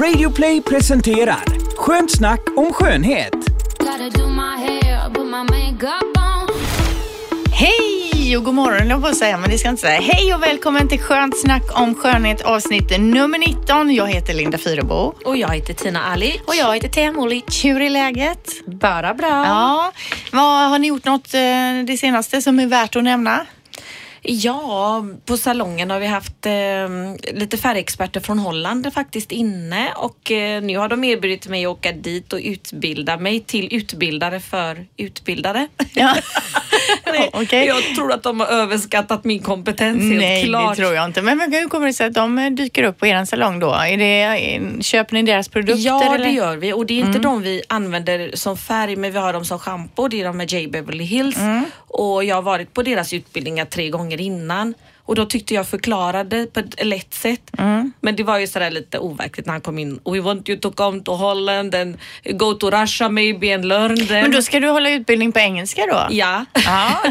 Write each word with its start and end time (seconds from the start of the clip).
Radioplay 0.00 0.62
presenterar 0.62 1.44
Skönt 1.76 2.10
snack 2.10 2.40
om 2.56 2.72
skönhet. 2.72 3.34
Hej 7.52 8.36
och 8.36 8.44
god 8.44 8.54
morgon 8.54 8.88
jag 8.88 9.02
på 9.02 9.08
att 9.08 9.16
säga, 9.16 9.36
men 9.36 9.50
det 9.50 9.58
ska 9.58 9.68
jag 9.68 9.72
inte 9.72 9.82
säga. 9.82 10.00
Hej 10.00 10.34
och 10.34 10.42
välkommen 10.42 10.88
till 10.88 11.00
Skönt 11.00 11.40
snack 11.40 11.80
om 11.80 11.94
skönhet 11.94 12.42
avsnitt 12.42 13.00
nummer 13.00 13.38
19. 13.38 13.94
Jag 13.94 14.06
heter 14.06 14.34
Linda 14.34 14.58
Fyrebo. 14.58 15.14
Och 15.24 15.36
jag 15.36 15.48
heter 15.48 15.74
Tina 15.74 16.04
Ali. 16.04 16.40
Och 16.46 16.54
jag 16.54 16.74
heter 16.74 16.88
Thea 16.88 17.12
Molic. 17.12 17.64
Hur 17.64 17.80
är 17.80 17.90
läget? 17.90 18.48
Bara 18.66 19.14
bra. 19.14 19.44
Ja. 19.46 19.92
Vad, 20.32 20.70
har 20.70 20.78
ni 20.78 20.86
gjort 20.86 21.04
något 21.04 21.34
eh, 21.34 21.40
det 21.86 21.96
senaste 22.00 22.42
som 22.42 22.60
är 22.60 22.66
värt 22.66 22.96
att 22.96 23.04
nämna? 23.04 23.46
Ja, 24.26 25.04
på 25.26 25.36
salongen 25.36 25.90
har 25.90 26.00
vi 26.00 26.06
haft 26.06 26.46
eh, 26.46 26.52
lite 27.34 27.56
färgexperter 27.56 28.20
från 28.20 28.38
Holland 28.38 28.92
faktiskt 28.94 29.32
inne 29.32 29.88
och 29.96 30.30
eh, 30.30 30.62
nu 30.62 30.78
har 30.78 30.88
de 30.88 31.04
erbjudit 31.04 31.48
mig 31.48 31.66
att 31.66 31.70
åka 31.70 31.92
dit 31.92 32.32
och 32.32 32.40
utbilda 32.42 33.16
mig 33.16 33.40
till 33.40 33.74
utbildare 33.74 34.40
för 34.40 34.86
utbildare. 34.96 35.68
Ja. 35.94 36.14
Nej, 37.06 37.30
Okej. 37.32 37.66
Jag 37.66 37.94
tror 37.96 38.12
att 38.12 38.22
de 38.22 38.40
har 38.40 38.46
överskattat 38.46 39.24
min 39.24 39.42
kompetens 39.42 40.02
helt 40.02 40.18
Nej, 40.18 40.44
klart. 40.44 40.76
det 40.76 40.82
tror 40.82 40.94
jag 40.94 41.04
inte. 41.04 41.22
Men 41.22 41.38
men 41.38 41.52
hur 41.52 41.68
kommer 41.68 41.86
det 41.86 41.92
sig 41.92 42.06
att 42.06 42.14
de 42.14 42.38
eh, 42.38 42.50
dyker 42.50 42.82
upp 42.82 42.98
på 42.98 43.06
er 43.06 43.24
salong 43.24 43.58
då? 43.58 43.72
Är 43.72 43.96
det, 43.96 44.22
eh, 44.22 44.80
köper 44.80 45.14
ni 45.14 45.22
deras 45.22 45.48
produkter? 45.48 45.86
Ja, 45.86 46.14
eller? 46.14 46.24
det 46.24 46.32
gör 46.32 46.56
vi 46.56 46.72
och 46.72 46.86
det 46.86 47.00
är 47.00 47.06
inte 47.06 47.18
de 47.18 47.42
vi 47.42 47.62
använder 47.68 48.30
som 48.34 48.56
färg 48.56 48.96
men 48.96 49.12
vi 49.12 49.18
har 49.18 49.32
dem 49.32 49.44
som 49.44 49.58
schampo. 49.58 50.08
Det 50.08 50.20
är 50.20 50.24
de 50.24 50.36
med 50.36 50.52
J 50.52 50.68
Beverly 50.68 51.04
Hills 51.04 51.36
och 51.88 52.24
jag 52.24 52.34
har 52.34 52.42
varit 52.42 52.72
på 52.74 52.82
deras 52.82 53.12
utbildningar 53.12 53.64
tre 53.64 53.90
gånger 53.90 54.13
innan 54.20 54.74
och 55.06 55.14
då 55.14 55.26
tyckte 55.26 55.54
jag 55.54 55.68
förklarade 55.68 56.46
på 56.46 56.60
ett 56.60 56.84
lätt 56.86 57.14
sätt. 57.14 57.40
Men 58.00 58.16
det 58.16 58.22
var 58.22 58.38
ju 58.38 58.46
sådär 58.46 58.70
lite 58.70 58.98
overkligt 58.98 59.46
när 59.46 59.52
han 59.52 59.60
kom 59.60 59.78
in. 59.78 60.00
We 60.04 60.20
want 60.20 60.48
you 60.48 60.58
to 60.58 60.70
come 60.72 61.00
to 61.00 61.12
Holland 61.14 61.74
and 61.74 61.96
go 62.32 62.52
to 62.54 62.70
Russia 62.70 63.08
maybe 63.08 63.54
and 63.54 63.64
learn 63.64 63.96
them. 63.96 64.06
Men 64.22 64.30
då 64.32 64.42
ska 64.42 64.60
du 64.60 64.68
hålla 64.68 64.90
utbildning 64.90 65.32
på 65.32 65.38
engelska 65.38 65.82
då? 65.86 66.06
Ja. 66.10 66.44
Ja. 66.64 67.02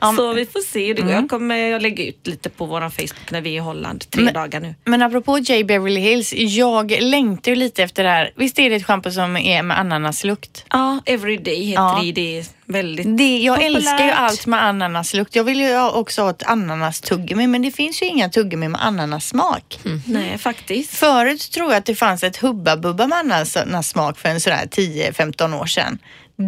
Så 0.16 0.32
vi 0.32 0.46
får 0.46 0.60
se. 0.60 0.94
Går. 0.94 1.10
Jag 1.10 1.28
kommer 1.30 1.72
att 1.72 1.82
lägga 1.82 2.04
ut 2.06 2.26
lite 2.26 2.50
på 2.50 2.66
vår 2.66 2.80
Facebook 2.80 3.30
när 3.30 3.40
vi 3.40 3.50
är 3.50 3.54
i 3.54 3.58
Holland. 3.58 4.10
Tre 4.10 4.22
Men- 4.24 4.34
dagar 4.34 4.60
nu. 4.60 4.74
Men 4.84 5.02
apropå 5.02 5.38
J 5.38 5.64
Beverly 5.64 6.00
Hills, 6.00 6.32
jag 6.32 6.90
längtar 7.00 7.50
ju 7.52 7.56
lite 7.56 7.82
efter 7.82 8.02
det 8.04 8.10
här. 8.10 8.32
Visst 8.36 8.58
är 8.58 8.70
det 8.70 8.76
ett 8.76 8.86
schampo 8.86 9.10
som 9.10 9.36
är 9.36 9.62
med 9.62 9.78
ananaslukt? 9.78 10.64
Ja, 10.70 11.00
Everyday 11.06 11.64
heter 11.64 11.82
Ja. 11.82 12.12
det. 12.14 12.44
Väldigt 12.72 13.16
Det, 13.18 13.38
jag 13.38 13.56
populärt. 13.56 13.76
älskar 13.76 14.04
ju 14.04 14.10
allt 14.10 14.46
med 14.46 14.64
ananaslukt. 14.64 15.36
Jag 15.36 15.44
vill 15.44 15.60
ju 15.60 15.82
också 15.88 16.22
ha 16.22 16.30
ett 16.30 16.42
ananastuggummi, 16.42 17.46
men 17.46 17.62
det 17.62 17.70
finns 17.70 18.02
ju 18.02 18.06
inga 18.06 18.28
tuggummi 18.28 18.68
med 18.68 18.86
ananassmak. 18.86 19.78
Nej, 20.06 20.38
faktiskt. 20.38 20.94
Förut 20.94 21.50
tror 21.52 21.70
jag 21.70 21.78
att 21.78 21.84
det 21.86 21.94
fanns 21.94 22.22
ett 22.22 22.36
Hubba 22.36 22.76
Bubba 22.76 23.06
med 23.06 23.18
ananassmak 23.18 24.18
för 24.18 24.28
en 24.28 24.40
sådär 24.40 24.68
10-15 24.70 25.60
år 25.60 25.66
sedan. 25.66 25.98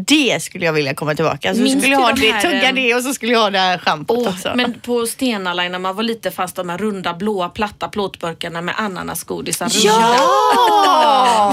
Det 0.06 0.42
skulle 0.42 0.64
jag 0.64 0.72
vilja 0.72 0.94
komma 0.94 1.14
tillbaka. 1.14 1.54
Så 1.54 1.60
Minns 1.60 1.78
skulle 1.78 1.92
jag 1.94 2.00
ha 2.00 2.12
de 2.12 2.20
det, 2.20 2.32
här, 2.32 2.42
tugga 2.42 2.68
ehm, 2.68 2.74
det 2.74 2.94
och 2.94 3.02
så 3.02 3.14
skulle 3.14 3.32
jag 3.32 3.40
ha 3.40 3.50
det 3.50 3.58
här 3.58 3.78
schampot 3.78 4.18
Åh, 4.20 4.28
också. 4.28 4.52
men 4.54 4.80
på 4.80 5.06
Stena 5.06 5.54
Line 5.54 5.72
när 5.72 5.78
man 5.78 5.96
var 5.96 6.02
lite 6.02 6.30
fast 6.30 6.56
de 6.56 6.68
här 6.68 6.78
runda 6.78 7.14
blåa 7.14 7.48
platta 7.48 7.88
plåtburkarna 7.88 8.60
med 8.62 8.74
ananasgodisar. 8.78 9.68
Ja! 9.72 10.16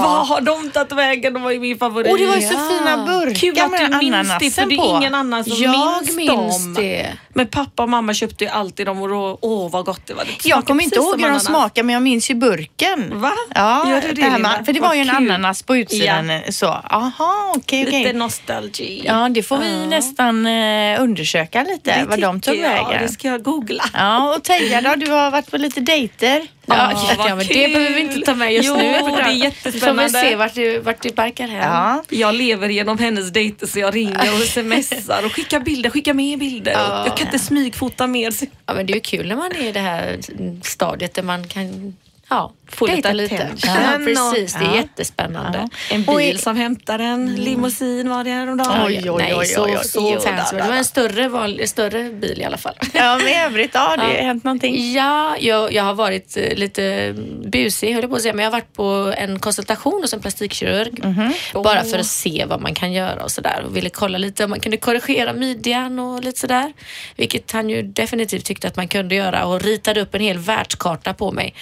Vad 0.04 0.26
har 0.26 0.40
de 0.40 0.70
tagit 0.70 0.92
vägen? 0.92 1.32
De 1.32 1.42
var 1.42 1.50
ju 1.50 1.60
min 1.60 1.78
favorit. 1.78 2.12
Och 2.12 2.18
det 2.18 2.26
var 2.26 2.36
ju 2.36 2.42
så 2.42 2.48
fina 2.68 3.06
burkar 3.06 3.34
Kul 3.34 3.58
att 3.60 3.70
med 3.70 3.90
du 3.90 3.98
minns 3.98 4.28
det 4.40 4.50
för 4.50 4.66
det 4.66 4.74
är 4.74 4.96
ingen 4.98 5.14
annan 5.14 5.44
som 5.44 5.62
Jag 5.62 5.70
minns, 5.70 6.16
minns 6.16 6.64
dem. 6.64 6.74
det. 6.74 7.12
Men 7.34 7.46
pappa 7.46 7.82
och 7.82 7.88
mamma 7.88 8.14
köpte 8.14 8.44
ju 8.44 8.50
alltid 8.50 8.86
dem 8.86 9.02
och 9.02 9.08
då, 9.08 9.38
åh 9.40 9.70
vad 9.70 9.84
gott 9.84 10.00
det 10.06 10.14
var. 10.14 10.24
Det 10.24 10.30
Jag 10.30 10.40
smakade 10.42 10.66
kommer 10.66 10.84
inte 10.84 10.96
ihåg 10.96 11.20
hur 11.20 11.30
de 11.30 11.40
smakar 11.40 11.82
men 11.82 11.92
jag 11.92 12.02
minns 12.02 12.30
ju 12.30 12.34
burken. 12.34 13.20
Va? 13.20 13.32
Ja, 13.54 13.90
Gör 13.90 14.00
du 14.00 14.12
det, 14.12 14.22
här 14.22 14.30
Linda? 14.30 14.48
med, 14.56 14.66
för 14.66 14.72
det 14.72 14.80
var 14.80 14.94
ju 14.94 15.00
en 15.00 15.10
ananas 15.10 15.62
på 15.62 15.76
utsidan. 15.76 16.30
Så, 16.50 16.66
aha, 16.66 17.52
okej, 17.56 17.84
okej. 17.86 18.04
Nostalgi. 18.30 19.02
Ja, 19.06 19.28
det 19.28 19.42
får 19.42 19.58
vi 19.58 19.86
nästan 19.86 20.46
eh, 20.46 21.02
undersöka 21.02 21.62
lite 21.62 21.98
Det 21.98 22.04
vad 22.06 22.20
de 22.20 22.40
tog 22.40 22.56
jag. 22.56 22.60
vägen. 22.62 23.02
Det 23.02 23.08
ska 23.08 23.28
jag 23.28 23.42
googla. 23.42 23.84
Ja, 23.94 24.34
och 24.36 24.44
Teija 24.44 24.80
då, 24.80 24.94
du 24.94 25.10
har 25.10 25.30
varit 25.30 25.50
på 25.50 25.56
lite 25.56 25.80
dejter. 25.80 26.42
Ja, 26.66 26.92
Ja, 26.92 27.14
vad 27.18 27.30
ja, 27.30 27.34
men 27.34 27.46
det 27.46 27.72
behöver 27.74 27.94
vi 27.94 28.00
inte 28.00 28.20
ta 28.20 28.34
med 28.34 28.52
just 28.52 28.68
Jo, 28.68 28.76
nu. 28.76 28.82
det 28.82 29.20
är 29.22 29.28
Vi 29.32 29.38
jättespännande. 29.44 30.02
väl 30.02 30.10
se 30.10 30.36
vart 30.36 30.54
det, 30.54 30.78
vart 30.78 31.02
det 31.02 31.14
barkar 31.16 31.46
hem. 31.48 31.58
Ja. 31.62 32.02
Jag 32.08 32.34
lever 32.34 32.68
genom 32.68 32.98
hennes 32.98 33.30
dejter 33.32 33.66
så 33.66 33.78
jag 33.78 33.94
ringer 33.96 34.32
och 34.34 34.40
smsar 34.48 35.24
och 35.24 35.32
skickar 35.32 35.60
bilder, 35.60 35.90
skickar 35.90 36.14
med 36.14 36.38
bilder. 36.38 36.72
Ja. 36.72 37.02
Jag 37.06 37.16
kan 37.16 37.26
inte 37.26 37.38
smygfota 37.38 38.06
mer. 38.06 38.32
Ja, 38.66 38.74
men 38.74 38.86
det 38.86 38.92
är 38.92 38.94
ju 38.94 39.00
kul 39.00 39.28
när 39.28 39.36
man 39.36 39.52
är 39.52 39.68
i 39.68 39.72
det 39.72 39.80
här 39.80 40.18
stadiet 40.62 41.14
där 41.14 41.22
man 41.22 41.48
kan 41.48 41.96
ja, 42.28 42.52
Få 42.70 42.86
lite 42.86 43.08
attention 43.08 43.56
Ja, 43.62 43.98
precis. 44.04 44.54
Det 44.54 44.64
är 44.64 44.68
Ja. 44.68 44.76
jättespännande. 44.76 45.68
En 45.90 46.02
bil 46.04 46.38
som 46.38 46.56
hämtar 46.56 46.98
en, 46.98 47.34
limousin 47.34 48.08
var 48.08 48.24
det 48.24 48.30
häromdagen. 48.30 48.86
Oj, 48.86 49.10
oj, 49.10 49.34
oj, 49.36 49.46
så 49.84 50.20
fancy. 50.20 50.56
Det 50.56 50.62
var 50.68 50.74
en 50.74 50.84
större, 50.84 51.28
vanlig, 51.28 51.68
större 51.68 52.10
bil 52.10 52.40
i 52.40 52.44
alla 52.44 52.56
fall. 52.56 52.74
Ja, 52.94 53.16
men 53.18 53.28
i 53.28 53.34
övrigt, 53.44 53.70
ja, 53.74 53.96
det 53.96 54.02
har 54.02 54.10
hänt 54.10 54.44
någonting. 54.44 54.92
Ja, 54.92 55.36
jag, 55.40 55.72
jag 55.72 55.82
har 55.84 55.94
varit 55.94 56.36
eh, 56.36 56.54
lite 56.56 57.14
busig 57.44 57.92
höll 57.92 58.02
jag 58.02 58.10
på 58.10 58.16
att 58.16 58.22
säga, 58.22 58.34
men 58.34 58.44
jag 58.44 58.50
har 58.52 58.60
varit 58.60 58.72
på 58.72 59.14
en 59.16 59.38
konsultation 59.38 60.02
hos 60.02 60.12
en 60.14 60.20
plastikkirurg. 60.20 61.00
Mhm. 61.04 61.32
Bara 61.54 61.84
för 61.84 61.98
att 61.98 62.06
se 62.06 62.44
vad 62.48 62.60
man 62.60 62.74
kan 62.74 62.92
göra 62.92 63.24
och 63.24 63.30
sådär. 63.30 63.62
Och 63.66 63.76
ville 63.76 63.90
kolla 63.90 64.18
lite 64.18 64.44
om 64.44 64.50
man 64.50 64.60
kunde 64.60 64.76
korrigera 64.76 65.32
midjan 65.32 65.98
och 65.98 66.24
lite 66.24 66.38
sådär. 66.40 66.72
Vilket 67.16 67.52
han 67.52 67.70
ju 67.70 67.82
definitivt 67.82 68.44
tyckte 68.44 68.68
att 68.68 68.76
man 68.76 68.88
kunde 68.88 69.14
göra 69.14 69.44
och 69.46 69.60
ritade 69.62 70.00
upp 70.00 70.14
en 70.14 70.20
hel 70.20 70.38
världskarta 70.38 71.14
på 71.14 71.32
mig. 71.32 71.54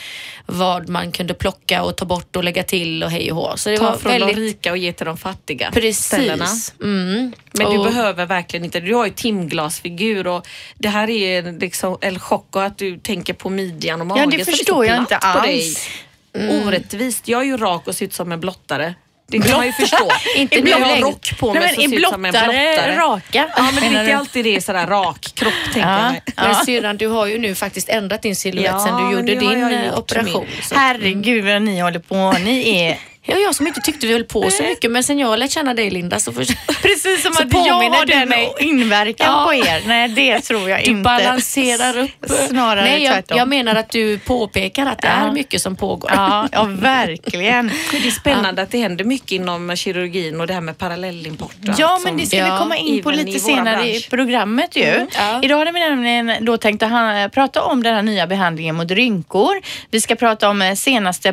Vad 0.47 0.89
man 0.89 0.98
kunde 1.13 1.35
plocka 1.35 1.83
och 1.83 1.97
ta 1.97 2.05
bort 2.05 2.37
och 2.37 2.45
lägga 2.45 2.63
till 2.63 3.03
och 3.05 3.11
hej 3.11 3.33
och 3.33 3.37
hå. 3.37 3.57
Så 3.57 3.71
det 3.71 3.77
Ta 3.77 3.91
var 3.91 3.97
från 3.97 4.13
väldigt... 4.13 4.37
de 4.37 4.41
rika 4.43 4.71
och 4.71 4.79
ge 4.79 4.93
till 4.93 5.07
de 5.07 5.17
fattiga. 5.17 5.73
ställena. 5.95 6.45
Precis. 6.45 6.75
Mm. 6.83 7.33
Men 7.53 7.71
du 7.71 7.79
Och- 7.79 7.85
behöver 7.85 8.27
verkligen 8.27 8.65
inte, 8.65 8.81
du 8.81 8.95
har 8.95 9.07
ju 9.07 9.13
timglasfigur 9.13 10.27
och 10.27 10.47
det 10.79 10.89
här 10.89 11.11
är 11.11 11.61
liksom 11.61 11.99
El 12.01 12.19
Choco 12.19 12.59
att 12.59 12.79
du 12.79 12.99
tänker 12.99 13.33
på 13.35 13.51
midjan 13.51 14.01
och 14.01 14.07
magen. 14.07 14.31
Ja, 14.31 14.39
det 14.39 14.45
förstår 14.45 14.75
så 14.75 14.85
jag 14.85 14.99
inte 14.99 15.17
alls. 15.17 15.89
Orättvist. 16.35 17.29
Jag 17.29 17.41
är 17.41 17.45
ju 17.47 17.57
rak 17.57 17.87
och 17.89 17.95
ser 17.95 18.05
ut 18.07 18.13
som 18.15 18.33
en 18.33 18.41
blottare. 18.41 18.95
Det 19.31 19.39
kan 19.39 19.57
man 19.57 19.67
ju 19.67 19.73
förstå. 19.73 20.09
Inte 20.37 20.57
När 20.57 20.63
nu 20.65 20.71
jag 20.71 20.79
har 20.79 20.87
längre. 20.87 21.01
rock 21.07 21.39
på 21.39 21.53
mig 21.55 21.61
Nej, 21.61 21.75
så 21.75 21.81
men 21.81 21.91
ser 21.91 21.97
är 21.97 22.01
jag 22.01 22.09
ut 22.09 22.13
som 22.15 22.25
en 22.25 22.33
blottare 22.33 22.97
raka? 22.97 23.49
Ja, 23.57 23.63
men 23.75 23.93
det 23.93 23.99
är 23.99 24.03
inte 24.05 24.17
alltid 24.17 24.45
det 24.45 24.57
är 24.57 24.61
sådär 24.61 24.87
rak 24.87 25.31
kropp 25.35 25.53
tänker 25.73 25.81
jag 25.91 26.15
Ja. 26.37 26.43
Men 26.43 26.55
syrran, 26.55 26.97
du 26.97 27.07
har 27.07 27.27
ju 27.27 27.39
nu 27.39 27.55
faktiskt 27.55 27.89
ändrat 27.89 28.23
din 28.23 28.37
silhuett 28.37 28.71
Ja, 28.73 28.79
sen 28.87 28.97
du 28.97 29.13
gjorde 29.17 29.35
din 29.35 29.73
eh, 29.73 29.99
operation. 29.99 30.45
min. 30.55 30.63
Så. 30.63 30.75
Herregud 30.75 31.45
vad 31.45 31.63
ni 31.63 31.81
håller 31.81 31.99
på. 31.99 32.33
Ni 32.45 32.81
är 32.81 32.99
Ja, 33.31 33.37
jag 33.37 33.55
som 33.55 33.67
inte 33.67 33.81
tyckte 33.81 34.07
vi 34.07 34.13
höll 34.13 34.25
på 34.25 34.51
så 34.51 34.63
mycket, 34.63 34.91
men 34.91 35.03
sen 35.05 35.19
jag 35.19 35.39
lärde 35.39 35.53
känna 35.53 35.75
dig 35.75 35.91
Linda 35.91 36.19
så 36.21 36.33
för... 36.33 36.45
precis 36.83 37.23
som 37.23 37.33
Så 37.33 37.43
att 37.43 37.67
jag 37.67 37.73
har 37.75 38.07
du 38.07 38.13
den 38.13 38.29
mig. 38.29 38.53
inverkan 38.61 39.27
Ja. 39.33 39.45
på 39.47 39.55
er. 39.55 39.83
Nej, 39.87 40.09
det 40.09 40.41
tror 40.41 40.71
jag 40.71 40.79
Du 40.85 40.91
inte. 40.91 41.03
balanserar 41.03 41.99
upp. 41.99 42.11
Snarare 42.49 42.83
Nej, 42.85 43.03
jag, 43.05 43.13
tvärtom. 43.15 43.39
jag 43.39 43.49
menar 43.49 43.75
att 43.75 43.91
du 43.91 44.19
påpekar 44.19 44.87
att 44.87 44.99
det 45.03 45.09
Ja. 45.09 45.29
är 45.29 45.33
mycket 45.33 45.61
som 45.63 45.77
pågår. 45.77 46.11
Ja, 46.15 46.49
ja, 46.53 46.65
verkligen. 46.65 47.71
Det 47.91 47.97
är 48.07 48.11
spännande 48.11 48.63
att 48.63 48.71
det 48.71 48.79
händer 48.79 49.05
mycket 49.05 49.33
inom 49.33 49.77
kirurgin 49.77 50.41
och 50.41 50.47
det 50.47 50.55
här 50.55 50.61
med 50.61 50.79
parallellimport. 50.79 51.55
Ja, 51.79 51.87
allt 51.95 52.05
men 52.05 52.17
det 52.17 52.27
ska 52.27 52.37
vi 52.45 52.49
Ja, 52.51 52.59
komma 52.59 52.77
in 52.77 53.03
på 53.03 53.11
lite 53.11 53.31
i 53.31 53.41
senare 53.41 53.87
i 53.89 53.91
bransch. 53.93 54.11
programmet 54.11 54.77
ju. 54.77 55.07
ja. 55.17 55.41
Idag 55.43 55.59
hade 55.59 55.73
vi 55.73 55.81
nämligen 55.81 56.33
då 56.45 56.57
tänkt 56.57 56.83
att 56.83 56.91
han, 56.91 57.31
prata 57.31 57.63
om 57.63 57.83
den 57.83 57.95
här 57.95 58.03
nya 58.03 58.27
behandlingen 58.27 58.75
mot 58.77 58.91
rynkor. 58.91 59.61
Vi 59.91 60.01
ska 60.01 60.15
prata 60.17 60.49
om 60.49 60.63
eh, 60.63 60.75
senaste 60.75 61.33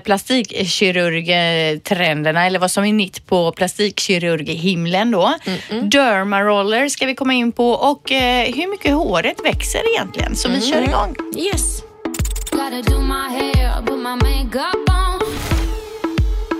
plastikkirurgtrenderna 1.85 2.45
eller 2.45 2.59
vad 2.59 2.71
som 2.71 2.85
är 2.85 2.93
nytt 2.93 3.27
på 3.27 3.51
plastikkirurghimlen 3.51 5.11
då. 5.11 5.33
Dermaroller 5.69 6.89
ska 6.89 7.05
vi 7.05 7.15
komma 7.15 7.33
in 7.33 7.51
på 7.51 7.71
och 7.71 8.11
eh, 8.11 8.53
hur 8.55 8.71
mycket 8.71 8.93
håret 8.93 9.37
växer 9.43 9.95
egentligen. 9.95 10.35
Så 10.35 10.49
vi 10.49 10.61
kör 10.61 10.81
igång. 10.81 11.15
Yes. 11.37 11.81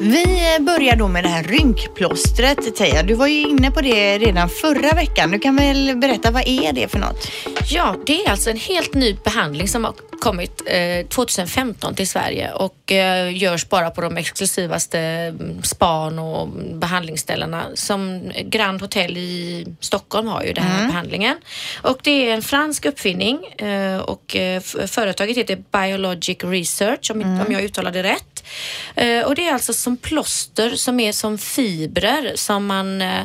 Vi 0.08 0.56
eh, 0.56 0.64
börjar 0.64 0.96
då 0.96 1.08
med 1.08 1.24
det 1.24 1.30
här 1.30 1.44
rynkplåstret. 1.44 2.76
Teija, 2.76 3.04
du 3.04 3.14
var 3.14 3.28
ju 3.28 3.42
inne 3.42 3.72
på 3.72 3.82
det 3.82 4.18
redan 4.18 4.50
förra 4.50 4.92
veckan. 4.96 5.32
Du 5.32 5.40
kan 5.40 5.56
väl 5.56 5.96
berätta, 5.96 6.32
vad 6.32 6.48
är 6.48 6.74
det 6.74 6.88
för 6.88 7.00
något? 7.00 7.28
Ja, 7.70 7.96
det 8.06 8.26
är 8.26 8.30
alltså 8.30 8.50
en 8.50 8.58
helt 8.58 8.94
ny 8.94 9.18
behandling 9.24 9.68
som 9.68 9.84
har 9.84 9.94
kommit 10.20 10.62
eh, 10.66 11.08
2015 11.08 11.96
till 11.96 12.10
Sverige 12.10 12.52
och 12.52 12.92
eh, 12.92 13.38
görs 13.38 13.70
bara 13.70 13.90
på 13.90 14.02
de 14.02 14.18
exklusivaste 14.18 15.00
mm, 15.00 15.64
span 15.64 16.20
och 16.20 16.48
behandlingsställena 16.74 17.64
som 17.74 18.32
Grand 18.44 18.82
Hotel 18.82 19.18
i 19.18 19.66
Stockholm 19.80 20.28
har 20.28 20.44
ju 20.44 20.54
den 20.54 20.64
här 20.64 20.88
behandlingen. 20.88 21.38
Och 21.82 22.00
det 22.04 22.30
är 22.30 22.34
en 22.34 22.42
fransk 22.42 22.86
uppfinning 22.86 23.46
eh, 23.46 23.98
och 23.98 24.36
eh, 24.36 24.62
företaget 24.88 25.38
heter 25.38 25.64
Biologic 25.72 26.38
Research 26.44 27.12
om, 27.12 27.22
om 27.48 27.54
jag 27.54 27.64
uttalar 27.64 27.92
det 27.92 28.04
rätt. 28.04 28.44
Eh, 28.96 29.22
och 29.22 29.36
det 29.36 29.48
är 29.48 29.54
alltså 29.54 29.74
som 29.74 29.95
plåster 29.98 30.70
som 30.76 31.00
är 31.00 31.12
som 31.12 31.38
fibrer 31.38 32.32
som 32.36 32.66
man 32.66 33.02
eh, 33.02 33.22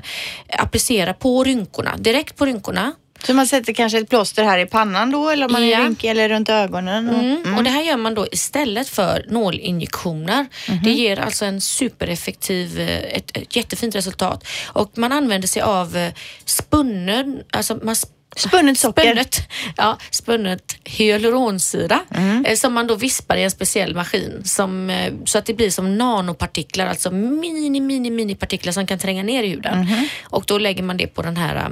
applicerar 0.58 1.12
på 1.12 1.44
rynkorna, 1.44 1.96
direkt 1.96 2.36
på 2.36 2.46
rynkorna. 2.46 2.92
Så 3.26 3.34
man 3.34 3.46
sätter 3.46 3.72
kanske 3.72 3.98
ett 3.98 4.08
plåster 4.10 4.44
här 4.44 4.58
i 4.58 4.66
pannan 4.66 5.10
då 5.10 5.28
eller 5.28 5.46
om 5.46 5.52
man 5.52 5.68
Ja. 5.68 5.78
är 5.78 5.82
rynkig 5.84 6.08
eller 6.10 6.28
runt 6.28 6.48
ögonen? 6.48 7.08
Och, 7.08 7.18
Mm. 7.22 7.56
Och 7.56 7.64
det 7.64 7.70
här 7.70 7.82
gör 7.82 7.96
man 7.96 8.14
då 8.14 8.26
istället 8.32 8.88
för 8.88 9.24
nålinjektioner. 9.28 10.46
Mhm. 10.68 10.82
Det 10.84 10.90
ger 10.90 11.20
alltså 11.20 11.44
en 11.44 11.60
supereffektiv, 11.60 12.80
eh, 12.80 12.88
ett, 13.16 13.36
ett 13.36 13.56
jättefint 13.56 13.94
resultat. 13.94 14.44
Och 14.66 14.98
man 14.98 15.12
använder 15.12 15.48
sig 15.48 15.62
av 15.62 15.96
eh, 15.96 16.12
spunnen, 16.44 17.42
alltså 17.52 17.78
man 17.82 17.96
Spunnet 18.36 18.78
socker. 18.78 19.02
Spunnet, 19.02 19.48
ja, 19.76 19.98
spunnet 20.10 20.76
hyaluronsyra 20.84 22.00
Mm. 22.14 22.44
eh, 22.44 22.54
som 22.56 22.72
man 22.72 22.86
då 22.86 22.94
vispar 22.94 23.36
i 23.36 23.42
en 23.42 23.50
speciell 23.50 23.94
maskin 23.94 24.40
som, 24.44 24.90
eh, 24.90 25.12
så 25.24 25.38
att 25.38 25.46
det 25.46 25.54
blir 25.54 25.70
som 25.70 25.98
nanopartiklar, 25.98 26.86
alltså 26.86 27.10
mini, 27.10 27.80
mini, 27.80 28.10
mini 28.10 28.34
partiklar 28.34 28.72
som 28.72 28.86
kan 28.86 28.98
tränga 28.98 29.22
ner 29.22 29.42
i 29.42 29.48
huden. 29.48 29.78
Mhm. 29.80 30.08
Och 30.22 30.44
då 30.46 30.58
lägger 30.58 30.82
man 30.82 30.96
det 30.96 31.06
på, 31.06 31.22
den 31.22 31.36
här, 31.36 31.56
eh, 31.56 31.68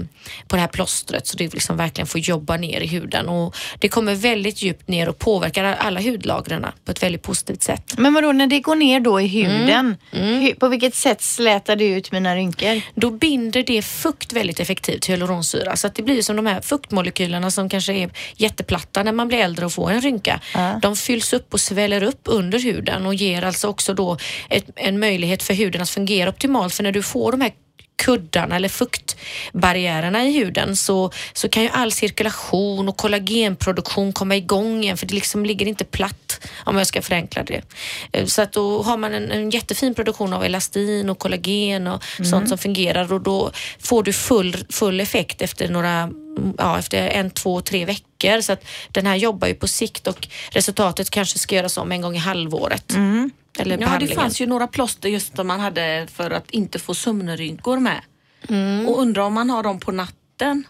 på 0.49 0.57
det 0.57 0.61
här 0.61 0.69
plåstret 0.69 1.27
så 1.27 1.37
det 1.37 1.55
liksom 1.55 1.77
verkligen 1.77 2.07
får 2.07 2.21
jobba 2.21 2.57
ner 2.57 2.81
i 2.81 2.87
huden. 2.87 3.29
Och 3.29 3.57
det 3.79 3.89
kommer 3.89 4.15
väldigt 4.15 4.63
djupt 4.63 4.89
ner 4.89 5.09
och 5.09 5.19
påverkar 5.19 5.65
alla 5.65 6.01
hudlagren 6.01 6.67
på 6.85 6.91
ett 6.91 7.03
väldigt 7.03 7.23
positivt 7.23 7.63
sätt. 7.63 7.95
Men 7.99 8.15
vadå, 8.15 8.33
när 8.33 8.47
det 8.47 8.61
går 8.61 8.77
ner 8.77 9.01
då 9.01 9.21
i 9.21 9.27
huden, 9.27 9.97
Mm. 10.13 10.55
på 10.59 10.69
vilket 10.69 10.95
sätt 10.95 11.23
slätar 11.23 11.77
det 11.77 11.85
ut 11.87 12.13
mina 12.13 12.37
rynkor? 12.37 12.81
Då 12.95 13.11
binder 13.11 13.63
det 13.63 13.83
fukt 13.83 14.33
väldigt 14.33 14.61
effektivt, 14.61 15.07
hyaluronsyra. 15.09 15.77
Så 15.77 15.87
att 15.87 15.95
det 15.95 16.03
blir 16.03 16.23
som 16.23 16.37
de 16.37 16.47
här 16.49 16.61
fuktmolekylerna 16.61 17.51
som 17.51 17.69
kanske 17.69 17.93
är 17.93 18.11
jätteplatta 18.37 19.03
när 19.03 19.13
man 19.13 19.29
blir 19.29 19.39
äldre 19.39 19.67
och 19.67 19.73
får 19.73 19.91
en 19.91 20.01
rynka. 20.01 20.41
De 20.83 20.97
fylls 20.97 21.33
upp 21.33 21.55
och 21.55 21.61
sväller 21.61 22.03
upp 22.03 22.21
under 22.25 22.59
huden 22.59 23.07
och 23.07 23.15
ger 23.15 23.43
alltså 23.45 23.69
också 23.69 23.95
då 23.95 24.17
ett, 24.51 24.65
en 24.77 24.99
möjlighet 24.99 25.43
för 25.43 25.55
huden 25.55 25.83
att 25.83 25.91
fungera 25.91 26.31
optimalt. 26.31 26.75
För 26.75 26.83
när 26.83 26.93
du 26.93 27.03
får 27.03 27.33
de 27.33 27.41
här 27.41 27.53
kuddarna 27.99 28.57
eller 28.57 28.69
fuktbarriärerna 28.69 30.25
i 30.25 30.33
huden 30.33 30.77
så, 30.77 31.11
så 31.33 31.49
kan 31.49 31.63
ju 31.63 31.69
all 31.69 31.93
cirkulation 31.93 32.89
och 32.89 32.97
kollagenproduktion 32.97 34.13
komma 34.13 34.37
igång 34.37 34.83
igen 34.83 34.97
för 34.97 35.07
det 35.07 35.15
liksom 35.15 35.45
ligger 35.47 35.67
inte 35.67 35.85
platt 35.85 36.41
om 36.65 36.77
jag 36.79 36.87
ska 36.87 37.03
förenkla 37.03 37.43
det. 37.43 37.63
Eh, 38.13 38.27
Så 38.27 38.43
att 38.43 38.53
då 38.53 38.83
har 38.83 38.97
man 38.97 39.15
en, 39.15 39.31
en 39.31 39.51
jättefin 39.51 39.95
produktion 39.95 40.33
av 40.33 40.45
elastin 40.45 41.11
och 41.11 41.19
kollagen 41.19 41.87
och 41.87 42.03
sånt 42.31 42.49
som 42.49 42.59
fungerar 42.59 43.13
och 43.13 43.21
då 43.21 43.51
får 43.79 44.03
du 44.03 44.13
full, 44.13 44.57
full 44.71 45.01
effekt 45.01 45.43
efter 45.43 45.69
några 45.69 46.11
Ja, 46.59 46.79
efter 46.79 47.09
en, 47.09 47.31
två, 47.31 47.61
tre 47.61 47.85
veckor. 47.85 48.41
Så 48.41 48.53
att 48.53 48.65
den 48.93 49.07
här 49.07 49.17
jobbar 49.17 49.49
ju 49.49 49.55
på 49.55 49.69
sikt 49.69 50.07
och 50.07 50.29
resultatet 50.51 51.11
kanske 51.11 51.39
ska 51.39 51.55
göras 51.57 51.77
om 51.77 51.93
en 51.93 52.01
gång 52.01 52.15
i 52.17 52.19
halvåret. 52.19 52.95
Eller 53.61 53.79
Ja, 53.79 53.97
det 54.01 54.07
fanns 54.15 54.41
ju 54.41 54.47
några 54.47 54.67
plåster 54.67 55.09
just 55.09 55.37
som 55.37 55.47
man 55.47 55.61
hade 55.61 56.07
för 56.15 56.31
att 56.31 56.51
inte 56.51 56.79
få 56.79 56.95
sömnrynkor 56.95 57.79
med. 57.79 58.01
Mm. 58.49 58.89
Och 58.89 59.01
undrar 59.01 59.23
om 59.23 59.35
man 59.35 59.51
har 59.51 59.63
dem 59.63 59.81
på 59.81 59.93
natten. 59.93 60.15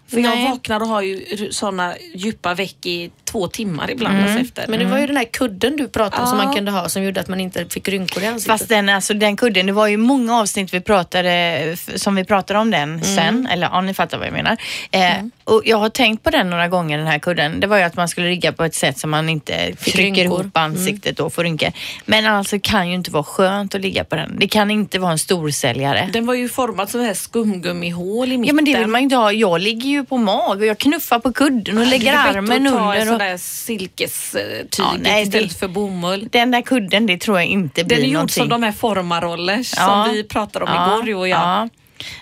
För 0.09 0.21
Nej. 0.21 0.43
jag 0.43 0.51
vaknar 0.51 0.81
och 0.81 0.89
har 0.89 1.03
ju 1.03 1.49
sådana 1.53 1.95
djupa 2.15 2.55
veck 2.55 2.87
i 2.87 3.11
två 3.25 3.49
timmar 3.49 3.91
ibland 3.91 4.19
alltså 4.23 4.39
efter. 4.39 4.65
Mm. 4.65 4.71
Men 4.71 4.87
det 4.87 4.93
var 4.93 5.01
ju 5.01 5.07
den 5.07 5.17
här 5.17 5.25
kudden 5.25 5.77
du 5.77 5.89
pratade 5.89 6.23
om 6.23 6.29
som 6.29 6.39
Ja. 6.39 6.45
man 6.45 6.55
kunde 6.55 6.71
ha 6.71 6.89
som 6.89 7.03
gjorde 7.03 7.21
att 7.21 7.29
man 7.29 7.41
inte 7.41 7.67
fick 7.69 7.89
rynkor 7.89 8.23
i 8.23 8.27
ansiktet. 8.27 8.59
Fast 8.59 8.69
den, 8.69 8.89
alltså, 8.89 9.15
den 9.15 9.37
kudden, 9.37 9.67
det 9.67 9.73
var 9.73 9.87
ju 9.87 9.97
många 9.97 10.37
avsnitt 10.37 10.75
vi 10.75 10.81
pratade, 10.81 11.77
som 11.97 12.15
vi 12.15 12.25
pratade 12.25 12.59
om 12.59 12.71
den 12.71 13.05
sen. 13.05 13.47
Eller 13.47 13.67
ja, 13.67 13.81
ni 13.81 13.95
fattar 13.95 14.19
vad 14.19 14.27
jag 14.27 14.33
menar. 14.33 14.57
Eh, 14.91 15.17
och 15.49 15.63
jag 15.65 15.77
har 15.77 15.89
tänkt 15.89 16.23
på 16.25 16.31
den 16.31 16.51
några 16.51 16.69
gånger, 16.69 16.99
den 16.99 17.07
här 17.07 17.19
kudden. 17.19 17.61
Det 17.61 17.67
var 17.67 17.77
ju 17.79 17.83
att 17.83 17.97
man 17.97 18.09
skulle 18.09 18.27
rigga 18.29 18.53
på 18.53 18.65
ett 18.65 18.75
sätt 18.75 18.99
som 18.99 19.11
man 19.11 19.29
inte 19.29 19.73
Fick 19.79 19.95
trycker 19.95 20.25
ihop 20.25 20.57
ansiktet 20.57 21.21
och 21.21 21.35
får 21.35 21.43
rynkor. 21.43 21.73
Men 22.05 22.27
alltså 22.27 22.59
kan 22.63 22.89
ju 22.89 22.95
inte 22.95 23.11
vara 23.11 23.25
skönt 23.25 23.75
att 23.75 23.81
ligga 23.81 24.05
på 24.05 24.17
den. 24.17 24.37
Det 24.39 24.49
kan 24.49 24.71
inte 24.71 24.99
vara 24.99 25.13
en 25.13 25.19
storsäljare. 25.19 26.09
Den 26.13 26.27
var 26.27 26.35
ju 26.35 26.49
formad 26.49 26.91
som 26.91 27.01
här 27.01 27.15
skumgummihål 27.15 28.33
i 28.33 28.39
mitten. 28.39 28.47
Ja 28.47 28.53
men 28.55 28.65
det 28.65 28.79
vill 28.79 28.87
man 28.89 29.01
ju 29.01 29.03
inte 29.03 29.17
ha. 29.17 29.33
Jag 29.33 29.61
ligger 29.61 29.91
ju 29.91 30.05
på 30.05 30.17
mag 30.17 30.59
och 30.59 30.67
jag 30.67 30.79
knuffar 30.79 31.19
på 31.19 31.33
kudden 31.33 31.79
och 31.79 31.87
lägger 31.87 32.15
armen 32.15 32.63
Det 32.65 32.69
är 32.69 32.73
under. 32.73 32.89
bättre 32.89 32.93
att 32.93 32.97
ta 32.97 33.03
Och... 33.03 33.07
sån 33.09 33.19
där 33.19 33.37
silkestyg 33.37 34.67
Ja, 34.79 34.95
nej, 35.01 35.23
istället 35.23 35.51
det- 35.51 35.59
för 35.59 35.69
bomull. 35.69 36.29
Den 36.33 36.51
där 36.51 36.61
kudden, 36.63 37.07
det 37.07 37.19
tror 37.21 37.37
jag 37.39 37.47
inte 37.47 37.85
blir 37.85 37.97
Den 37.97 38.05
är 38.05 38.09
gjord 38.09 38.15
någonting. 38.15 38.35
som 38.43 38.49
de 38.49 38.63
här 38.63 38.73
formaroller 38.73 39.57
Ja. 39.77 40.05
som 40.07 40.15
vi 40.15 40.25
pratade 40.25 40.65
om 40.65 40.71
Ja, 40.75 40.95
igår 40.95 41.03
du 41.07 41.15
och 41.15 41.29
jag. 41.29 41.41
Ja, 41.41 41.69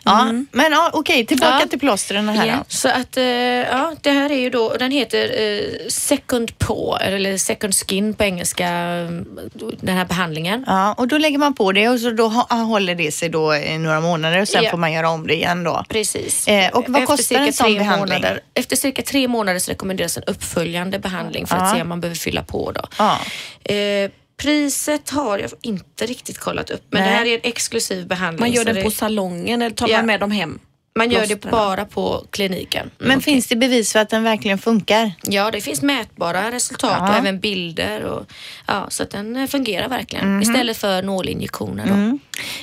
ja. 0.05 0.33
men 0.53 0.73
ja, 0.73 0.91
okej, 0.93 1.27
tillbaka 1.27 1.59
Ja. 1.61 1.67
till 1.69 1.79
plåstren 1.81 2.29
här 2.29 2.47
då. 2.57 2.65
så 2.69 2.89
att 2.89 3.17
eh, 3.17 3.25
ja, 3.25 3.95
det 4.01 4.11
här 4.11 4.31
är 4.33 4.39
ju 4.39 4.51
då, 4.51 4.75
den 4.79 4.91
heter 4.91 5.41
eh, 5.43 5.89
Second 5.89 6.59
Paw 6.59 7.05
eller 7.07 7.37
Second 7.39 7.75
Skin 7.75 8.15
på 8.15 8.25
engelska, 8.25 8.67
mm, 8.69 9.27
den 9.81 9.97
här 9.97 10.05
behandlingen. 10.05 10.65
Ja, 10.67 10.93
och 10.93 11.09
då 11.09 11.19
lägger 11.19 11.39
man 11.39 11.55
på 11.55 11.73
det 11.73 11.89
och 11.89 12.01
så 12.01 12.11
då 12.11 12.29
håller 12.29 12.95
det 12.95 13.13
sig 13.13 13.29
då 13.29 13.55
i 13.57 13.79
några 13.79 14.01
månader 14.01 14.41
och 14.41 14.49
sen 14.49 14.65
Ja. 14.65 14.71
får 14.71 14.79
man 14.79 14.93
göra 14.93 15.11
om 15.11 15.27
det 15.27 15.35
igen 15.35 15.65
då. 15.65 15.85
Precis. 15.89 16.49
Eh, 16.49 16.71
och 16.71 16.85
vad 16.89 17.03
Efter 17.03 17.17
kostar 17.17 17.37
en 17.37 17.53
sån 17.53 17.75
behandling? 17.79 18.17
Månader, 18.19 18.41
efter 18.55 18.77
cirka 18.77 19.03
tre 19.03 19.29
månader 19.29 19.59
så 19.59 19.71
rekommenderas 19.71 20.17
en 20.17 20.23
uppföljande 20.27 20.99
behandling 20.99 21.47
för 21.47 21.57
att 21.57 21.63
Ja. 21.69 21.75
se 21.75 21.83
om 21.83 21.89
man 21.89 22.01
behöver 22.01 22.17
fylla 22.17 22.43
på. 22.43 22.73
Då. 22.73 22.81
Ja. 22.99 23.19
Eh, 23.75 24.11
priset 24.37 25.11
har 25.11 25.39
jag 25.39 25.51
inte 25.63 26.07
riktigt 26.07 26.39
kollat 26.39 26.71
upp 26.71 26.83
men 26.91 27.03
Nej. 27.03 27.11
det 27.11 27.17
här 27.17 27.27
är 27.27 27.35
en 27.35 27.41
exklusiv 27.43 28.07
behandling. 28.07 28.41
Man 28.41 28.51
gör 28.53 28.65
den 28.65 28.75
det, 28.75 28.83
på 28.83 28.91
salongen 28.91 29.63
eller 29.63 29.77
tar 29.77 29.89
Ja. 29.89 29.97
man 29.97 30.07
med 30.07 30.21
dem 30.21 30.31
hem? 30.31 30.59
Man 30.97 31.11
gör 31.11 31.27
det 31.27 31.41
bara 31.51 31.85
på 31.85 32.25
kliniken. 32.31 32.91
Men 32.99 33.21
finns 33.21 33.47
det 33.47 33.57
bevis 33.57 33.93
för 33.93 33.99
att 33.99 34.09
den 34.11 34.23
verkligen 34.23 34.59
funkar? 34.59 35.13
Ja, 35.23 35.51
det 35.51 35.61
finns 35.61 35.83
mätbara 35.83 36.51
resultat 36.53 36.97
Ja. 36.99 37.09
och 37.11 37.15
även 37.17 37.41
bilder. 37.41 38.03
Och, 38.05 38.27
ja, 38.67 38.87
så 38.91 39.03
att 39.03 39.11
den 39.11 39.37
eh, 39.37 39.47
fungerar 39.47 39.89
verkligen 39.89 40.33
Mhm. 40.33 40.43
istället 40.43 40.77
för 40.77 41.03
nålinjektioner. 41.03 41.87
Då. 41.87 41.93
Mm. 41.95 42.19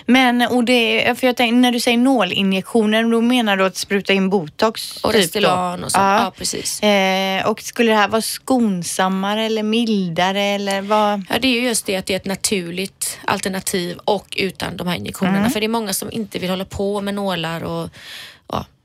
Men 0.06 0.42
och 0.42 0.64
det, 0.64 1.16
för 1.20 1.28
jag 1.28 1.36
tänkte, 1.38 1.56
när 1.56 1.72
du 1.72 1.80
säger 1.80 1.98
nålinjektioner, 1.98 3.04
då 3.12 3.22
menar 3.22 3.58
du 3.58 3.66
att 3.66 3.78
spruta 3.78 4.14
in 4.14 4.30
botox? 4.30 4.98
Och 5.04 5.12
typ 5.12 5.22
Restylane 5.22 5.86
och 5.86 5.92
så. 5.92 6.00
Ja. 6.00 6.24
Ja. 6.24 6.32
precis. 6.38 6.84
Eh, 6.84 7.48
och 7.48 7.62
skulle 7.62 7.92
det 7.92 7.98
här 7.98 8.08
vara 8.08 8.22
skonsammare 8.22 9.46
eller 9.46 9.64
mildare 9.64 10.42
eller 10.44 10.82
vad? 10.82 11.24
Ja, 11.30 11.36
det 11.42 11.48
är 11.48 11.52
ju 11.62 11.68
just 11.68 11.86
det 11.86 11.96
att 11.96 12.06
det 12.06 12.14
är 12.14 12.18
ett 12.18 12.26
naturligt 12.26 13.20
alternativ 13.26 13.98
och 14.06 14.34
utan 14.38 14.78
de 14.78 14.88
här 14.88 14.96
injektionerna. 14.96 15.38
Mm. 15.38 15.52
För 15.52 15.60
det 15.60 15.66
är 15.66 15.68
många 15.68 15.94
som 15.94 16.12
inte 16.12 16.40
vill 16.40 16.50
hålla 16.50 16.66
på 16.66 17.02
med 17.02 17.14
nålar 17.14 17.64
och 17.64 17.90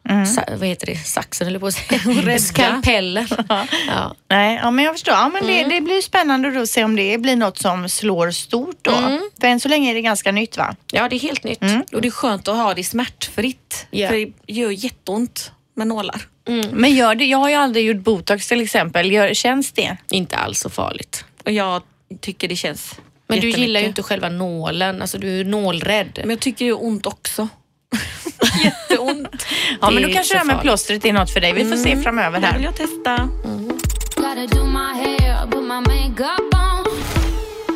Mm. 0.09 0.27
sa, 0.27 0.43
vad 0.59 0.69
heter 0.69 0.87
det, 0.87 0.97
saxen 0.97 1.47
eller 1.47 1.59
på 1.59 1.67
att 1.67 1.75
säga. 1.75 2.39
Skalpeller. 2.39 3.27
ja. 3.89 4.15
Nej, 4.29 4.59
ja, 4.63 4.71
men 4.71 4.85
jag 4.85 4.95
förstår. 4.95 5.15
Ja, 5.15 5.29
men 5.29 5.43
Mm. 5.45 5.69
det, 5.69 5.75
det 5.75 5.81
blir 5.81 6.01
spännande 6.01 6.51
då 6.51 6.61
att 6.61 6.69
se 6.71 6.85
om 6.85 6.97
det 6.97 7.19
blir 7.19 7.37
något 7.37 7.59
som 7.59 7.89
slår 7.89 8.31
stort 8.31 8.79
då. 8.83 8.95
Mm. 8.95 9.21
För 9.41 9.47
än 9.49 9.61
så 9.61 9.69
länge 9.69 9.91
är 9.91 9.95
det 9.95 10.01
ganska 10.03 10.33
nytt 10.33 10.57
va? 10.57 10.77
ja, 10.93 11.09
det 11.09 11.17
är 11.17 11.21
helt 11.21 11.45
nytt. 11.45 11.63
Mm. 11.63 11.83
Och 11.93 12.01
det 12.01 12.09
är 12.09 12.13
skönt 12.13 12.49
att 12.49 12.57
ha 12.57 12.75
det 12.75 12.85
smärtfritt. 12.85 13.87
Ja. 13.91 14.09
För 14.09 14.15
det 14.17 14.33
gör 14.53 14.71
jätteont 14.71 15.53
med 15.77 15.87
nålar. 15.87 16.21
Men 16.73 16.95
gör 16.95 17.15
det, 17.15 17.25
jag 17.25 17.39
har 17.39 17.49
ju 17.49 17.55
aldrig 17.55 17.87
gjort 17.87 17.97
botox 18.05 18.49
till 18.49 18.61
exempel. 18.61 19.13
Gör, 19.13 19.35
känns 19.35 19.73
det? 19.73 19.97
Inte 20.11 20.37
alls 20.37 20.61
så 20.61 20.71
farligt. 20.71 21.25
Och 21.45 21.53
jag 21.53 21.83
tycker 22.21 22.49
det 22.49 22.57
känns 22.57 22.95
Men 23.27 23.41
du 23.41 23.51
gillar 23.51 23.81
ju 23.81 23.87
inte 23.87 24.03
själva 24.03 24.29
nålen, 24.29 25.03
alltså 25.03 25.19
du 25.19 25.41
är 25.41 25.45
nålrädd. 25.45 26.19
Men 26.21 26.31
jag 26.31 26.41
tycker 26.41 26.65
det 26.65 26.69
gör 26.69 26.85
ont 26.85 27.07
också. 27.07 27.49
Jätteont. 28.65 29.47
Ja, 29.81 29.87
Det 29.89 29.95
men 29.95 30.03
då 30.03 30.09
är 30.09 30.13
kanske 30.15 30.35
det 30.35 30.39
här 30.39 30.47
med 30.47 30.61
plåstret 30.61 31.05
är 31.05 31.13
något 31.13 31.31
för 31.31 31.41
dig. 31.41 31.53
Vi 31.53 31.65
får 31.65 31.77
se 31.77 31.97
framöver 31.97 32.41
Det 32.41 32.47
här. 32.47 32.55
vill 32.55 32.65
jag 32.65 32.77
testa. 32.77 33.29
On. 33.45 33.81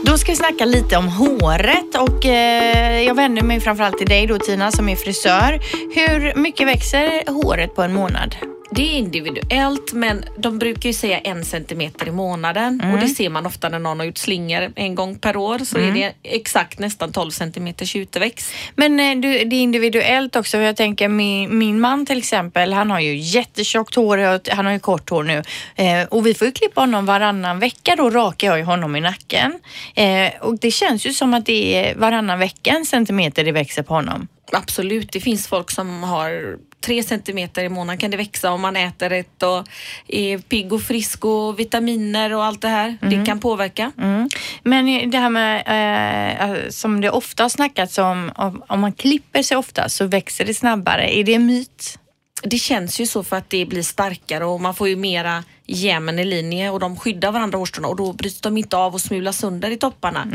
Då 0.05 0.19
ska 0.19 0.33
vi 0.33 0.37
snacka 0.37 0.65
lite 0.65 0.97
om 0.97 1.09
håret 1.09 1.95
och 1.99 2.27
eh, 2.27 3.01
jag 3.03 3.15
vänder 3.15 3.43
mig 3.43 3.61
framförallt 3.61 3.99
till 3.99 4.07
dig 4.07 4.27
då 4.27 4.39
Tina 4.39 4.71
som 4.73 4.89
är 4.89 4.97
frisör. 4.97 5.61
Hur 5.95 6.35
mycket 6.35 6.67
växer 6.67 7.31
håret 7.33 7.75
på 7.75 7.83
en 7.83 7.93
månad? 7.95 8.37
Det 8.75 8.83
är 8.83 8.99
individuellt 8.99 9.93
men 9.93 10.25
de 10.39 10.59
brukar 10.59 10.89
ju 10.89 10.93
säga 10.93 11.19
en 11.19 11.45
centimeter 11.45 12.09
i 12.09 12.11
månaden 12.11 12.83
och 12.93 13.01
det 13.01 13.09
ser 13.09 13.29
man 13.29 13.47
ofta 13.47 13.69
när 13.69 13.79
någon 13.79 13.99
har 13.99 14.07
gjort 14.07 14.19
slingor 14.19 14.73
en 14.77 14.95
gång 14.95 15.19
per 15.19 15.37
år 15.37 15.59
så 15.59 15.79
är 15.79 15.93
det 15.93 16.13
exakt 16.23 16.79
nästan 16.79 17.13
12 17.13 17.31
centimeters 17.31 17.97
utväxt. 17.97 18.53
Men 18.75 19.01
eh, 19.01 19.15
du, 19.15 19.45
det 19.45 19.57
är 19.57 19.61
individuellt 19.61 20.37
också. 20.37 20.59
Jag 20.59 20.77
tänker 20.77 21.09
min, 21.09 21.59
min 21.59 21.81
man 21.81 22.07
till 22.07 22.19
exempel, 22.19 22.73
han 22.73 22.91
har 22.91 23.01
ju 23.01 23.17
jättetjockt 23.17 23.95
hår, 23.95 24.51
han 24.55 24.67
har 24.67 24.73
ju 24.73 24.79
kort 24.79 25.11
hår 25.11 25.23
nu. 25.23 25.43
Eh, 25.77 26.09
och 26.09 26.27
vi 26.27 26.35
får 26.35 26.47
ju 26.47 26.53
klippa 26.53 26.81
honom 26.81 27.07
varannan 27.07 27.59
vecka 27.59 27.97
då 27.97 28.11
rakar 28.11 28.49
jag 28.49 28.59
ju 28.59 28.65
honom 28.65 28.97
i 28.97 29.01
nacken. 29.01 29.53
Eh, 29.95 30.33
och 30.41 30.59
det 30.59 30.71
känns 30.71 31.07
ju 31.07 31.13
som 31.13 31.35
att 31.35 31.47
det 31.47 31.75
är 31.75 31.95
varannan 31.95 32.39
vecka 32.39 32.71
en 32.71 32.85
centimeter 32.85 33.45
det 33.45 33.53
växer 33.53 33.83
på 33.83 33.95
honom. 33.95 34.29
Absolut, 34.53 35.13
det 35.13 35.21
finns 35.21 35.47
folk 35.47 35.71
som 35.71 36.03
har 36.03 36.59
tre 36.83 37.03
centimeter 37.03 37.65
i 37.65 37.69
månaden 37.69 37.99
kan 37.99 38.11
det 38.11 38.17
växa 38.17 38.51
om 38.51 38.61
man 38.61 38.77
äter 38.77 39.09
rätt 39.09 39.43
och 39.43 39.69
är 40.09 40.39
pigg 40.39 40.73
och 40.73 40.83
frisk 40.83 41.25
och 41.25 41.59
vitaminer 41.59 42.35
och 42.35 42.45
allt 42.45 42.61
det 42.61 42.69
här. 42.69 42.99
Det 43.01 43.27
kan 43.27 43.41
påverka. 43.41 43.93
Mm. 43.99 44.29
Men 44.63 45.11
det 45.11 45.19
här 45.19 45.31
med, 45.31 45.63
eh, 46.41 46.71
som 46.71 47.01
det 47.01 47.11
ofta 47.11 47.45
har 47.45 47.49
snackats 47.49 47.99
om, 47.99 48.33
om, 48.37 48.63
om 48.67 48.81
man 48.81 48.93
klipper 48.93 49.43
sig 49.43 49.57
ofta 49.57 49.89
så 49.89 50.07
växer 50.07 50.45
det 50.45 50.55
snabbare. 50.55 51.17
Är 51.17 51.25
det 51.25 51.35
en 51.35 51.47
myt? 51.47 51.99
Det 52.43 52.59
känns 52.59 53.01
ju 53.01 53.07
så 53.07 53.23
för 53.25 53.37
att 53.37 53.51
det 53.51 53.67
blir 53.67 53.83
starkare 53.83 54.45
och 54.45 54.61
man 54.61 54.75
får 54.75 54.89
ju 54.89 54.97
mera 54.97 55.45
jämn 55.67 56.19
i 56.19 56.25
linje 56.25 56.71
och 56.71 56.81
de 56.81 56.97
skyddar 56.97 57.33
varandra 57.33 57.59
hårstråna 57.59 57.89
och 57.89 57.97
då 57.97 58.13
bryts 58.13 58.41
de 58.41 58.57
inte 58.57 58.77
av 58.77 58.95
och 58.95 59.01
smular 59.01 59.33
sönder 59.33 59.71
i 59.71 59.77
topparna. 59.77 60.27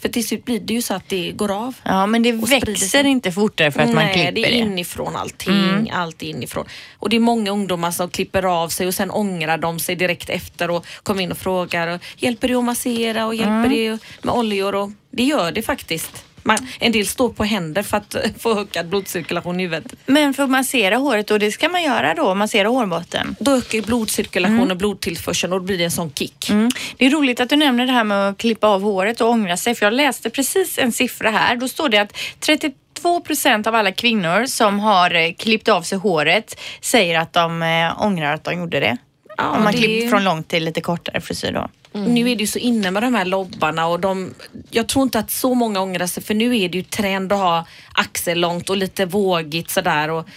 För 0.00 0.08
till 0.08 0.26
slut 0.26 0.44
blir 0.44 0.60
det 0.60 0.74
ju 0.74 0.82
så 0.82 0.94
att 0.94 1.08
det 1.08 1.30
går 1.30 1.50
av. 1.50 1.74
Ja, 1.82 2.06
men 2.06 2.22
det 2.22 2.32
växer 2.32 3.04
inte 3.04 3.32
fortare 3.32 3.70
för 3.70 3.80
att 3.80 3.94
man 3.94 4.04
Nej, 4.04 4.14
klipper 4.14 4.32
det 4.32 4.46
är 4.46 4.50
det. 4.50 4.56
inifrån 4.56 5.16
allting. 5.16 5.90
Allt 5.94 6.22
är 6.22 6.26
inifrån. 6.26 6.66
Och 6.98 7.08
det 7.10 7.16
är 7.16 7.20
många 7.20 7.50
ungdomar 7.50 7.90
som 7.90 8.10
klipper 8.10 8.42
av 8.42 8.68
sig 8.68 8.86
och 8.86 8.94
sen 8.94 9.10
ångrar 9.10 9.58
de 9.58 9.78
sig 9.78 9.96
direkt 9.96 10.30
efter 10.30 10.70
och 10.70 10.86
kommer 11.02 11.22
in 11.22 11.32
och 11.32 11.38
frågar. 11.38 11.88
Och, 11.88 12.00
hjälper 12.16 12.48
det 12.48 12.54
att 12.54 12.64
massera 12.64 13.26
och 13.26 13.34
hjälper 13.34 13.68
det 13.68 13.98
med 14.22 14.34
oljor? 14.34 14.74
Och, 14.74 14.90
det 15.10 15.22
gör 15.24 15.52
det 15.52 15.62
faktiskt. 15.62 16.24
Man, 16.42 16.58
en 16.78 16.92
del 16.92 17.06
står 17.06 17.28
på 17.28 17.44
händer 17.44 17.82
för 17.82 17.96
att 17.96 18.16
få 18.38 18.60
ökad 18.60 18.88
blodcirkulation 18.88 19.60
i 19.60 19.62
huvudet. 19.62 19.94
Men 20.06 20.34
för 20.34 20.42
att 20.42 20.50
massera 20.50 20.96
håret 20.96 21.30
och 21.30 21.38
det 21.38 21.52
ska 21.52 21.68
man 21.68 21.82
göra 21.82 22.14
då, 22.14 22.34
massera 22.34 22.68
hårbotten. 22.68 23.36
Då 23.40 23.50
ökar 23.50 23.82
blodcirkulationen 23.82 24.70
och 24.70 24.76
blodtillförseln 24.76 25.52
och 25.52 25.60
då 25.60 25.66
blir 25.66 25.78
det 25.78 25.84
en 25.84 25.90
sån 25.90 26.12
kick. 26.12 26.50
Mm. 26.50 26.70
Det 26.96 27.06
är 27.06 27.10
roligt 27.10 27.40
att 27.40 27.48
du 27.48 27.56
nämner 27.56 27.86
det 27.86 27.92
här 27.92 28.04
med 28.04 28.28
att 28.28 28.38
klippa 28.38 28.66
av 28.66 28.82
håret 28.82 29.20
och 29.20 29.30
ångra 29.30 29.56
sig 29.56 29.74
för 29.74 29.86
jag 29.86 29.92
läste 29.92 30.30
precis 30.30 30.78
en 30.78 30.92
siffra 30.92 31.30
här. 31.30 31.56
Då 31.56 31.68
står 31.68 31.88
det 31.88 31.98
att 31.98 32.16
32 32.40 33.20
procent 33.20 33.66
av 33.66 33.74
alla 33.74 33.92
kvinnor 33.92 34.46
som 34.46 34.80
har 34.80 35.14
eh, 35.14 35.32
klippt 35.32 35.68
av 35.68 35.82
sig 35.82 35.98
håret 35.98 36.60
säger 36.80 37.18
att 37.18 37.32
de 37.32 37.62
eh, 37.62 38.02
ångrar 38.02 38.34
att 38.34 38.44
de 38.44 38.58
gjorde 38.58 38.80
det. 38.80 38.96
Ja, 39.36 39.48
Om 39.48 39.64
man 39.64 39.72
det 39.72 39.78
klippt 39.78 40.10
från 40.10 40.24
lång 40.24 40.42
till 40.42 40.64
lite 40.64 40.80
kortare 40.80 41.20
frisyr 41.20 41.52
då. 41.52 41.68
Nu 41.94 42.30
är 42.30 42.36
det 42.36 42.40
ju 42.40 42.46
så 42.46 42.58
inne 42.58 42.90
med 42.90 43.02
de 43.02 43.14
här 43.14 43.24
lobbarna 43.24 43.86
och 43.86 44.00
de, 44.00 44.34
jag 44.70 44.88
tror 44.88 45.02
inte 45.02 45.18
att 45.18 45.30
så 45.30 45.54
många 45.54 45.80
ångrar 45.80 46.06
sig 46.06 46.22
för 46.22 46.34
nu 46.34 46.58
är 46.58 46.68
det 46.68 46.78
ju 46.78 46.84
trend 46.84 47.32
att 47.32 47.38
ha 47.38 47.66
axellångt 47.92 48.70
och 48.70 48.76
lite 48.76 49.06
vågigt 49.06 49.70
sådär. 49.70 50.10
Och 50.10 50.28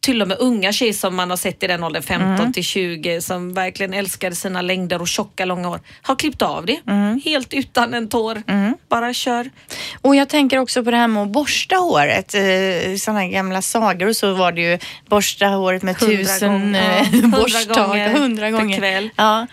till 0.00 0.22
och 0.22 0.28
med 0.28 0.36
unga 0.40 0.72
tjejer 0.72 0.92
som 0.92 1.16
man 1.16 1.30
har 1.30 1.36
sett 1.36 1.62
i 1.62 1.66
den 1.66 1.84
åldern, 1.84 2.02
15 2.02 2.52
till 2.52 2.64
20, 2.64 3.20
som 3.20 3.54
verkligen 3.54 3.94
älskade 3.94 4.36
sina 4.36 4.62
längder 4.62 5.00
och 5.00 5.08
tjocka 5.08 5.44
långa 5.44 5.68
hår, 5.68 5.80
har 6.02 6.16
klippt 6.16 6.42
av 6.42 6.66
det. 6.66 6.80
Helt 7.24 7.54
utan 7.54 7.94
en 7.94 8.08
tår. 8.08 8.42
Bara 8.88 9.14
kör. 9.14 9.50
Och 10.02 10.16
jag 10.16 10.28
tänker 10.28 10.58
också 10.58 10.84
på 10.84 10.90
det 10.90 10.96
här 10.96 11.08
med 11.08 11.22
att 11.22 11.28
borsta 11.28 11.76
håret. 11.76 12.34
Eh, 12.34 12.92
I 12.92 12.98
sådana 13.00 13.26
gamla 13.26 13.62
sagor 13.62 14.08
och 14.08 14.16
så 14.16 14.34
var 14.34 14.52
det 14.52 14.60
ju 14.60 14.78
borsta 15.08 15.46
håret 15.46 15.82
med 15.82 15.96
Hundra 15.96 16.16
tusen 16.16 16.52
gånger. 16.52 16.80
eh, 16.90 16.96
Ja, 16.98 17.04
hundra 17.20 17.38
borsttag. 17.38 17.88
gånger 17.88 18.12
Hundra 18.14 18.50
per 18.50 18.78
kväll. 18.78 19.10
Ja. 19.16 19.46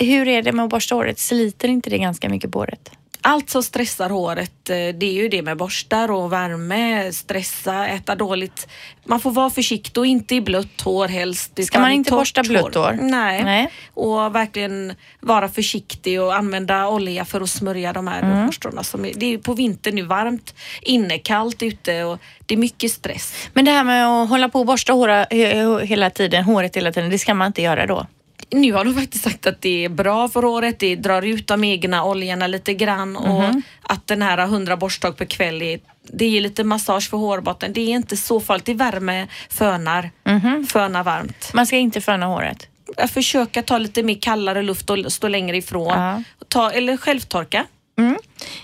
Hur 0.00 0.28
är 0.28 0.42
det 0.42 0.52
med 0.52 0.64
att 0.64 0.70
borsta 0.70 0.94
håret? 0.94 1.18
Sliter 1.18 1.68
inte 1.68 1.90
det 1.90 1.98
ganska 1.98 2.28
mycket 2.28 2.50
på 2.52 2.58
håret? 2.58 2.90
Allt 3.22 3.50
som 3.50 3.62
stressar 3.62 4.10
håret, 4.10 4.70
eh, 4.70 4.74
det 4.76 5.06
är 5.06 5.12
ju 5.12 5.28
det 5.28 5.42
med 5.42 5.56
borstar 5.56 6.10
och 6.10 6.32
värme, 6.32 7.12
stressa, 7.12 7.86
äta 7.88 8.14
dåligt. 8.14 8.68
Man 9.04 9.20
får 9.20 9.30
vara 9.30 9.50
försiktig 9.50 9.98
och 9.98 10.06
inte 10.06 10.34
i 10.34 10.40
blött 10.40 10.80
hår 10.80 11.08
helst. 11.08 11.64
Ska 11.66 11.80
man 11.80 11.90
inte 11.92 12.10
borsta 12.10 12.42
blött 12.42 12.74
hår? 12.74 12.98
Nej. 13.02 13.44
Nej. 13.44 13.70
Och 13.94 14.34
verkligen 14.34 14.94
vara 15.20 15.48
försiktig 15.48 16.20
och 16.22 16.34
använda 16.36 16.88
olja 16.88 17.24
för 17.24 17.40
att 17.40 17.50
smörja 17.50 17.92
de 17.92 18.06
här 18.08 18.22
Mm. 18.22 18.44
hårstråna. 18.44 18.82
Som 18.84 19.04
är, 19.04 19.12
det 19.16 19.26
är 19.26 19.30
ju 19.30 19.38
på 19.38 19.54
vintern 19.54 19.94
nu 19.94 20.02
varmt, 20.02 20.54
inne 20.82 21.18
kallt 21.18 21.62
ute 21.62 22.04
och 22.04 22.18
det 22.46 22.54
är 22.54 22.58
mycket 22.58 22.90
stress. 22.92 23.34
Men 23.54 23.64
det 23.64 23.70
här 23.70 23.84
med 23.84 24.06
att 24.06 24.28
hålla 24.28 24.48
på 24.48 24.60
och 24.60 24.66
borsta 24.66 24.92
håra, 24.92 25.24
he- 25.24 25.80
hela 25.84 26.10
tiden, 26.10 26.44
håret 26.44 26.76
hela 26.76 26.92
tiden, 26.92 27.10
det 27.10 27.18
ska 27.18 27.34
man 27.34 27.46
inte 27.46 27.62
göra 27.62 27.86
då? 27.86 28.06
Nu 28.50 28.72
har 28.72 28.84
de 28.84 28.94
faktiskt 28.94 29.24
sagt 29.24 29.46
att 29.46 29.60
det 29.62 29.84
är 29.84 29.88
bra 29.88 30.28
för 30.28 30.42
håret, 30.42 30.78
det 30.78 30.96
drar 30.96 31.22
ut 31.22 31.46
de 31.46 31.64
egna 31.64 32.04
oljorna 32.04 32.46
lite 32.46 32.74
grann 32.74 33.16
och 33.16 33.42
Mhm. 33.42 33.62
att 33.82 34.06
den 34.06 34.22
här 34.22 34.38
100 34.46 34.76
borsttag 34.76 35.16
per 35.16 35.24
kväll 35.24 35.62
är, 35.62 35.80
det 36.12 36.26
ger 36.26 36.40
lite 36.40 36.64
massage 36.64 37.10
för 37.10 37.16
hårbotten. 37.16 37.72
Det 37.72 37.80
är 37.80 37.88
inte 37.88 38.16
så 38.16 38.40
farligt, 38.40 38.64
det 38.64 38.72
är 38.72 38.76
värme, 38.76 39.26
fönar, 39.50 40.10
Mhm. 40.26 40.66
fönar 40.66 41.04
varmt. 41.04 41.50
Man 41.54 41.66
ska 41.66 41.76
inte 41.76 42.00
föna 42.00 42.26
håret. 42.26 42.66
Försöka 43.08 43.62
ta 43.62 43.78
lite 43.78 44.02
mer 44.02 44.18
kallare 44.20 44.62
luft 44.62 44.90
och 44.90 45.12
stå 45.12 45.28
längre 45.28 45.56
ifrån. 45.56 45.88
Ja. 45.98 46.22
Ta, 46.48 46.70
eller 46.70 46.96
självtorka. 46.96 47.66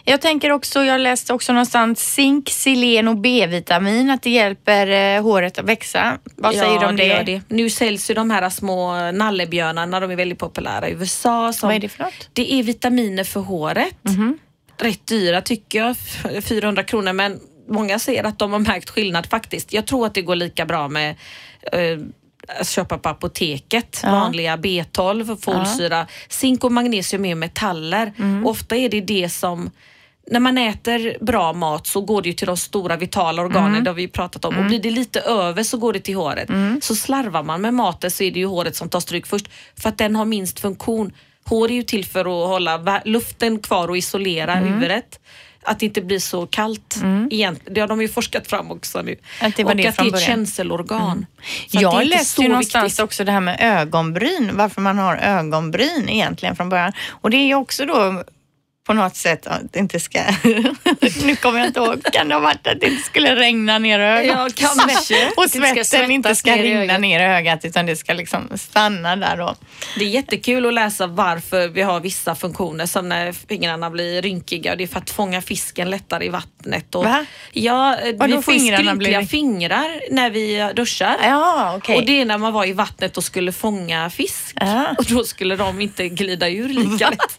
Jag 0.04 0.20
tänker 0.20 0.52
också, 0.52 0.84
jag 0.84 1.00
läste 1.00 1.32
också 1.34 1.52
någonstans 1.52 2.00
zink, 2.14 2.48
selen 2.50 3.08
och 3.08 3.16
B-vitamin, 3.16 4.10
att 4.10 4.22
det 4.22 4.30
hjälper 4.30 4.86
eh, 5.16 5.22
håret 5.22 5.58
att 5.58 5.64
växa. 5.64 6.18
Vad 6.36 6.54
säger 6.54 6.74
ja, 6.74 6.80
du 6.80 6.86
om 6.86 6.96
det? 6.96 7.04
gör 7.04 7.24
det. 7.24 7.40
Nu 7.48 7.70
säljs 7.70 8.10
ju 8.10 8.14
de 8.14 8.30
här 8.30 8.50
små 8.50 9.10
nallebjörnarna, 9.12 10.00
de 10.00 10.10
är 10.10 10.16
väldigt 10.16 10.38
populära 10.38 10.88
i 10.88 10.92
USA. 10.92 11.52
Som, 11.52 11.66
Vad 11.68 11.76
är 11.76 11.80
det 11.80 11.88
för 11.88 12.02
något? 12.04 12.28
Det 12.32 12.52
är 12.52 12.62
vitaminer 12.62 13.24
för 13.24 13.40
håret. 13.40 13.94
Rätt 14.78 15.06
dyra 15.06 15.40
tycker 15.40 15.78
jag, 15.78 15.90
f- 15.90 16.26
400 16.44 16.82
kronor 16.82 17.12
men 17.12 17.40
många 17.68 17.98
säger 17.98 18.24
att 18.24 18.38
de 18.38 18.52
har 18.52 18.58
märkt 18.58 18.90
skillnad 18.90 19.26
faktiskt. 19.26 19.72
Jag 19.72 19.86
tror 19.86 20.06
att 20.06 20.14
det 20.14 20.22
går 20.22 20.36
lika 20.36 20.66
bra 20.66 20.88
med 20.88 21.10
eh, 21.72 21.98
köpa 22.62 22.98
på 22.98 23.08
apoteket, 23.08 24.00
Ja. 24.02 24.10
vanliga 24.10 24.56
B12, 24.56 25.36
folsyra. 25.40 26.06
Zink 26.28 26.64
och 26.64 26.72
magnesium 26.72 27.24
är 27.24 27.34
metaller. 27.34 28.12
Mm. 28.18 28.46
Ofta 28.46 28.76
är 28.76 28.88
det 28.88 29.00
det 29.00 29.28
som 29.28 29.70
när 30.30 30.40
man 30.40 30.58
äter 30.58 31.24
bra 31.24 31.52
mat 31.52 31.86
så 31.86 32.00
går 32.00 32.22
det 32.22 32.28
ju 32.28 32.32
till 32.32 32.46
de 32.46 32.56
stora 32.56 32.96
vitala 32.96 33.42
organen, 33.42 33.70
Mm. 33.70 33.84
det 33.84 33.90
har 33.90 33.94
vi 33.94 34.08
pratat 34.08 34.44
om. 34.44 34.58
Och 34.58 34.64
blir 34.64 34.78
det 34.78 34.90
lite 34.90 35.20
över 35.20 35.62
så 35.62 35.78
går 35.78 35.92
det 35.92 36.00
till 36.00 36.16
håret. 36.16 36.48
Så 36.84 36.94
slarvar 36.94 37.42
man 37.42 37.60
med 37.60 37.74
maten 37.74 38.10
så 38.10 38.22
är 38.24 38.30
det 38.30 38.38
ju 38.40 38.46
håret 38.46 38.76
som 38.76 38.88
tar 38.88 39.00
stryk 39.00 39.26
först. 39.26 39.46
För 39.80 39.88
att 39.88 39.98
den 39.98 40.16
har 40.16 40.24
minst 40.24 40.60
funktion. 40.60 41.12
Hår 41.44 41.70
är 41.70 41.74
ju 41.74 41.82
till 41.82 42.04
för 42.04 42.20
att 42.20 42.48
hålla 42.48 43.02
luften 43.04 43.58
kvar 43.58 43.88
och 43.88 43.96
isolera 43.96 44.52
Mm. 44.52 44.72
huvudet. 44.72 45.20
Att 45.66 45.80
det 45.80 45.86
inte 45.86 46.00
blir 46.00 46.18
så 46.18 46.46
kallt. 46.46 46.96
Egentligen. 47.30 47.74
Det 47.74 47.80
har 47.80 47.88
de 47.88 48.02
ju 48.02 48.08
forskat 48.08 48.46
fram 48.46 48.70
också 48.70 49.02
nu. 49.02 49.16
Att 49.40 49.56
det 49.56 49.64
var 49.64 49.70
och 49.70 49.76
det 49.76 49.86
att 49.86 49.96
från 49.96 50.06
det 50.06 50.16
är 50.16 50.16
ett. 50.16 50.28
Mm. 50.28 50.36
känselorgan. 50.36 51.26
Är 51.72 51.82
Jag 51.82 52.06
läste 52.06 52.42
ju 52.42 52.48
någonstans 52.48 52.84
viktigt. 52.84 53.04
också 53.04 53.24
det 53.24 53.32
här 53.32 53.40
med 53.40 53.56
ögonbryn, 53.60 54.50
varför 54.54 54.80
man 54.80 54.98
har 54.98 55.16
ögonbryn 55.16 56.08
egentligen 56.08 56.56
från 56.56 56.68
början. 56.68 56.92
Och 57.08 57.30
det 57.30 57.36
är 57.36 57.46
ju 57.46 57.54
också 57.54 57.84
då 57.84 58.24
på 58.86 58.92
något 58.92 59.16
sätt 59.16 59.46
att 59.46 59.72
det 59.72 59.78
inte 59.78 60.00
ska... 60.00 60.20
nu 61.24 61.36
kommer 61.36 61.58
jag 61.58 61.68
inte 61.68 61.80
ihåg. 61.80 62.02
Kan 62.12 62.28
det 62.28 62.34
ha 62.34 62.40
varit 62.40 62.66
att 62.66 62.80
det 62.80 62.86
inte 62.86 63.02
skulle 63.02 63.36
regna 63.36 63.78
ner 63.78 64.00
i 64.00 64.02
ögat? 64.02 64.52
Ja, 64.60 64.74
kanske. 64.76 65.30
Och 65.36 65.44
inte 65.44 65.58
ska 65.68 65.84
svetten 65.84 66.10
inte 66.10 66.34
ska 66.34 66.50
ner 66.56 66.62
rinna 66.62 66.80
ögat. 66.82 67.00
ner 67.00 67.20
i 67.20 67.24
ögat 67.24 67.64
utan 67.64 67.86
det 67.86 67.96
ska 67.96 68.12
liksom 68.12 68.48
stanna 68.54 69.16
där 69.16 69.36
då. 69.36 69.54
Det 69.98 70.04
är 70.04 70.08
jättekul 70.08 70.66
att 70.66 70.74
läsa 70.74 71.06
varför 71.06 71.68
vi 71.68 71.82
har 71.82 72.00
vissa 72.00 72.34
funktioner 72.34 72.86
som 72.86 73.08
när 73.08 73.32
fingrarna 73.32 73.90
blir 73.90 74.22
rynkiga 74.22 74.70
och 74.72 74.78
det 74.78 74.84
är 74.84 74.88
för 74.88 74.98
att 74.98 75.10
fånga 75.10 75.42
fisken 75.42 75.90
lättare 75.90 76.24
i 76.24 76.28
vattnet. 76.28 76.94
Och, 76.94 77.04
Va? 77.04 77.24
Ja, 77.52 77.96
Vadå 78.14 78.36
vi 78.36 78.42
får 78.42 78.52
fingrarna 78.52 78.94
blir- 78.94 79.26
fingrar 79.26 80.00
när 80.10 80.30
vi 80.30 80.72
duschar. 80.76 81.16
Ja, 81.22 81.74
okej. 81.76 81.96
Och 81.96 82.06
det 82.06 82.20
är 82.20 82.24
när 82.24 82.38
man 82.38 82.52
var 82.52 82.64
i 82.66 82.72
vattnet 82.72 83.16
och 83.16 83.24
skulle 83.24 83.52
fånga 83.52 84.10
fisk. 84.10 84.56
Ja. 84.60 84.86
Och 84.98 85.04
då 85.04 85.24
skulle 85.24 85.56
de 85.56 85.80
inte 85.80 86.08
glida 86.08 86.48
ur 86.50 86.68
lika 86.68 87.10
lätt. 87.10 87.38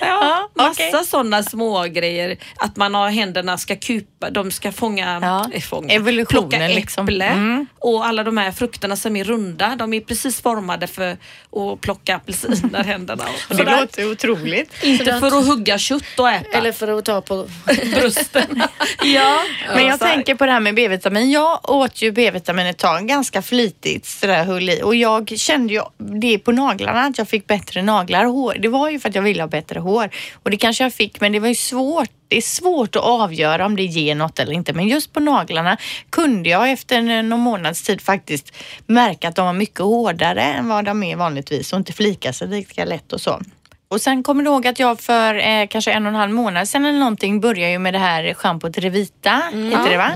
Ja, 0.00 0.48
massa 0.54 0.70
okej. 0.70 1.04
sådana 1.06 1.42
små 1.42 1.82
grejer. 1.82 2.36
Att 2.56 2.76
man 2.76 2.94
har 2.94 3.10
händerna 3.10 3.58
ska 3.58 3.76
kupa, 3.76 4.30
de 4.30 4.50
ska 4.50 4.72
fånga, 4.72 5.18
Ja. 5.22 5.46
eh, 5.54 5.60
fånga 5.60 5.94
Evolutionen 5.94 6.48
plocka 6.50 6.68
liksom. 6.68 7.04
äpple. 7.04 7.24
Mm. 7.24 7.66
Och 7.78 8.06
alla 8.06 8.24
de 8.24 8.36
här 8.36 8.52
frukterna 8.52 8.96
som 8.96 9.16
är 9.16 9.24
runda, 9.24 9.76
de 9.76 9.92
är 9.94 10.00
precis 10.00 10.40
formade 10.40 10.86
för 10.86 11.10
att 11.12 11.80
plocka 11.80 12.16
apelsiner, 12.16 12.84
händerna. 12.84 13.24
Och 13.50 13.56
Det 13.56 13.80
låter 13.80 14.10
otroligt. 14.12 14.72
Inte 14.84 15.04
för 15.20 15.26
att 15.38 15.46
hugga 15.46 15.78
kött 15.78 16.18
och 16.18 16.30
äta. 16.30 16.58
Eller 16.58 16.72
för 16.72 16.98
att 16.98 17.04
ta 17.04 17.20
på... 17.20 17.46
brösten. 17.94 18.62
ja, 19.04 19.40
Men 19.74 19.86
jag 19.86 19.98
så 19.98 20.04
här. 20.04 20.14
tänker 20.14 20.34
på 20.34 20.46
det 20.46 20.52
här 20.52 20.60
med 20.60 20.74
B-vitamin. 20.74 21.30
Jag 21.30 21.70
åt 21.70 22.02
ju 22.02 22.12
B-vitamin 22.12 22.66
ett 22.66 22.78
tag, 22.78 23.08
ganska 23.08 23.42
flitigt 23.42 24.06
sådär 24.06 24.44
höll 24.44 24.70
i. 24.70 24.82
Och 24.82 24.94
jag 24.96 25.32
kände 25.36 25.72
ju 25.74 25.80
det 26.20 26.38
på 26.38 26.52
naglarna, 26.52 27.00
att 27.04 27.18
jag 27.18 27.28
fick 27.28 27.46
bättre 27.46 27.82
naglar. 27.82 28.58
Det 28.58 28.68
var 28.68 28.90
ju 28.90 29.00
för 29.00 29.08
att 29.08 29.14
jag 29.14 29.22
ville 29.22 29.39
ha 29.40 29.48
bättre 29.48 29.80
hår. 29.80 30.10
Och 30.42 30.50
det 30.50 30.56
kanske 30.56 30.84
jag 30.84 30.92
fick, 30.92 31.20
men 31.20 31.32
det 31.32 31.40
var 31.40 31.48
ju 31.48 31.54
svårt. 31.54 32.10
Det 32.28 32.36
är 32.36 32.42
svårt 32.42 32.96
att 32.96 33.02
avgöra 33.02 33.66
om 33.66 33.76
det 33.76 33.84
ger 33.84 34.14
något 34.14 34.38
eller 34.38 34.52
inte. 34.52 34.72
Men 34.72 34.88
just 34.88 35.12
på 35.12 35.20
naglarna 35.20 35.76
kunde 36.10 36.48
jag 36.48 36.70
efter 36.70 37.10
eh, 37.10 37.22
någon 37.22 37.40
månads 37.40 37.82
tid 37.82 38.00
faktiskt 38.00 38.56
märka 38.86 39.28
att 39.28 39.36
de 39.36 39.46
var 39.46 39.52
mycket 39.52 39.80
hårdare 39.80 40.42
än 40.42 40.68
vad 40.68 40.84
de 40.84 41.02
är 41.02 41.16
vanligtvis 41.16 41.72
och 41.72 41.78
inte 41.78 41.92
flika 41.92 42.32
sig 42.32 42.48
lika 42.48 42.84
lätt 42.84 43.12
och 43.12 43.20
så. 43.20 43.40
Och 43.92 44.00
sen 44.00 44.22
kommer 44.22 44.42
du 44.44 44.50
ihåg 44.50 44.66
att 44.66 44.78
jag 44.78 45.00
för 45.00 45.34
eh, 45.34 45.66
kanske 45.66 45.92
en 45.92 46.06
och 46.06 46.12
en 46.12 46.14
halv 46.18 46.32
månad 46.32 46.68
sedan 46.68 46.84
eller 46.84 46.98
någonting 46.98 47.40
började 47.40 47.72
ju 47.72 47.78
med 47.78 47.94
det 47.94 47.98
här 47.98 48.34
schampot 48.34 48.78
Revita, 48.78 49.42
heter 49.52 49.90
det 49.90 49.96
va? 49.96 50.10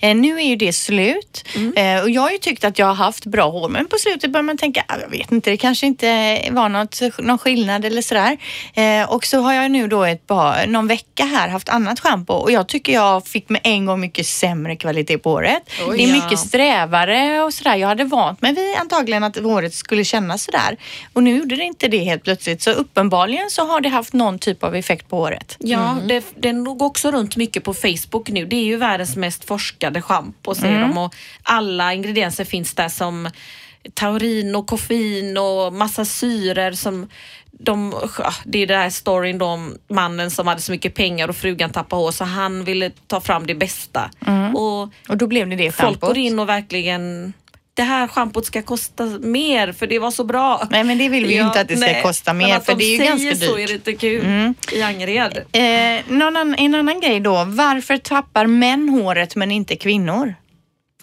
Eh, 0.00 0.16
nu 0.16 0.36
är 0.40 0.44
ju 0.44 0.56
det 0.56 0.72
slut 0.72 1.44
eh, 1.76 2.02
och 2.02 2.10
jag 2.10 2.22
har 2.22 2.30
ju 2.30 2.38
tyckt 2.38 2.64
att 2.64 2.78
jag 2.78 2.86
har 2.86 2.94
haft 2.94 3.26
bra 3.26 3.50
hår 3.50 3.68
men 3.68 3.86
på 3.86 3.96
slutet 3.98 4.30
börjar 4.32 4.42
man 4.42 4.58
tänka, 4.58 4.84
ah, 4.88 4.94
jag 5.00 5.08
vet 5.10 5.32
inte, 5.32 5.50
det 5.50 5.56
kanske 5.56 5.86
inte 5.86 6.38
var 6.50 6.68
något, 6.68 7.00
någon 7.18 7.38
skillnad 7.38 7.84
eller 7.84 8.02
sådär. 8.02 8.36
Eh, 8.74 9.10
och 9.12 9.24
så 9.26 9.40
har 9.40 9.52
jag 9.54 9.70
nu 9.70 9.88
då 9.88 10.04
ett 10.04 10.26
par, 10.26 10.66
någon 10.66 10.86
vecka 10.88 11.24
här 11.24 11.48
haft 11.48 11.68
annat 11.68 12.00
schampo 12.00 12.32
och 12.32 12.50
jag 12.52 12.68
tycker 12.68 12.92
jag 12.92 13.26
fick 13.26 13.48
med 13.48 13.60
en 13.64 13.86
gång 13.86 14.00
mycket 14.00 14.26
sämre 14.26 14.76
kvalitet 14.76 15.18
på 15.18 15.30
håret. 15.30 15.62
Oj. 15.88 15.96
det 15.96 16.04
är 16.04 16.08
Ja. 16.08 16.24
mycket 16.24 16.38
strävare 16.38 17.42
och 17.42 17.54
sådär. 17.54 17.76
Jag 17.76 17.88
hade 17.88 18.04
vant 18.04 18.42
mig 18.42 18.54
vid 18.54 18.76
antagligen 18.76 19.24
att 19.24 19.36
håret 19.36 19.74
skulle 19.74 20.04
kännas 20.04 20.44
sådär 20.44 20.76
och 21.12 21.22
nu 21.22 21.36
gjorde 21.36 21.56
det 21.56 21.64
inte 21.64 21.88
det 21.88 21.98
helt 21.98 22.24
plötsligt 22.24 22.62
så 22.62 22.70
uppenbarligen 22.70 23.17
uppenbarligen 23.18 23.50
så 23.50 23.66
har 23.66 23.80
det 23.80 23.88
haft 23.88 24.12
någon 24.12 24.38
typ 24.38 24.64
av 24.64 24.74
effekt 24.74 25.08
på 25.08 25.16
håret. 25.16 25.56
Ja, 25.58 25.96
det, 26.08 26.24
den 26.36 26.64
går 26.64 26.86
också 26.86 27.10
runt 27.10 27.36
mycket 27.36 27.64
på 27.64 27.74
Facebook 27.74 28.28
nu. 28.28 28.46
Det 28.46 28.56
är 28.56 28.64
ju 28.64 28.76
världens 28.76 29.16
mest 29.16 29.44
forskade 29.44 30.02
schampo 30.02 30.54
säger 30.54 30.80
de 30.80 30.98
och 30.98 31.14
alla 31.42 31.94
ingredienser 31.94 32.44
finns 32.44 32.74
där 32.74 32.88
som 32.88 33.30
taurin 33.94 34.56
och 34.56 34.66
koffein 34.66 35.38
och 35.38 35.72
massa 35.72 36.04
syror 36.04 36.72
som 36.72 37.08
de, 37.50 37.94
det 38.44 38.58
är 38.58 38.66
den 38.66 38.80
här 38.80 38.90
storyn 38.90 39.38
då 39.38 39.46
om 39.46 39.76
mannen 39.88 40.30
som 40.30 40.46
hade 40.46 40.60
så 40.60 40.72
mycket 40.72 40.94
pengar 40.94 41.28
och 41.28 41.36
frugan 41.36 41.70
tappade 41.70 42.02
hår 42.02 42.10
så 42.12 42.24
han 42.24 42.64
ville 42.64 42.90
ta 43.06 43.20
fram 43.20 43.46
det 43.46 43.54
bästa. 43.54 44.10
Och 44.54 44.88
Och 45.08 45.16
då 45.16 45.26
blev 45.26 45.48
det 45.48 45.56
det 45.56 45.72
folk 45.72 46.00
går 46.00 46.18
in 46.18 46.38
och 46.38 46.48
verkligen 46.48 47.32
det 47.78 47.84
här 47.84 48.08
schampot 48.08 48.46
ska 48.46 48.62
kosta 48.62 49.04
mer 49.04 49.72
för 49.72 49.86
det 49.86 49.98
var 49.98 50.10
så 50.10 50.24
bra. 50.24 50.68
Nej, 50.70 50.84
men 50.84 50.98
det 50.98 51.08
vill 51.08 51.26
vi 51.26 51.34
ju 51.34 51.42
inte 51.42 51.60
att 51.60 51.68
det 51.68 51.76
ska 51.76 51.86
nej, 51.86 52.02
kosta 52.02 52.32
mer, 52.32 52.60
för 52.60 52.74
de 52.74 52.78
det 52.78 52.84
är 52.84 52.98
ju 52.98 53.04
ganska 53.04 53.46
så 53.46 53.56
dyrt. 53.56 53.64
är 53.64 53.66
det 53.66 53.74
inte 53.74 53.92
kul 53.92 54.54
i 54.72 54.82
Angered. 54.82 55.38
Eh, 55.52 56.16
någon 56.16 56.54
en 56.54 56.74
annan 56.74 57.00
grej 57.00 57.20
då. 57.20 57.44
Varför 57.46 57.96
tappar 57.96 58.46
män 58.46 58.88
håret 58.88 59.36
men 59.36 59.50
inte 59.50 59.76
kvinnor? 59.76 60.34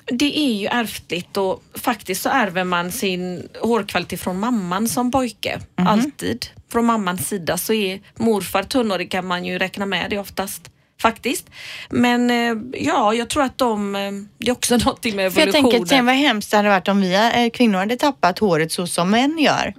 Det 0.06 0.40
är 0.40 0.54
ju 0.54 0.68
ärftligt 0.68 1.38
och 1.38 1.64
faktiskt 1.74 2.22
så 2.22 2.30
ärver 2.30 2.64
man 2.64 2.92
sin 2.92 3.50
hårkvalitet 3.62 4.22
från 4.22 4.40
mamman 4.40 4.88
som 4.88 5.12
pojke. 5.12 5.60
Mhm. 5.78 5.88
Alltid. 5.88 6.46
Från 6.72 6.86
mammans 6.86 7.28
sida 7.28 7.58
så 7.58 7.74
är 7.74 8.00
morfar 8.16 8.64
tunnhårig 8.64 9.12
kan 9.12 9.28
man 9.28 9.46
ju 9.46 9.60
räkna 9.60 9.86
med 9.86 10.10
det 10.10 10.18
oftast. 10.18 10.70
Faktiskt. 11.02 11.50
Men 11.90 12.30
eh, 12.32 12.82
ja, 12.84 13.14
jag 13.14 13.30
tror 13.30 13.44
att 13.44 13.58
de, 13.58 13.96
eh, 13.96 14.12
det 14.38 14.48
är 14.48 14.52
också 14.52 14.78
någonting 14.86 15.16
med 15.16 15.34
För 15.34 15.40
jag 15.42 15.48
evolutionen. 15.50 15.72
tänker, 15.80 15.90
tänk 15.96 16.06
vad 16.06 16.16
hemskt 16.16 16.52
det 16.52 16.58
hade 16.58 16.70
varit 16.70 16.88
om 16.88 17.02
vi 17.02 17.14
eh, 17.14 17.50
kvinnor 17.54 17.80
hade 17.80 17.96
tappat 17.96 18.40
håret 18.40 18.72
så 18.72 18.88
som 18.88 19.10
män 19.12 19.38
gör. 19.40 19.74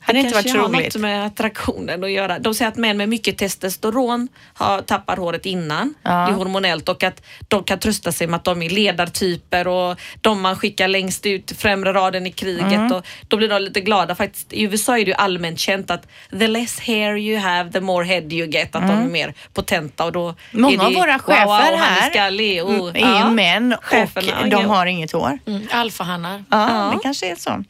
Hade 0.00 0.18
inte 0.18 0.34
varit 0.34 0.34
kanske 0.34 0.48
så 0.50 0.58
har 0.58 0.68
roligt. 0.68 0.94
något 0.94 1.00
med 1.02 1.26
attraktionen 1.26 2.04
att 2.04 2.10
göra. 2.10 2.38
De 2.38 2.54
säger 2.54 2.68
att 2.70 2.76
män 2.76 2.96
med 2.96 3.08
mycket 3.08 3.38
testosteron 3.38 4.28
har, 4.54 4.80
tappar 4.82 5.16
håret 5.16 5.46
innan. 5.46 5.94
Ja. 6.02 6.10
Det 6.10 6.16
är 6.32 6.34
hormonellt 6.36 6.88
och 6.88 7.02
att 7.02 7.22
de 7.48 7.64
kan 7.64 7.78
trösta 7.78 8.12
sig 8.12 8.26
med 8.26 8.36
att 8.36 8.44
de 8.44 8.62
är 8.62 8.70
ledartyper 8.70 9.68
och 9.68 9.96
de 10.20 10.40
man 10.40 10.56
skickar 10.56 10.88
längst 10.88 11.26
ut 11.26 11.52
främre 11.58 11.92
raden 11.92 12.26
i 12.26 12.32
kriget 12.32 12.58
Mm. 12.68 12.92
och 12.92 13.06
då 13.28 13.36
blir 13.36 13.48
de 13.48 13.62
lite 13.62 13.80
glada. 13.80 14.14
Faktiskt, 14.14 14.52
I 14.52 14.62
USA 14.62 14.98
är 14.98 15.04
det 15.04 15.10
ju 15.10 15.14
allmänt 15.14 15.58
känt 15.58 15.90
att 15.90 16.06
the 16.38 16.48
less 16.48 16.80
hair 16.80 17.16
you 17.16 17.38
have 17.38 17.72
the 17.72 17.80
more 17.80 18.04
head 18.04 18.32
you 18.32 18.48
get. 18.48 18.74
Att 18.74 18.82
de 18.88 18.90
är 18.90 19.08
mer 19.08 19.34
potenta 19.54 20.04
och 20.04 20.12
då 20.12 20.34
Mm. 20.57 20.57
Många 20.58 20.86
av 20.86 20.92
våra 20.92 21.18
chefer 21.18 21.44
wow, 21.44 21.78
här 21.78 22.40
är 22.40 22.62
och, 22.64 22.98
ju 22.98 23.34
män 23.34 23.72
och 23.72 23.84
cheferna, 23.84 24.42
de 24.42 24.50
ja. 24.50 24.68
har 24.68 24.86
inget 24.86 25.12
hår. 25.12 25.38
Mm, 25.46 25.68
alfahannar. 25.70 26.44
Ja, 26.50 26.92
det 26.94 27.02
kanske 27.02 27.30
är 27.30 27.36
så. 27.36 27.64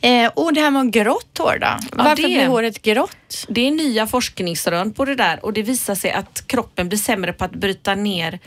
Eh, 0.00 0.30
och 0.34 0.54
det 0.54 0.60
här 0.60 0.70
med 0.70 0.92
grått 0.92 1.38
hår 1.38 1.58
då? 1.60 1.66
Varför 1.92 2.16
det- 2.16 2.22
blir 2.22 2.46
håret 2.46 2.82
grått? 2.82 3.46
Det 3.48 3.66
är 3.66 3.70
nya 3.70 4.06
forskningsrön 4.06 4.92
på 4.92 5.04
det 5.04 5.14
där 5.14 5.44
och 5.44 5.52
det 5.52 5.62
visar 5.62 5.94
sig 5.94 6.10
att 6.10 6.44
kroppen 6.46 6.88
blir 6.88 6.98
sämre 6.98 7.32
på 7.32 7.44
att 7.44 7.52
bryta 7.52 7.94
ner 7.94 8.38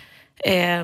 eh, 0.43 0.83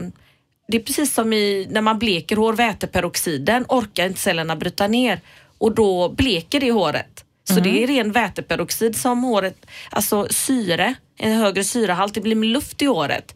det 0.71 0.77
är 0.77 0.83
precis 0.83 1.13
som 1.13 1.33
i, 1.33 1.67
när 1.69 1.81
man 1.81 1.99
bleker 1.99 2.35
hår, 2.35 2.53
väteperoxiden 2.53 3.65
orkar 3.69 4.05
inte 4.05 4.19
cellerna 4.19 4.55
bryta 4.55 4.87
ner 4.87 5.21
och 5.57 5.75
då 5.75 6.09
bleker 6.09 6.59
det 6.59 6.71
håret. 6.71 7.25
Så 7.53 7.59
det 7.59 7.83
är 7.83 7.87
ren 7.87 8.11
väteperoxid 8.11 8.95
som 8.95 9.23
håret, 9.23 9.65
alltså 9.89 10.27
syre, 10.29 10.93
en 11.19 11.33
högre 11.33 11.63
syrehalt, 11.63 12.13
det 12.13 12.21
blir 12.21 12.35
med 12.35 12.49
luft 12.49 12.81
i 12.81 12.85
håret. 12.85 13.35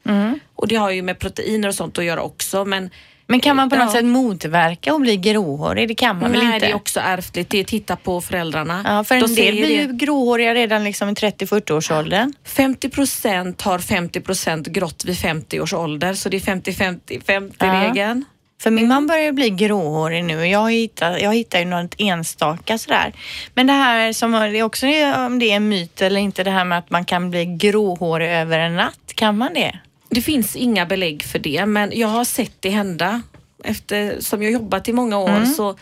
Och 0.56 0.68
det 0.68 0.76
har 0.76 0.92
ju 0.92 1.02
med 1.02 1.20
proteiner 1.20 1.68
och 1.68 1.76
sånt 1.76 1.98
att 1.98 2.06
göra 2.06 2.22
också 2.22 2.66
men 2.66 2.90
Men 3.28 3.40
kan 3.40 3.56
man 3.56 3.70
på 3.70 3.76
något 3.76 3.86
Ja. 3.86 3.92
sätt 3.94 4.06
motverka 4.06 4.94
och 4.94 5.02
bli 5.02 5.18
gråhårig? 5.18 5.88
Det 5.88 5.96
kan 5.96 6.20
man 6.20 6.32
väl 6.32 6.44
Nej, 6.44 6.54
inte? 6.56 6.66
det 6.66 6.72
är 6.72 6.76
också 6.76 7.00
ärftligt. 7.00 7.50
Det 7.50 7.60
är 7.60 7.64
titta 7.64 7.96
på 7.96 8.22
föräldrarna. 8.22 8.82
Ja, 8.88 9.04
för 9.04 9.16
Då 9.16 9.22
en 9.26 9.28
del 9.28 9.36
säger 9.36 9.52
blir 9.52 9.68
det- 9.68 9.74
ju 9.74 9.94
gråhåriga 9.98 10.54
redan 10.54 10.84
liksom 10.84 11.10
i 11.10 11.14
30-40-årsåldern. 11.14 12.34
50 12.44 12.90
procent 12.90 13.62
har 13.62 13.80
50 13.80 14.22
procent 14.22 14.68
grått 14.68 15.06
vid 15.06 15.18
50 15.18 15.62
års 15.62 15.74
ålder, 15.74 16.14
så 16.14 16.30
det 16.30 16.38
är 16.38 16.42
50-50-50-regeln. 16.42 18.26
För 18.64 18.72
min 18.72 18.88
man 18.88 19.08
börjar 19.08 19.24
ju 19.24 19.32
bli 19.32 19.50
gråhårig 19.50 20.24
nu 20.24 20.40
och 20.40 20.48
jag 20.48 20.72
hittar, 20.72 21.18
jag 21.18 21.34
hittar 21.34 21.60
ju 21.60 21.66
något 21.66 21.96
enstaka 21.98 22.78
sådär. 22.78 23.14
Men 23.54 23.68
det 23.68 23.74
här 23.74 24.14
som, 24.14 24.32
det 24.32 24.60
är 24.60 24.64
också 24.64 24.86
om 25.16 25.40
det 25.40 25.52
är 25.52 25.56
en 25.56 25.70
myt 25.70 26.02
eller 26.02 26.20
inte, 26.20 26.44
det 26.44 26.52
här 26.52 26.66
med 26.66 26.78
att 26.78 26.90
man 26.90 27.06
kan 27.06 27.30
bli 27.30 27.46
gråhårig 27.46 28.30
över 28.30 28.60
en 28.60 28.76
natt. 28.76 29.14
Kan 29.16 29.38
man 29.38 29.54
det? 29.54 29.80
Det 30.10 30.22
finns 30.22 30.56
inga 30.56 30.86
belägg 30.86 31.24
för 31.24 31.40
det, 31.40 31.66
men 31.66 31.92
jag 31.94 32.08
har 32.08 32.26
sett 32.26 32.56
det 32.60 32.70
hända. 32.70 33.22
Eftersom 33.64 34.44
jag 34.44 34.52
jobbat 34.52 34.88
i 34.88 34.94
många 34.94 35.18
år 35.18 35.30
Mm. 35.30 35.46
så 35.46 35.78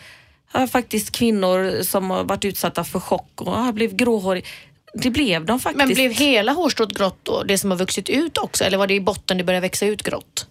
har 0.52 0.60
jag 0.60 0.70
faktiskt 0.70 1.12
kvinnor 1.12 1.82
som 1.82 2.10
har 2.10 2.24
varit 2.24 2.44
utsatta 2.44 2.84
för 2.84 3.00
chock 3.00 3.30
och 3.40 3.52
har 3.52 3.72
blivit 3.72 3.96
gråhåriga. 3.96 4.44
Det 4.94 5.10
blev 5.10 5.44
de 5.44 5.60
faktiskt. 5.60 5.86
Men 5.86 5.94
blev 5.94 6.12
hela 6.12 6.52
hårstrået 6.52 6.98
grått 6.98 7.18
då, 7.22 7.42
det 7.42 7.58
som 7.58 7.70
har 7.70 7.78
vuxit 7.78 8.08
ut 8.08 8.38
också? 8.38 8.64
Eller 8.64 8.78
var 8.78 8.86
det 8.86 8.94
i 8.94 9.00
botten 9.00 9.38
det 9.38 9.44
började 9.44 9.62
växa 9.62 9.86
ut 9.86 10.02
grått? 10.02 10.46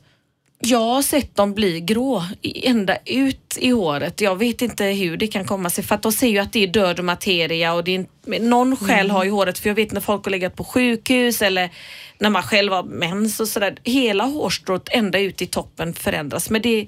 Jag 0.63 0.79
har 0.79 1.01
sett 1.01 1.35
dem 1.35 1.53
bli 1.53 1.81
grå 1.81 2.23
ända 2.63 2.97
ut 3.05 3.57
i 3.59 3.69
håret. 3.69 4.21
Jag 4.21 4.35
vet 4.35 4.61
inte 4.61 4.85
hur 4.85 5.17
det 5.17 5.27
kan 5.27 5.45
komma 5.45 5.69
sig 5.69 5.83
för 5.83 5.95
att 5.95 6.01
de 6.01 6.11
ser 6.11 6.27
ju 6.27 6.37
att 6.37 6.53
det 6.53 6.63
är 6.63 6.67
död 6.67 7.03
materia 7.03 7.73
och 7.73 7.83
det 7.83 7.95
är 7.95 8.39
någon 8.39 8.77
själ 8.77 9.11
har 9.11 9.23
ju 9.23 9.31
håret 9.31 9.59
för 9.59 9.69
jag 9.69 9.75
vet 9.75 9.91
när 9.91 10.01
folk 10.01 10.25
har 10.25 10.31
legat 10.31 10.55
på 10.55 10.63
sjukhus 10.63 11.41
eller 11.41 11.69
när 12.17 12.29
man 12.29 12.43
själv 12.43 12.73
har 12.73 12.83
mens 12.83 13.39
och 13.39 13.47
sådär. 13.47 13.75
Hela 13.83 14.23
hårstrået 14.23 14.89
ända 14.91 15.19
ut 15.19 15.41
i 15.41 15.47
toppen 15.47 15.93
förändras 15.93 16.49
men 16.49 16.61
det 16.61 16.87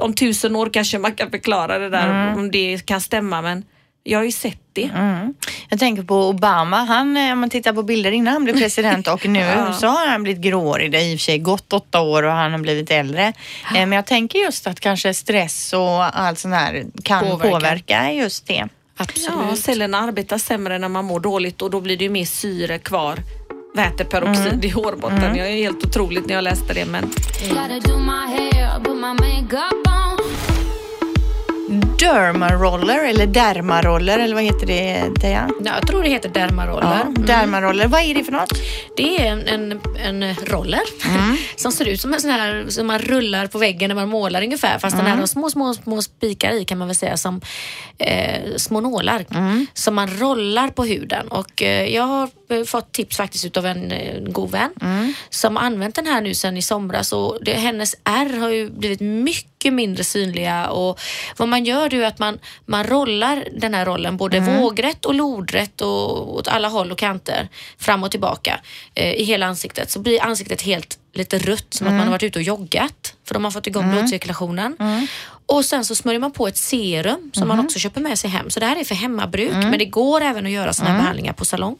om 0.00 0.14
tusen 0.14 0.56
år 0.56 0.70
kanske 0.72 0.98
man 0.98 1.14
kan 1.14 1.30
förklara 1.30 1.78
det 1.78 1.88
där 1.88 2.34
om 2.36 2.50
det 2.50 2.86
kan 2.86 3.00
stämma 3.00 3.42
men 3.42 3.64
jag 4.10 4.18
har 4.18 4.24
ju 4.24 4.32
sett 4.32 4.60
det. 4.72 4.90
Mm. 4.94 5.34
Jag 5.68 5.78
tänker 5.78 6.02
på 6.02 6.28
Obama. 6.28 6.76
Han, 6.76 7.16
eh, 7.16 7.32
om 7.32 7.38
man 7.40 7.50
tittar 7.50 7.72
på 7.72 7.82
bilder 7.82 8.12
innan 8.12 8.32
han 8.32 8.44
blev 8.44 8.58
president 8.58 9.08
och 9.08 9.26
nu 9.26 9.44
så 9.80 9.86
har 9.86 10.06
han 10.06 10.22
blivit 10.22 10.42
gråhårig. 10.42 10.92
Det 10.92 10.98
har 10.98 11.04
i 11.04 11.14
och 11.16 11.18
för 11.18 11.24
sig 11.24 11.38
gått 11.38 11.72
åtta 11.72 12.00
år 12.00 12.22
och 12.22 12.32
han 12.32 12.52
har 12.52 12.58
blivit 12.58 12.90
äldre. 12.90 13.22
Eh, 13.26 13.32
Men 13.72 13.92
jag 13.92 14.06
tänker 14.06 14.38
just 14.38 14.66
att 14.66 14.80
kanske 14.80 15.14
stress 15.14 15.72
och 15.72 16.18
allt 16.20 16.38
sånt 16.38 16.54
här 16.54 16.84
kan 17.02 17.20
Påverka. 17.24 17.50
påverka 17.50 18.12
just 18.12 18.46
det. 18.46 18.68
Absolut. 18.96 19.38
Ja, 19.50 19.56
cellerna 19.56 19.98
arbetar 19.98 20.38
sämre 20.38 20.78
när 20.78 20.88
man 20.88 21.04
mår 21.04 21.20
dåligt 21.20 21.62
och 21.62 21.70
då 21.70 21.80
blir 21.80 21.96
det 21.96 22.04
ju 22.04 22.10
mer 22.10 22.24
syre 22.24 22.78
kvar. 22.78 23.18
Väteperoxid 23.74 24.64
i 24.64 24.68
hårbotten. 24.68 25.36
Jag 25.36 25.48
är 25.48 25.52
helt 25.56 25.86
otroligt 25.86 26.26
när 26.26 26.34
jag 26.34 26.44
läste 26.44 26.74
det 26.74 26.84
men 26.86 27.10
Gotta 29.50 29.87
Dermaroller 31.98 33.04
eller 33.08 33.26
dermaroller 33.26 34.18
eller 34.18 34.34
vad 34.34 34.44
heter 34.44 34.66
det 34.66 35.10
Teija? 35.20 35.50
Ja, 35.64 35.72
jag 35.74 35.86
tror 35.86 36.02
det 36.02 36.08
heter 36.08 36.28
dermaroller. 36.28 37.00
Ja, 37.16 37.22
dermaroller. 37.22 37.86
Vad 37.88 38.00
är 38.02 38.14
det 38.14 38.24
för 38.24 38.32
något? 38.32 38.52
Det 38.96 39.18
är 39.26 39.32
en, 39.32 39.48
en, 39.48 39.80
en 40.22 40.34
roller 40.34 40.80
Mm. 41.08 41.36
som 41.56 41.72
ser 41.72 41.88
ut 41.88 42.00
som 42.00 42.14
en 42.14 42.20
sån 42.20 42.30
här 42.30 42.64
som 42.68 42.86
man 42.86 42.98
rullar 42.98 43.46
på 43.46 43.58
väggen 43.58 43.88
när 43.88 43.94
man 43.94 44.08
målar 44.08 44.42
ungefär. 44.42 44.78
Fast 44.78 44.96
den 44.96 45.00
Mm. 45.00 45.12
här 45.12 45.18
har 45.20 45.26
små, 45.26 45.50
små, 45.50 45.74
små 45.74 46.02
spikar 46.02 46.52
i 46.52 46.64
kan 46.64 46.78
man 46.78 46.88
väl 46.88 46.94
säga 46.96 47.16
som 47.16 47.40
eh, 47.98 48.40
små 48.56 48.80
nålar 48.80 49.24
Mm. 49.30 49.66
som 49.74 49.94
man 49.94 50.18
rollar 50.18 50.68
på 50.68 50.84
huden. 50.84 51.28
Och 51.28 51.62
eh, 51.62 51.94
jag 51.94 52.02
har 52.02 52.28
eh, 52.50 52.64
fått 52.64 52.92
tips 52.92 53.16
faktiskt 53.16 53.44
utav 53.44 53.66
en, 53.66 53.92
eh, 53.92 54.16
en 54.16 54.32
god 54.32 54.50
vän 54.50 54.70
Mm. 54.82 55.14
som 55.30 55.56
använt 55.56 55.94
den 55.94 56.06
här 56.06 56.20
nu 56.20 56.34
sedan 56.34 56.56
i 56.56 56.62
somras 56.62 57.12
och 57.12 57.38
det, 57.42 57.52
hennes 57.52 57.94
ärr 58.04 58.38
har 58.40 58.48
ju 58.50 58.70
blivit 58.70 59.00
mycket 59.00 59.47
mindre 59.64 60.04
synliga. 60.04 60.70
Och 60.70 61.00
vad 61.36 61.48
man 61.48 61.64
gör 61.64 61.94
är 61.94 62.06
att 62.06 62.18
man, 62.18 62.38
man 62.66 62.84
rollar 62.84 63.44
den 63.56 63.74
här 63.74 63.84
rollen 63.84 64.16
både 64.16 64.40
vågrätt 64.40 65.04
och 65.04 65.14
lodrätt 65.14 65.80
och 65.80 66.34
åt 66.34 66.48
alla 66.48 66.68
håll 66.68 66.92
och 66.92 66.98
kanter 66.98 67.48
fram 67.78 68.02
och 68.02 68.10
tillbaka 68.10 68.60
eh, 68.94 69.12
i 69.12 69.24
hela 69.24 69.46
ansiktet. 69.46 69.90
Så 69.90 69.98
blir 69.98 70.22
ansiktet 70.22 70.62
helt 70.62 70.98
lite 71.12 71.38
rött 71.38 71.74
som 71.74 71.86
att 71.86 71.92
man 71.92 72.02
har 72.02 72.10
varit 72.10 72.22
ute 72.22 72.38
och 72.38 72.42
joggat 72.42 73.14
för 73.24 73.34
de 73.34 73.44
har 73.44 73.50
fått 73.50 73.66
igång 73.66 73.90
blodcirkulationen. 73.90 74.76
Och 75.46 75.64
sen 75.64 75.84
så 75.84 75.94
smörjer 75.94 76.20
man 76.20 76.32
på 76.32 76.48
ett 76.48 76.56
serum 76.56 77.30
som 77.34 77.48
man 77.48 77.60
också 77.60 77.78
köper 77.78 78.00
med 78.00 78.18
sig 78.18 78.30
hem. 78.30 78.50
Så 78.50 78.60
det 78.60 78.66
här 78.66 78.76
är 78.76 78.84
för 78.84 78.94
hemmabruk 78.94 79.52
men 79.52 79.78
det 79.78 79.84
går 79.84 80.20
även 80.20 80.46
att 80.46 80.52
göra 80.52 80.72
sådana 80.72 80.92
här 80.94 81.00
behandlingar 81.00 81.32
på 81.32 81.44
salong. 81.44 81.76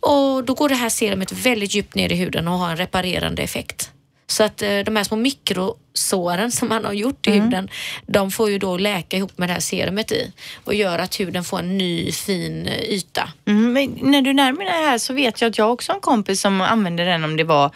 Och 0.00 0.44
då 0.44 0.54
går 0.54 0.68
det 0.68 0.74
här 0.74 0.88
serumet 0.88 1.32
väldigt 1.32 1.74
djupt 1.74 1.94
ner 1.94 2.12
i 2.12 2.16
huden 2.16 2.48
och 2.48 2.58
har 2.58 2.70
en 2.70 2.76
reparerande 2.76 3.42
effekt. 3.42 3.90
Så 4.30 4.42
att 4.44 4.62
eh, 4.62 4.78
de 4.78 4.96
här 4.96 5.04
små 5.04 5.16
mikrosåren 5.16 6.52
som 6.52 6.68
man 6.68 6.84
har 6.84 6.92
gjort 6.92 7.26
i 7.26 7.30
huden, 7.30 7.68
de 8.06 8.30
får 8.30 8.50
ju 8.50 8.58
då 8.58 8.76
läka 8.76 9.16
ihop 9.16 9.38
med 9.38 9.48
det 9.48 9.52
här 9.52 9.60
serumet 9.60 10.12
i 10.12 10.32
och 10.64 10.74
gör 10.74 10.98
att 10.98 11.20
huden 11.20 11.44
får 11.44 11.58
en 11.58 11.78
ny 11.78 12.12
fin 12.12 12.66
eh, 12.66 12.78
yta. 12.82 13.28
Mm, 13.46 13.72
men 13.72 13.98
när 14.10 14.22
du 14.22 14.32
närmar 14.32 14.64
dig 14.64 14.72
det 14.80 14.86
här 14.86 14.98
så 14.98 15.12
vet 15.14 15.40
jag 15.40 15.48
att 15.48 15.58
jag 15.58 15.72
också 15.72 15.92
har 15.92 15.96
en 15.96 16.00
kompis 16.00 16.40
som 16.40 16.60
använde 16.60 17.04
den 17.04 17.24
om 17.24 17.36
det 17.36 17.44
var 17.44 17.70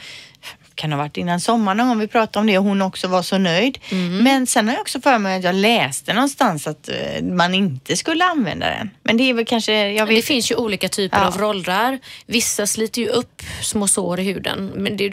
kan 0.74 0.92
ha 0.92 0.98
varit 0.98 1.16
innan 1.16 1.40
sommaren 1.40 1.76
någon 1.76 1.88
gång 1.88 1.98
vi 1.98 2.08
pratade 2.08 2.38
om 2.40 2.46
det 2.46 2.58
och 2.58 2.64
hon 2.64 2.82
också 2.82 3.08
var 3.08 3.22
så 3.22 3.38
nöjd. 3.38 3.78
Men 4.22 4.46
sen 4.46 4.66
har 4.68 4.74
jag 4.74 4.80
också 4.80 5.00
för 5.00 5.18
mig 5.18 5.36
att 5.36 5.44
jag 5.44 5.54
läste 5.54 6.12
någonstans 6.14 6.66
att 6.66 6.88
eh, 6.88 7.22
man 7.24 7.54
inte 7.54 7.96
skulle 7.96 8.24
använda 8.24 8.66
den. 8.70 8.90
Men 9.02 9.16
det 9.16 9.30
är 9.30 9.34
väl 9.34 9.44
kanske, 9.44 9.90
jag 9.90 10.08
Det 10.08 10.14
vet 10.14 10.24
finns 10.24 10.50
ju 10.50 10.54
olika 10.54 10.88
typer 10.88 11.18
Ja. 11.18 11.26
av 11.26 11.38
rollrar. 11.38 11.98
Vissa 12.26 12.66
sliter 12.66 13.02
ju 13.02 13.08
upp 13.08 13.42
små 13.62 13.88
sår 13.88 14.20
i 14.20 14.22
huden 14.22 14.70
men 14.74 14.96
det, 14.96 15.12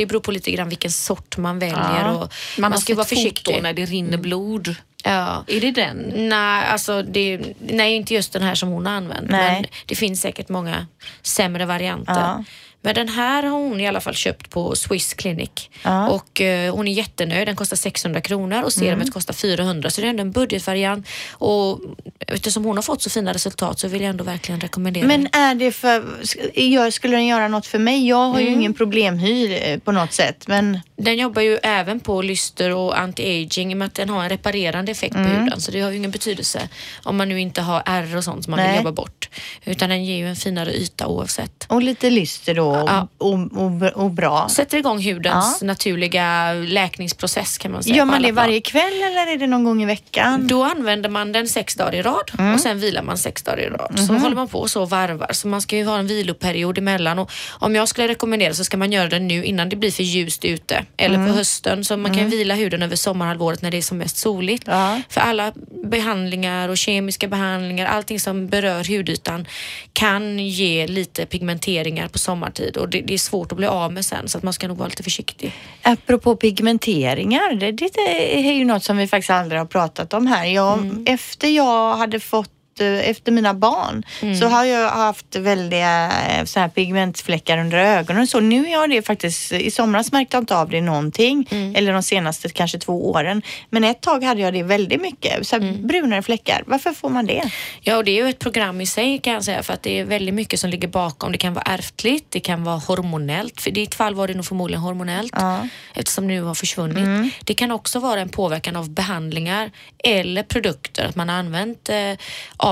det 0.00 0.06
beror 0.06 0.20
på 0.20 0.30
lite 0.32 0.50
grann 0.50 0.68
vilken 0.68 0.90
sort 0.90 1.36
man 1.36 1.58
väljer 1.58 2.00
Ja. 2.04 2.10
och 2.10 2.32
Man, 2.58 2.72
har 2.72 2.78
ska 2.78 2.94
vara 2.94 3.06
försiktig. 3.06 3.62
när 3.62 3.72
det 3.72 3.84
rinner 3.84 4.16
blod. 4.18 4.74
Ja. 5.04 5.44
Är 5.46 5.60
det 5.60 5.70
den? 5.70 6.12
Nej, 6.16 6.64
alltså 6.66 7.02
det, 7.02 7.40
nej, 7.58 7.94
inte 7.96 8.14
just 8.14 8.32
den 8.32 8.42
här 8.42 8.54
som 8.54 8.68
hon 8.68 8.86
har 8.86 8.92
använt. 8.92 9.30
Nej. 9.30 9.52
Men 9.52 9.64
det 9.86 9.94
finns 9.94 10.20
säkert 10.20 10.48
många 10.48 10.86
sämre 11.22 11.66
varianter. 11.66 12.14
Ja. 12.14 12.44
Men 12.82 12.94
den 12.94 13.08
här 13.08 13.42
har 13.42 13.50
hon 13.58 13.80
i 13.80 13.88
alla 13.88 14.00
fall 14.00 14.14
köpt 14.14 14.50
på 14.50 14.76
Swiss 14.76 15.14
Clinic. 15.14 15.50
Ja. 15.82 16.08
Och 16.08 16.40
eh, 16.40 16.74
hon 16.74 16.88
är 16.88 16.92
jättenöjd. 16.92 17.48
Den 17.48 17.56
kostar 17.56 17.76
600 17.76 18.20
kronor 18.20 18.62
och 18.62 18.72
serumet 18.72 18.92
Mm. 19.02 19.10
kostar 19.12 19.34
400. 19.34 19.90
Så 19.90 20.00
det 20.00 20.06
är 20.06 20.10
ändå 20.10 20.20
en 20.20 20.30
budgetvariant. 20.32 21.06
Och 21.32 21.80
eftersom 22.26 22.64
hon 22.64 22.76
har 22.76 22.82
fått 22.82 23.02
så 23.02 23.10
fina 23.10 23.32
resultat 23.32 23.78
så 23.78 23.88
vill 23.88 24.00
jag 24.02 24.10
ändå 24.10 24.24
verkligen 24.24 24.60
rekommendera 24.60 25.06
Men 25.06 25.28
är 25.32 25.54
det 25.54 25.72
för, 25.72 26.90
skulle 26.90 27.16
den 27.16 27.26
göra 27.26 27.48
något 27.48 27.66
för 27.66 27.78
mig? 27.78 28.08
Jag 28.08 28.28
har 28.28 28.40
ju 28.40 28.46
Mm. 28.46 28.58
ingen 28.60 28.74
problemhy 28.74 29.54
eh, 29.54 29.78
på 29.78 29.92
något 29.92 30.12
sätt, 30.12 30.44
men 30.48 30.80
Den 30.96 31.18
jobbar 31.18 31.42
ju 31.42 31.58
även 31.62 32.00
på 32.00 32.22
lyster 32.22 32.70
och 32.74 32.94
anti-aging 32.94 33.70
i 33.70 33.74
och 33.74 33.78
med 33.78 33.86
att 33.86 33.94
den 33.94 34.08
har 34.08 34.22
en 34.22 34.28
reparerande 34.28 34.92
effekt 34.92 35.14
Mm. 35.14 35.26
på 35.30 35.36
huden. 35.40 35.60
Så 35.60 35.70
det 35.70 35.80
har 35.80 35.90
ju 35.90 35.96
ingen 35.96 36.10
betydelse 36.10 36.68
om 37.02 37.16
man 37.16 37.28
nu 37.28 37.40
inte 37.40 37.60
har 37.62 37.82
ärr 37.86 38.16
och 38.16 38.24
sånt 38.24 38.44
som 38.44 38.50
man 38.50 38.58
Nej. 38.60 38.68
vill 38.68 38.76
jobba 38.76 38.92
bort. 38.92 39.28
Utan 39.64 39.88
den 39.88 40.04
ger 40.04 40.16
ju 40.16 40.28
en 40.28 40.36
finare 40.36 40.72
yta 40.76 41.06
oavsett. 41.06 41.66
och 41.68 41.82
lite 41.82 42.10
lyster 42.10 42.54
då 42.54 42.69
och, 42.70 42.88
Ja. 42.88 43.08
och, 43.18 43.34
och, 43.34 43.82
och 44.04 44.10
bra. 44.10 44.48
Sätter 44.50 44.78
igång 44.78 45.02
hudens 45.04 45.62
naturliga 45.62 46.52
läkningsprocess 46.52 47.58
kan 47.58 47.72
man 47.72 47.82
säga. 47.82 47.96
Gör 47.96 48.04
man 48.04 48.22
det 48.22 48.28
plan. 48.28 48.34
varje 48.34 48.60
kväll 48.60 49.02
eller 49.02 49.32
är 49.32 49.36
det 49.38 49.46
någon 49.46 49.64
gång 49.64 49.82
i 49.82 49.86
veckan? 49.86 50.46
Då 50.46 50.64
använder 50.64 51.08
man 51.08 51.32
den 51.32 51.48
sex 51.48 51.74
dagar 51.74 51.94
i 51.94 52.02
rad 52.02 52.30
Mm. 52.38 52.54
och 52.54 52.60
sen 52.60 52.80
vilar 52.80 53.02
man 53.02 53.18
sex 53.18 53.42
dagar 53.42 53.58
i 53.58 53.66
rad. 53.68 53.98
Så 54.06 54.12
Mhm. 54.12 54.22
håller 54.22 54.36
man 54.36 54.48
på 54.48 54.68
så 54.68 54.82
och 54.82 54.90
varvar. 54.90 55.32
Så 55.32 55.48
man 55.48 55.62
ska 55.62 55.76
ju 55.76 55.84
ha 55.84 55.98
en 55.98 56.06
viloperiod 56.06 56.78
emellan. 56.78 57.18
Och 57.18 57.30
om 57.48 57.74
jag 57.74 57.88
skulle 57.88 58.08
rekommendera 58.08 58.54
så 58.54 58.64
ska 58.64 58.76
man 58.76 58.92
göra 58.92 59.08
det 59.08 59.18
nu 59.18 59.44
innan 59.44 59.68
det 59.68 59.76
blir 59.76 59.90
för 59.90 60.02
ljust 60.02 60.44
ute. 60.44 60.84
Eller 60.96 61.14
Mm. 61.14 61.28
på 61.28 61.34
hösten. 61.34 61.84
Så 61.84 61.96
man 61.96 62.14
kan 62.14 62.30
vila 62.30 62.54
huden 62.54 62.82
över 62.82 62.96
sommarhalvåret 62.96 63.62
när 63.62 63.70
det 63.70 63.76
är 63.76 63.82
som 63.82 63.98
mest 63.98 64.16
soligt. 64.16 64.62
Ja. 64.66 65.00
För 65.08 65.20
alla 65.20 65.52
behandlingar 65.84 66.68
och 66.68 66.76
kemiska 66.78 67.28
behandlingar, 67.28 67.86
allting 67.86 68.20
som 68.20 68.46
berör 68.48 68.84
hudytan 68.88 69.46
kan 69.92 70.38
ge 70.38 70.86
lite 70.86 71.26
pigmenteringar 71.26 72.08
på 72.08 72.18
sommartid. 72.60 72.76
Och 72.76 72.88
det, 72.88 73.00
det 73.00 73.14
är 73.14 73.18
svårt 73.18 73.52
att 73.52 73.58
bli 73.58 73.66
av 73.66 73.92
med 73.92 74.04
sen. 74.04 74.28
Så 74.28 74.38
att 74.38 74.44
man 74.44 74.52
ska 74.52 74.68
nog 74.68 74.76
vara 74.76 74.88
lite 74.88 75.02
försiktig. 75.02 75.52
Apropå 75.82 76.36
pigmenteringar, 76.36 77.54
det, 77.54 77.72
det 77.72 78.48
är 78.50 78.52
ju 78.52 78.64
något 78.64 78.84
som 78.84 78.96
vi 78.96 79.06
faktiskt 79.06 79.30
aldrig 79.30 79.60
har 79.60 79.66
pratat 79.66 80.14
om 80.14 80.26
här. 80.26 80.44
Jag, 80.44 80.70
Mm. 80.80 81.04
Efter 81.06 81.48
jag 81.48 81.96
hade 81.96 82.20
fått 82.20 82.50
eh, 82.80 83.08
efter 83.10 83.32
mina 83.32 83.54
barn 83.54 84.02
Mm. 84.22 84.34
så 84.40 84.46
har 84.48 84.64
jag 84.64 84.90
haft 84.90 85.36
väldiga 85.36 86.12
eh, 86.28 86.44
så 86.44 86.60
här 86.60 86.68
pigmentfläckar 86.68 87.58
under 87.58 87.78
ögonen 87.78 88.22
och 88.22 88.28
så. 88.28 88.40
Nu 88.40 88.74
har 88.76 88.88
det 88.88 89.02
faktiskt, 89.02 89.52
i 89.52 89.70
somras 89.70 90.12
märkte 90.12 90.36
jag 90.36 90.42
inte 90.42 90.56
av 90.56 90.68
det 90.70 90.80
någonting 90.80 91.46
Mm. 91.50 91.74
eller 91.76 91.92
de 91.92 92.02
senaste 92.02 92.48
kanske 92.48 92.78
två 92.78 93.10
åren. 93.10 93.42
Men 93.70 93.84
ett 93.84 94.00
tag 94.00 94.24
hade 94.24 94.40
jag 94.40 94.52
det 94.54 94.62
väldigt 94.62 95.00
mycket, 95.00 95.46
så 95.46 95.56
Mm. 95.56 95.86
brunare 95.86 96.22
fläckar. 96.22 96.62
Varför 96.66 96.92
får 96.92 97.08
man 97.08 97.26
det? 97.26 97.50
Ja, 97.80 97.96
och 97.96 98.04
det 98.04 98.10
är 98.10 98.24
ju 98.24 98.28
ett 98.30 98.38
program 98.38 98.80
i 98.80 98.86
sig 98.86 99.18
kan 99.18 99.32
jag 99.32 99.44
säga 99.44 99.62
för 99.62 99.72
att 99.74 99.82
det 99.82 99.98
är 100.00 100.04
väldigt 100.04 100.34
mycket 100.34 100.60
som 100.60 100.70
ligger 100.70 100.88
bakom. 100.88 101.32
Det 101.32 101.38
kan 101.38 101.54
vara 101.54 101.64
ärftligt, 101.64 102.26
det 102.30 102.40
kan 102.40 102.64
vara 102.64 102.76
hormonellt. 102.76 103.60
För 103.60 103.70
i 103.70 103.72
ditt 103.72 103.94
fall 103.94 104.14
var 104.14 104.28
det 104.28 104.34
nog 104.34 104.44
förmodligen 104.44 104.80
hormonellt 104.82 105.32
Ja. 105.36 105.68
eftersom 105.94 106.28
det 106.28 106.34
nu 106.34 106.42
har 106.42 106.54
försvunnit. 106.54 107.34
Det 107.44 107.54
kan 107.54 107.70
också 107.70 107.98
vara 107.98 108.20
en 108.20 108.28
påverkan 108.28 108.76
av 108.76 108.90
behandlingar 108.90 109.70
eller 110.04 110.42
produkter. 110.42 111.04
Att 111.04 111.16
man 111.16 111.28
har 111.28 111.36
använt 111.36 111.88
eh, 111.88 112.12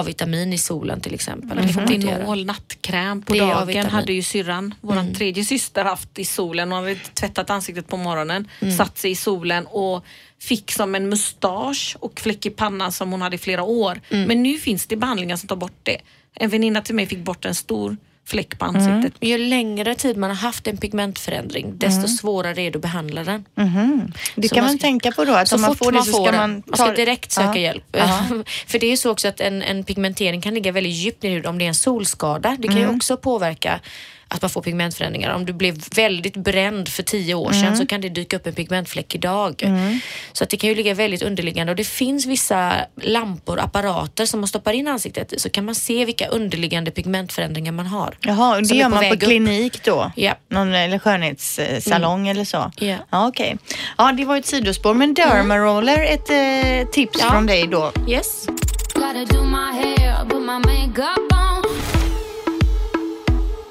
A-vitamin 0.01 0.53
i 0.53 0.59
solen 0.59 1.01
till 1.01 1.15
exempel. 1.15 1.59
Göra. 1.59 1.87
Retinol, 1.87 2.45
nattkräm 2.45 3.23
på 3.23 3.35
dagen 3.35 3.87
hade 3.87 4.13
ju 4.13 4.23
syrran, 4.23 4.75
vår 4.81 5.15
tredje 5.15 5.45
syster, 5.45 5.85
haft 5.85 6.19
i 6.19 6.25
solen. 6.25 6.73
Hon 6.73 6.85
hade 6.85 6.95
tvättat 6.95 7.51
ansiktet 7.51 7.89
på 7.89 7.97
morgonen, 7.97 8.49
satt 8.77 8.99
sig 8.99 9.11
i 9.11 9.17
solen 9.17 9.67
och 9.67 10.05
fick 10.41 10.73
som 10.73 10.95
en 10.95 11.09
mustasch 11.09 11.97
och 12.01 12.21
fläck 12.21 12.47
i 12.47 12.51
pannan 12.51 12.93
som 12.93 13.11
hon 13.11 13.23
hade 13.23 13.37
i 13.37 13.39
flera 13.39 13.63
år. 13.63 14.01
Men 14.09 14.43
nu 14.43 14.59
finns 14.59 14.87
det 14.87 14.97
behandlingar 14.97 15.37
som 15.37 15.49
tar 15.49 15.57
bort 15.57 15.81
det. 15.83 16.01
En 16.35 16.51
väninna 16.51 16.81
till 16.81 16.95
mig 16.95 17.07
fick 17.07 17.19
bort 17.19 17.45
en 17.45 17.55
stor 17.55 17.97
fläck 18.29 18.59
på 18.59 18.65
ansiktet. 18.65 19.15
Men 19.21 19.29
Ju 19.29 19.39
längre 19.39 19.95
tid 19.95 20.17
man 20.17 20.31
har 20.31 20.37
haft 20.37 20.67
en 20.67 20.77
pigmentförändring, 20.77 21.79
desto 21.79 22.09
svårare 22.09 22.63
är 22.63 22.71
det 22.71 22.77
att 22.77 22.83
behandla 22.83 23.25
den. 23.25 23.45
Det 24.35 24.49
Så 24.49 24.55
kan 24.55 24.65
man 24.65 24.71
man 24.73 24.79
ska- 24.79 24.87
tänka 24.87 25.13
på 25.13 25.25
då, 25.25 25.33
att 25.35 25.49
så 25.49 25.55
om 25.55 25.61
man 25.61 25.71
fort 25.71 25.79
får 25.79 25.93
det 25.93 25.97
man 25.99 26.05
så 26.05 26.13
får 26.13 26.27
ska 26.27 26.37
man 26.37 26.51
man 26.51 26.63
ta 26.63 26.77
ska 26.77 26.93
direkt 26.93 27.33
söka 27.33 27.47
Ja. 27.49 27.57
hjälp. 27.59 27.85
Ja. 27.93 28.21
För 28.67 28.79
det 28.79 28.87
är 28.87 28.91
ju 28.91 28.97
så 28.97 29.11
också 29.11 29.29
att 29.29 29.41
en, 29.41 29.63
en 29.63 29.85
pigmentering 29.85 30.41
kan 30.41 30.55
ligga 30.55 30.73
väldigt 30.73 30.93
djupt 30.93 31.23
ner 31.23 31.31
i 31.31 31.35
huden. 31.35 31.51
Om 31.51 31.59
det 31.59 31.65
är 31.65 31.69
en 31.69 31.75
solskada, 31.75 32.57
det 32.59 32.69
kan 32.69 32.77
Mm. 32.77 32.91
ju 32.91 32.97
också 32.97 33.17
påverka 33.17 33.81
att 34.29 34.43
man 34.43 34.51
får 34.51 34.63
pigmentförändringar. 34.63 35.35
Om 35.35 35.47
du 35.47 35.53
blev 35.53 35.81
väldigt 35.97 36.37
bränd 36.37 36.89
för 36.89 37.03
tio 37.03 37.35
år 37.35 37.51
Mm. 37.53 37.63
sedan 37.63 37.77
så 37.77 37.87
kan 37.87 38.01
det 38.01 38.09
dyka 38.09 38.37
upp 38.37 38.47
en 38.47 38.55
pigmentfläck 38.55 39.15
idag. 39.15 39.63
Så 40.33 40.45
att 40.45 40.51
det 40.51 40.57
kan 40.57 40.69
ju 40.71 40.75
ligga 40.77 40.95
väldigt 40.95 41.23
underliggande 41.23 41.71
och 41.73 41.77
det 41.77 41.85
finns 41.85 42.27
vissa 42.27 42.73
lampor, 43.03 43.61
apparater 43.61 44.27
som 44.27 44.41
man 44.41 44.49
stoppar 44.49 44.73
in 44.73 44.89
ansiktet 44.89 45.33
i 45.33 45.39
så 45.39 45.51
kan 45.51 45.65
man 45.65 45.75
se 45.75 46.05
vilka 46.05 46.27
underliggande 46.29 46.91
pigmentförändringar 46.91 47.73
man 47.73 47.87
har. 47.87 48.15
Jaha, 48.21 48.57
och 48.57 48.63
det 48.63 48.75
gör 48.75 48.85
på 48.85 48.91
man 48.95 49.09
på 49.09 49.15
upp. 49.15 49.21
klinik 49.21 49.85
då? 49.85 50.13
Ja. 50.17 50.35
Någon, 50.51 50.75
eller 50.75 50.99
skönhetssalong 50.99 52.29
eller 52.29 52.45
så? 52.45 52.73
Ja. 52.77 52.97
Ja, 53.11 53.29
okej. 53.29 53.57
Ja, 53.99 54.13
det 54.13 54.25
var 54.25 54.37
ett 54.37 54.47
sidospår. 54.47 54.95
Men 54.95 55.15
Dermaroller, 55.15 56.05
ett 56.05 56.31
eh, 56.31 56.91
tips 56.91 57.19
Ja. 57.23 57.31
från 57.31 57.47
dig 57.47 57.67
då. 57.67 57.93
Yes. 58.09 58.47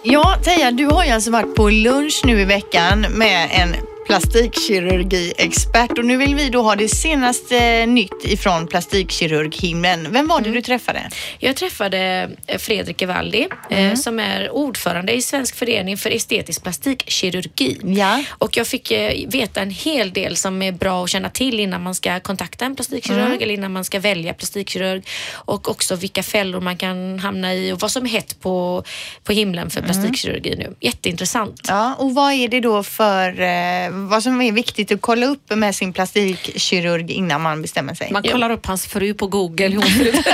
Ja, 0.10 0.38
Teija, 0.44 0.72
du 0.72 0.86
har 0.86 1.06
ju 1.06 1.12
alltså 1.12 1.32
varit 1.32 1.56
på 1.56 1.70
lunch 1.70 2.22
nu 2.26 2.42
i 2.42 2.46
veckan 2.46 3.06
med 3.10 3.50
en 3.52 3.76
plastikkirurgiexpert 4.08 5.98
och 5.98 6.06
nu 6.06 6.18
vill 6.18 6.36
vi 6.36 6.50
då 6.50 6.62
ha 6.62 6.76
det 6.76 6.88
senaste 6.88 7.86
nytt 7.86 8.26
ifrån 8.26 8.68
plastikkirurghimlen. 8.68 10.08
Vem 10.12 10.28
var 10.28 10.42
det 10.42 10.52
du 10.52 10.62
träffade? 10.62 11.10
Jag 11.40 11.56
träffade 11.56 12.30
eh, 12.48 12.58
Fredrik 12.58 13.02
Evaldi 13.02 13.48
eh, 13.70 13.94
som 13.94 14.20
är 14.20 14.50
ordförande 14.52 15.14
i 15.14 15.22
Svensk 15.22 15.56
förening 15.56 15.98
för 15.98 16.10
estetisk 16.10 16.64
plastikkirurgi. 16.64 17.78
Ja. 17.84 18.24
Och 18.30 18.58
jag 18.58 18.68
fick 18.68 18.92
eh, 18.92 19.30
veta 19.30 19.62
en 19.62 19.72
hel 19.72 20.14
del 20.14 20.38
som 20.38 20.62
är 20.62 20.72
bra 20.72 21.04
att 21.04 21.10
känna 21.10 21.30
till 21.30 21.60
innan 21.60 21.84
man 21.84 21.96
ska 21.96 22.20
kontakta 22.20 22.66
en 22.66 22.76
plastikkirurg 22.76 23.44
eller 23.44 23.54
innan 23.54 23.72
man 23.72 23.86
ska 23.86 24.00
välja 24.00 24.34
plastikkirurg. 24.34 25.08
Och 25.34 25.70
också 25.70 25.96
vilka 25.96 26.24
fällor 26.24 26.62
man 26.62 26.78
kan 26.78 27.20
hamna 27.20 27.56
i 27.56 27.72
och 27.72 27.80
vad 27.80 27.92
som 27.92 28.06
är 28.06 28.10
hett 28.10 28.42
på, 28.42 28.84
på 29.24 29.34
himlen 29.34 29.70
för 29.70 29.82
plastikkirurgi 29.82 30.56
nu. 30.56 30.76
Jätteintressant. 30.80 31.62
Ja, 31.68 31.96
och 31.96 32.16
vad 32.16 32.34
är 32.34 32.48
det 32.48 32.60
då 32.60 32.84
för, 32.84 33.42
vad 34.08 34.24
som 34.24 34.42
är 34.42 34.52
viktigt 34.52 34.92
att 34.92 35.02
kolla 35.02 35.26
upp 35.26 35.50
med 35.50 35.76
sin 35.76 35.94
plastikkirurg 35.94 37.12
innan 37.12 37.42
man 37.42 37.62
bestämmer 37.62 37.94
sig? 37.94 38.12
Man 38.12 38.24
kollar 38.24 38.50
upp 38.50 38.66
hans 38.66 38.88
fru 38.88 39.14
på 39.14 39.28
google, 39.28 39.76
hon 39.76 40.02
ut. 40.08 40.16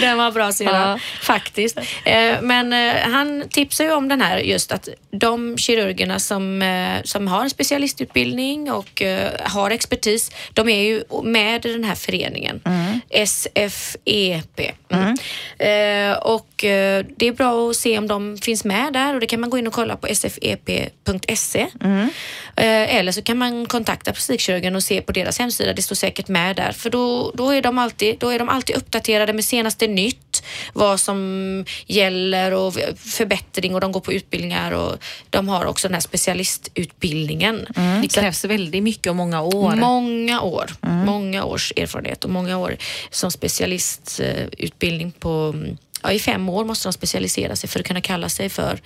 Den 0.00 0.18
var 0.18 0.32
bra 0.32 0.52
syrran, 0.52 0.98
faktiskt. 1.22 1.78
Eh, 2.04 2.34
Men 2.42 2.72
eh, 2.72 2.94
han 3.12 3.44
tipsar 3.50 3.84
ju 3.84 3.92
om 3.92 4.08
den 4.08 4.20
här 4.20 4.38
just 4.38 4.72
att 4.72 4.88
de 5.10 5.58
kirurgerna 5.58 6.18
som, 6.18 6.62
eh, 6.62 7.02
som 7.04 7.28
har 7.28 7.42
en 7.42 7.50
specialistutbildning 7.50 8.72
och 8.72 9.02
har 9.42 9.70
expertis, 9.70 10.30
de 10.52 10.68
är 10.68 10.82
ju 10.82 11.02
med 11.24 11.66
i 11.66 11.72
den 11.72 11.84
här 11.84 11.94
föreningen. 11.94 12.60
SFEP. 13.26 14.60
Mm. 14.90 15.14
Eh, 15.58 16.16
Och 16.18 16.48
det 17.16 17.26
är 17.26 17.32
bra 17.32 17.70
att 17.70 17.76
se 17.76 17.98
om 17.98 18.06
de 18.08 18.38
finns 18.38 18.64
med 18.64 18.92
där 18.92 19.14
och 19.14 19.20
det 19.20 19.26
kan 19.26 19.40
man 19.40 19.50
gå 19.50 19.58
in 19.58 19.66
och 19.66 19.72
kolla 19.72 19.96
på 19.96 20.06
sfep.se. 20.14 21.37
Eh, 22.56 22.96
Eller 22.96 23.12
så 23.12 23.22
kan 23.22 23.38
man 23.38 23.66
kontakta 23.66 24.12
plastikkirurgen 24.12 24.76
och 24.76 24.82
se 24.82 25.00
på 25.02 25.12
deras 25.12 25.38
hemsida. 25.38 25.72
Det 25.72 25.82
står 25.82 25.96
säkert 25.96 26.28
med 26.28 26.56
där. 26.56 26.72
För 26.72 26.90
då, 26.90 27.32
då, 27.34 27.50
är 27.50 27.62
de 27.62 27.78
alltid, 27.78 28.18
då 28.18 28.28
är 28.28 28.38
de 28.38 28.48
alltid 28.48 28.76
uppdaterade 28.76 29.32
med 29.32 29.44
senaste 29.44 29.86
nytt, 29.86 30.42
vad 30.72 31.00
som 31.00 31.64
gäller 31.86 32.52
och 32.54 32.74
förbättring 32.96 33.74
och 33.74 33.80
de 33.80 33.92
går 33.92 34.00
på 34.00 34.12
utbildningar 34.12 34.72
och 34.72 34.96
de 35.30 35.48
har 35.48 35.64
också 35.64 35.88
den 35.88 35.94
här 35.94 36.00
specialistutbildningen. 36.00 37.66
Det 38.02 38.08
krävs 38.08 38.44
väldigt 38.44 38.82
mycket 38.82 39.10
och 39.10 39.16
många 39.16 39.42
år. 39.42 39.76
Många 39.76 40.40
år, 40.40 40.70
många 41.06 41.44
års 41.44 41.72
erfarenhet 41.76 42.24
och 42.24 42.30
många 42.30 42.58
år 42.58 42.76
som 43.10 43.30
specialistutbildning 43.30 45.12
på, 45.12 45.54
ja, 46.02 46.12
i 46.12 46.18
fem 46.18 46.48
år 46.48 46.64
måste 46.64 46.88
de 46.88 46.92
specialisera 46.92 47.56
sig 47.56 47.68
för 47.70 47.80
att 47.80 47.86
kunna 47.86 48.00
kalla 48.00 48.28
sig 48.28 48.48
för 48.48 48.80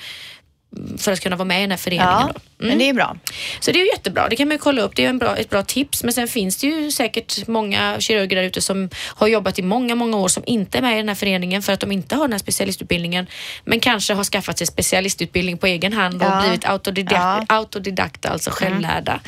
för 0.98 1.12
att 1.12 1.20
kunna 1.20 1.36
vara 1.36 1.46
med 1.48 1.58
i 1.58 1.60
den 1.60 1.70
här 1.70 1.78
föreningen. 1.78 2.08
Ja. 2.10 2.34
Mm. 2.60 2.68
men 2.70 2.78
det 2.78 2.88
är 2.88 2.94
bra. 2.94 3.16
Så 3.60 3.72
det 3.72 3.80
är 3.80 3.86
jättebra. 3.92 4.28
Det 4.28 4.36
kan 4.36 4.48
man 4.48 4.54
ju 4.54 4.58
kolla 4.58 4.82
upp. 4.82 4.96
Det 4.96 5.04
är 5.04 5.08
en 5.08 5.18
bra, 5.18 5.36
ett 5.36 5.50
bra 5.50 5.62
tips. 5.62 6.04
Men 6.04 6.12
sen 6.12 6.28
finns 6.28 6.56
det 6.56 6.66
ju 6.66 6.90
säkert 6.90 7.46
många 7.48 7.96
kirurger 8.00 8.36
där 8.36 8.42
ute 8.42 8.60
som 8.60 8.90
har 8.96 9.26
jobbat 9.26 9.58
i 9.58 9.62
många, 9.62 9.94
många 9.94 10.16
år 10.16 10.28
som 10.28 10.42
inte 10.46 10.78
är 10.78 10.82
med 10.82 10.92
i 10.94 10.96
den 10.96 11.08
här 11.08 11.14
föreningen 11.14 11.62
för 11.62 11.72
att 11.72 11.80
de 11.80 11.92
inte 11.92 12.14
har 12.16 12.22
den 12.22 12.32
här 12.32 12.38
specialistutbildningen. 12.38 13.26
Men 13.64 13.80
kanske 13.80 14.14
har 14.14 14.24
skaffat 14.24 14.58
sig 14.58 14.66
specialistutbildning 14.66 15.58
på 15.58 15.66
egen 15.66 15.92
hand 15.92 16.22
och 16.22 16.28
Ja. 16.28 16.40
blivit 16.40 16.64
autodidakt, 16.64 17.46
Ja. 17.48 17.56
autodidakta, 17.56 18.28
alltså 18.28 18.50
självlärda. 18.50 19.20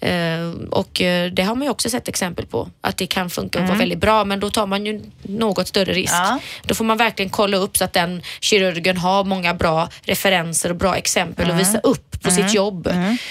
Eh, 0.00 0.50
och 0.70 1.00
eh, 1.00 1.30
det 1.32 1.42
har 1.42 1.54
man 1.54 1.64
ju 1.64 1.70
också 1.70 1.90
sett 1.90 2.08
exempel 2.08 2.46
på. 2.46 2.68
Att 2.80 2.96
det 2.96 3.06
kan 3.06 3.30
funka 3.30 3.58
och 3.60 3.66
vara 3.68 3.78
väldigt 3.78 3.98
bra. 4.00 4.24
Men 4.24 4.40
då 4.40 4.50
tar 4.50 4.66
man 4.66 4.86
ju 4.86 5.00
något 5.22 5.68
större 5.68 5.92
risk. 5.92 6.14
Då 6.66 6.74
får 6.74 6.84
man 6.84 6.96
verkligen 6.96 7.30
kolla 7.30 7.56
upp 7.56 7.76
så 7.76 7.84
att 7.84 7.92
den 7.92 8.22
kirurgen 8.40 8.96
har 8.96 9.24
många 9.24 9.54
bra 9.54 9.88
referenser 10.02 10.70
och 10.70 10.76
bra 10.76 10.83
exempel 10.92 11.50
och 11.50 11.60
visa 11.60 11.78
upp 11.78 12.10
på 12.22 12.30
sitt 12.30 12.54
jobb. 12.54 12.88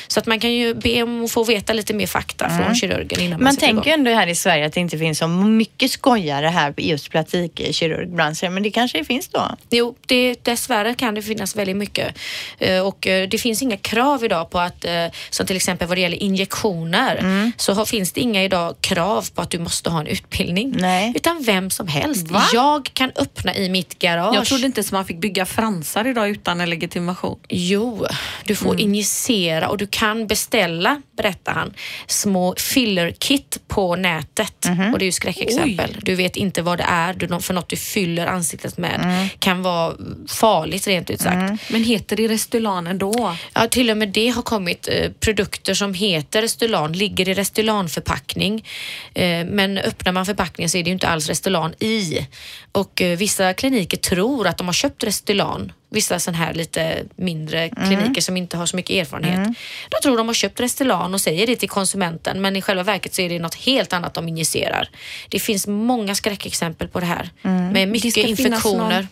Så 0.07 0.19
att 0.19 0.25
man 0.25 0.39
kan 0.39 0.53
ju 0.53 0.73
be 0.73 1.03
om 1.03 1.23
att 1.25 1.31
få 1.31 1.43
veta 1.43 1.73
lite 1.73 1.93
mer 1.93 2.07
fakta 2.07 2.49
från 2.49 2.75
kirurgen 2.75 3.19
innan 3.19 3.31
man, 3.31 3.43
Man 3.43 3.53
sätter 3.53 3.67
tänker 3.67 3.83
ju 3.85 3.93
igång. 3.93 3.99
ändå 4.07 4.19
här 4.19 4.27
i 4.27 4.35
Sverige 4.35 4.65
att 4.65 4.73
det 4.73 4.79
inte 4.79 4.97
finns 4.97 5.17
så 5.17 5.27
mycket 5.27 5.91
skojare 5.91 6.47
här 6.47 6.71
på 6.71 6.81
just 6.81 7.09
plastikkirurgbranschen, 7.09 8.53
men 8.53 8.63
det 8.63 8.71
kanske 8.71 8.97
det 8.97 9.05
finns 9.05 9.27
då? 9.29 9.55
Jo, 9.69 9.95
det, 10.05 10.43
dessvärre 10.45 10.93
kan 10.93 11.15
det 11.15 11.21
finnas 11.21 11.55
väldigt 11.55 11.75
mycket. 11.75 12.15
Eh, 12.59 12.79
Och 12.79 13.07
eh, 13.07 13.27
det 13.29 13.37
finns 13.37 13.61
inga 13.61 13.77
krav 13.77 14.25
idag 14.25 14.49
på 14.49 14.59
att, 14.59 14.85
eh, 14.85 14.91
som 15.29 15.45
till 15.45 15.55
exempel 15.55 15.87
vad 15.87 15.97
det 15.97 16.01
gäller 16.01 16.23
injektioner, 16.23 17.15
Mm. 17.15 17.51
så 17.57 17.73
har, 17.73 17.85
finns 17.85 18.11
det 18.11 18.21
inga 18.21 18.43
idag 18.43 18.75
krav 18.81 19.29
på 19.35 19.41
att 19.41 19.49
du 19.49 19.59
måste 19.59 19.89
ha 19.89 19.99
en 19.99 20.07
utbildning. 20.07 20.73
Nej. 20.77 21.13
Utan 21.15 21.43
vem 21.43 21.69
som 21.69 21.87
helst. 21.87 22.27
Va? 22.27 22.43
Jag 22.53 22.89
kan 22.93 23.11
öppna 23.15 23.55
i 23.55 23.69
mitt 23.69 23.99
garage. 23.99 24.35
Jag 24.35 24.45
trodde 24.45 24.65
inte 24.65 24.79
ens 24.79 24.91
man 24.91 25.05
fick 25.05 25.17
bygga 25.17 25.45
fransar 25.45 26.07
idag 26.07 26.29
utan 26.29 26.61
en 26.61 26.69
legitimation. 26.69 27.39
Jo, 27.49 28.07
du 28.45 28.55
får 28.55 28.69
Mm. 28.73 28.79
injicera 28.79 29.69
och 29.69 29.77
du 29.77 29.87
kan 29.87 30.27
beställa, 30.27 31.01
berättar 31.17 31.53
han, 31.53 31.73
små 32.07 32.55
filler-kit 32.57 33.59
på 33.67 33.95
nätet. 33.95 34.65
Mhm. 34.65 34.93
Och 34.93 34.99
det 34.99 35.03
är 35.03 35.07
ju 35.07 35.11
skräckexempel. 35.11 35.97
Du 36.01 36.15
vet 36.15 36.35
inte 36.35 36.61
vad 36.61 36.77
det 36.77 36.85
är 36.87 37.13
du, 37.13 37.39
för 37.39 37.53
något 37.53 37.69
du 37.69 37.75
fyller 37.75 38.27
ansiktet 38.27 38.77
med. 38.77 38.99
Mm. 39.03 39.27
Kan 39.39 39.61
vara 39.61 39.93
farligt 40.27 40.87
rent 40.87 41.09
ut 41.09 41.21
sagt. 41.21 41.61
Men 41.71 41.83
heter 41.83 42.15
det 42.15 42.27
Restylane 42.27 42.89
ändå? 42.89 43.35
Ja, 43.53 43.67
till 43.67 43.89
och 43.89 43.97
med 43.97 44.09
det 44.09 44.29
har 44.29 44.41
kommit 44.41 44.87
eh, 44.91 45.11
produkter 45.19 45.73
som 45.73 45.93
heter 45.93 46.41
Restylan, 46.41 46.93
ligger 46.93 47.29
i 47.29 47.33
Restylan-förpackning. 47.33 48.65
Eh, 49.13 49.45
men 49.45 49.77
öppnar 49.77 50.11
man 50.11 50.25
förpackningen 50.25 50.69
så 50.69 50.77
är 50.77 50.83
det 50.83 50.87
ju 50.89 50.93
inte 50.93 51.07
alls 51.07 51.27
Restylan 51.27 51.73
i. 51.79 52.27
Och 52.71 53.01
eh, 53.01 53.17
vissa 53.17 53.53
kliniker 53.53 53.97
tror 53.97 54.47
att 54.47 54.57
de 54.57 54.67
har 54.67 54.73
köpt 54.73 55.03
Restylan. 55.03 55.71
Vissa 55.93 56.19
sån 56.19 56.33
här 56.33 56.53
lite 56.53 57.03
mindre 57.15 57.69
kliniker 57.69 58.21
som 58.21 58.37
inte 58.37 58.57
har 58.57 58.65
så 58.65 58.75
mycket 58.75 59.07
erfarenhet. 59.07 59.47
De 59.89 59.97
tror 60.03 60.17
de 60.17 60.27
har 60.27 60.33
köpt 60.33 60.59
Restylan 60.59 61.13
och 61.13 61.21
säger 61.21 61.47
det 61.47 61.55
till 61.55 61.69
konsumenten 61.69 62.41
men 62.41 62.55
i 62.55 62.61
själva 62.61 62.83
verket 62.83 63.13
så 63.13 63.21
är 63.21 63.29
det 63.29 63.39
något 63.39 63.55
helt 63.55 63.93
annat 63.93 64.13
de 64.13 64.27
injicerar. 64.27 64.89
Det 65.29 65.39
finns 65.39 65.67
många 65.67 66.15
skräckexempel 66.15 66.87
på 66.87 66.99
det 66.99 67.05
här 67.05 67.29
med 67.41 67.73
Det 67.73 67.85
mycket 67.85 68.13
finnas 68.13 68.39
infektioner. 68.39 69.07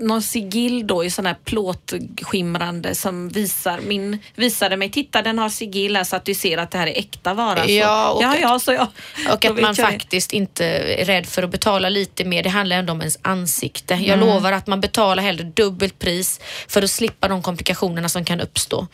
Någon, 0.00 0.22
sigill 0.22 0.86
då 0.86 1.04
i 1.04 1.10
sån 1.10 1.26
här 1.26 1.36
plåtskimrande 1.44 2.94
som 2.94 3.28
visar 3.28 3.80
min, 3.80 4.18
visade 4.34 4.76
mig, 4.76 4.90
titta 4.90 5.22
den 5.22 5.38
har 5.38 5.48
sigill 5.48 5.96
här 5.96 6.04
så 6.04 6.16
att 6.16 6.24
du 6.24 6.34
ser 6.34 6.58
att 6.58 6.70
det 6.70 6.78
här 6.78 6.86
är 6.86 6.98
äkta 6.98 7.34
vara. 7.34 7.66
Ja, 7.66 8.10
och 8.10 8.22
ja, 8.22 8.36
ja, 8.40 8.58
så 8.58 8.72
jag, 8.72 8.86
Och 9.32 9.44
att 9.44 9.54
man 9.54 9.64
jag 9.64 9.76
det. 9.76 9.82
faktiskt 9.82 10.32
inte 10.32 10.66
är 10.66 11.04
rädd 11.04 11.26
för 11.26 11.42
att 11.42 11.50
betala 11.50 11.88
lite 11.88 12.24
mer. 12.24 12.42
Det 12.42 12.48
handlar 12.48 12.76
ändå 12.76 12.92
om 12.92 13.00
ens 13.00 13.18
ansikte. 13.22 13.94
Jag 13.94 14.18
lovar 14.18 14.52
att 14.52 14.66
man 14.66 14.80
betalar 14.80 15.22
hellre 15.22 15.44
dubbelt 15.44 15.98
pris 15.98 16.40
för 16.68 16.82
att 16.82 16.90
slippa 16.90 17.28
de 17.28 17.42
komplikationerna 17.42 18.08
som 18.08 18.24
kan 18.24 18.40
uppstå. 18.40 18.86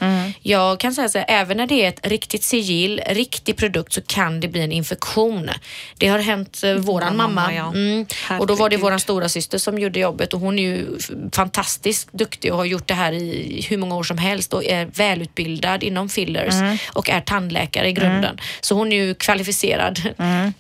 Jag 0.42 0.80
kan 0.80 0.94
säga 0.94 1.08
så 1.08 1.18
här, 1.18 1.26
även 1.28 1.56
när 1.56 1.66
det 1.66 1.84
är 1.84 1.88
ett 1.88 2.06
riktigt 2.06 2.42
sigill, 2.42 3.00
riktig 3.06 3.56
produkt 3.56 3.92
så 3.92 4.00
kan 4.02 4.40
det 4.40 4.48
bli 4.48 4.60
en 4.60 4.72
infektion. 4.72 5.50
Det 5.98 6.08
har 6.08 6.18
hänt 6.18 6.62
eh, 6.64 6.74
våran 6.74 7.16
mamma, 7.16 7.40
mamma. 7.40 7.54
ja. 7.54 7.68
Mm. 7.68 8.06
Och 8.40 8.46
då 8.46 8.54
var 8.54 8.70
det 8.70 8.76
våran 8.76 9.00
stora 9.00 9.28
syster 9.28 9.58
som 9.58 9.78
gjorde 9.78 10.00
jobbet 10.00 10.34
och 10.34 10.40
hon 10.40 10.58
är 10.58 10.62
ju 10.62 10.95
fantastiskt 11.32 12.12
duktig 12.12 12.52
och 12.52 12.58
har 12.58 12.64
gjort 12.64 12.88
det 12.88 12.94
här 12.94 13.12
i 13.12 13.66
hur 13.70 13.76
många 13.76 13.96
år 13.96 14.02
som 14.02 14.18
helst 14.18 14.52
och 14.52 14.64
är 14.64 14.86
välutbildad 14.86 15.82
inom 15.82 16.08
fillers 16.08 16.54
och 16.92 17.10
är 17.10 17.20
tandläkare 17.20 17.88
i 17.88 17.92
grunden. 17.92 18.40
Så 18.60 18.74
hon 18.74 18.92
är 18.92 18.96
ju 18.96 19.14
kvalificerad 19.14 20.00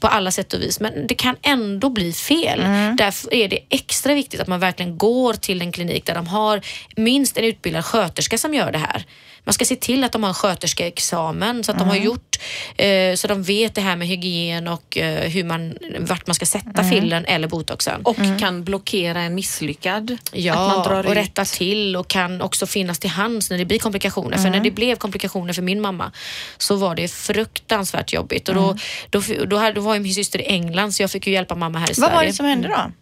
på 0.00 0.06
alla 0.06 0.30
sätt 0.30 0.52
och 0.52 0.60
vis. 0.60 0.80
Men 0.80 1.06
det 1.06 1.14
kan 1.14 1.36
ändå 1.42 1.90
bli 1.90 2.12
fel. 2.12 2.60
Därför 2.98 3.34
är 3.34 3.48
det 3.48 3.58
extra 3.70 4.14
viktigt 4.14 4.40
att 4.40 4.48
man 4.48 4.60
verkligen 4.60 4.98
går 4.98 5.32
till 5.32 5.60
en 5.60 5.72
klinik 5.72 6.06
där 6.06 6.14
de 6.14 6.26
har 6.26 6.60
minst 6.96 7.38
en 7.38 7.44
utbildad 7.44 7.84
sköterska 7.84 8.38
som 8.38 8.54
gör 8.54 8.72
det 8.72 8.78
här. 8.78 9.04
Man 9.46 9.52
ska 9.52 9.64
se 9.64 9.76
till 9.76 10.04
att 10.04 10.12
de 10.12 10.22
har 10.22 10.28
en 10.28 10.34
sköterskeexamen 10.34 11.64
så 11.64 11.72
att 11.72 11.78
de 11.78 11.88
har 11.88 11.96
gjort 11.96 12.36
eh, 12.76 13.14
så 13.14 13.28
de 13.28 13.42
vet 13.42 13.74
det 13.74 13.80
här 13.80 13.96
med 13.96 14.08
hygien 14.08 14.68
och 14.68 14.98
eh, 14.98 15.30
hur 15.30 15.44
man, 15.44 15.78
vart 15.98 16.26
man 16.26 16.34
ska 16.34 16.46
sätta 16.46 16.84
fillen 16.84 17.24
eller 17.24 17.48
botoxen. 17.48 18.00
Och 18.02 18.16
kan 18.38 18.64
blockera 18.64 19.20
en 19.20 19.34
misslyckad. 19.34 20.16
Ja, 20.32 20.54
att 20.54 20.76
man 20.76 20.86
drar 20.86 21.04
och 21.04 21.10
ut. 21.10 21.16
rätta 21.16 21.44
till 21.44 21.96
och 21.96 22.08
kan 22.08 22.42
också 22.42 22.66
finnas 22.66 22.98
till 22.98 23.10
hands 23.10 23.50
när 23.50 23.58
det 23.58 23.64
blir 23.64 23.78
komplikationer. 23.78 24.38
För 24.38 24.50
när 24.50 24.60
det 24.60 24.70
blev 24.70 24.96
komplikationer 24.96 25.52
för 25.52 25.62
min 25.62 25.80
mamma 25.80 26.12
så 26.58 26.76
var 26.76 26.94
det 26.94 27.08
fruktansvärt 27.08 28.12
jobbigt. 28.12 28.48
Och 28.48 28.54
då, 28.54 28.76
då, 29.10 29.22
då, 29.46 29.56
hade, 29.56 29.72
då 29.72 29.80
var 29.80 29.94
ju 29.94 30.00
min 30.00 30.14
syster 30.14 30.40
i 30.40 30.44
England 30.44 30.92
så 30.92 31.02
jag 31.02 31.10
fick 31.10 31.26
ju 31.26 31.32
hjälpa 31.32 31.54
mamma 31.54 31.78
här 31.78 31.86
i 31.86 31.88
Vad 31.88 31.96
Sverige. 31.96 32.14
var 32.16 32.24
det 32.24 32.32
som 32.32 32.46
hände 32.46 32.68
då? 32.68 32.92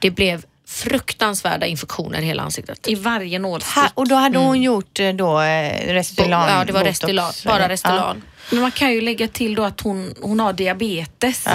Det 0.00 0.10
blev 0.10 0.44
fruktansvärda 0.70 1.66
infektioner 1.66 2.22
i 2.22 2.24
hela 2.24 2.42
ansiktet. 2.42 2.88
I 2.88 2.94
varje 2.94 3.38
nålstick. 3.38 3.74
Ha, 3.74 3.90
och 3.94 4.08
då 4.08 4.14
hade 4.14 4.38
hon 4.38 4.62
gjort 4.62 5.00
eh, 5.00 5.12
då 5.12 5.40
eh, 5.40 5.92
Restylan? 5.92 6.48
ja, 6.48 6.64
det 6.64 6.72
var 6.72 6.84
botox? 6.84 7.44
Bara 7.44 7.68
Restylan. 7.68 8.22
Men 8.50 8.60
man 8.60 8.70
kan 8.70 8.92
ju 8.92 9.00
lägga 9.00 9.28
till 9.28 9.54
då 9.54 9.64
att 9.64 9.80
hon, 9.80 10.14
hon 10.22 10.40
har 10.40 10.52
diabetes 10.52 11.46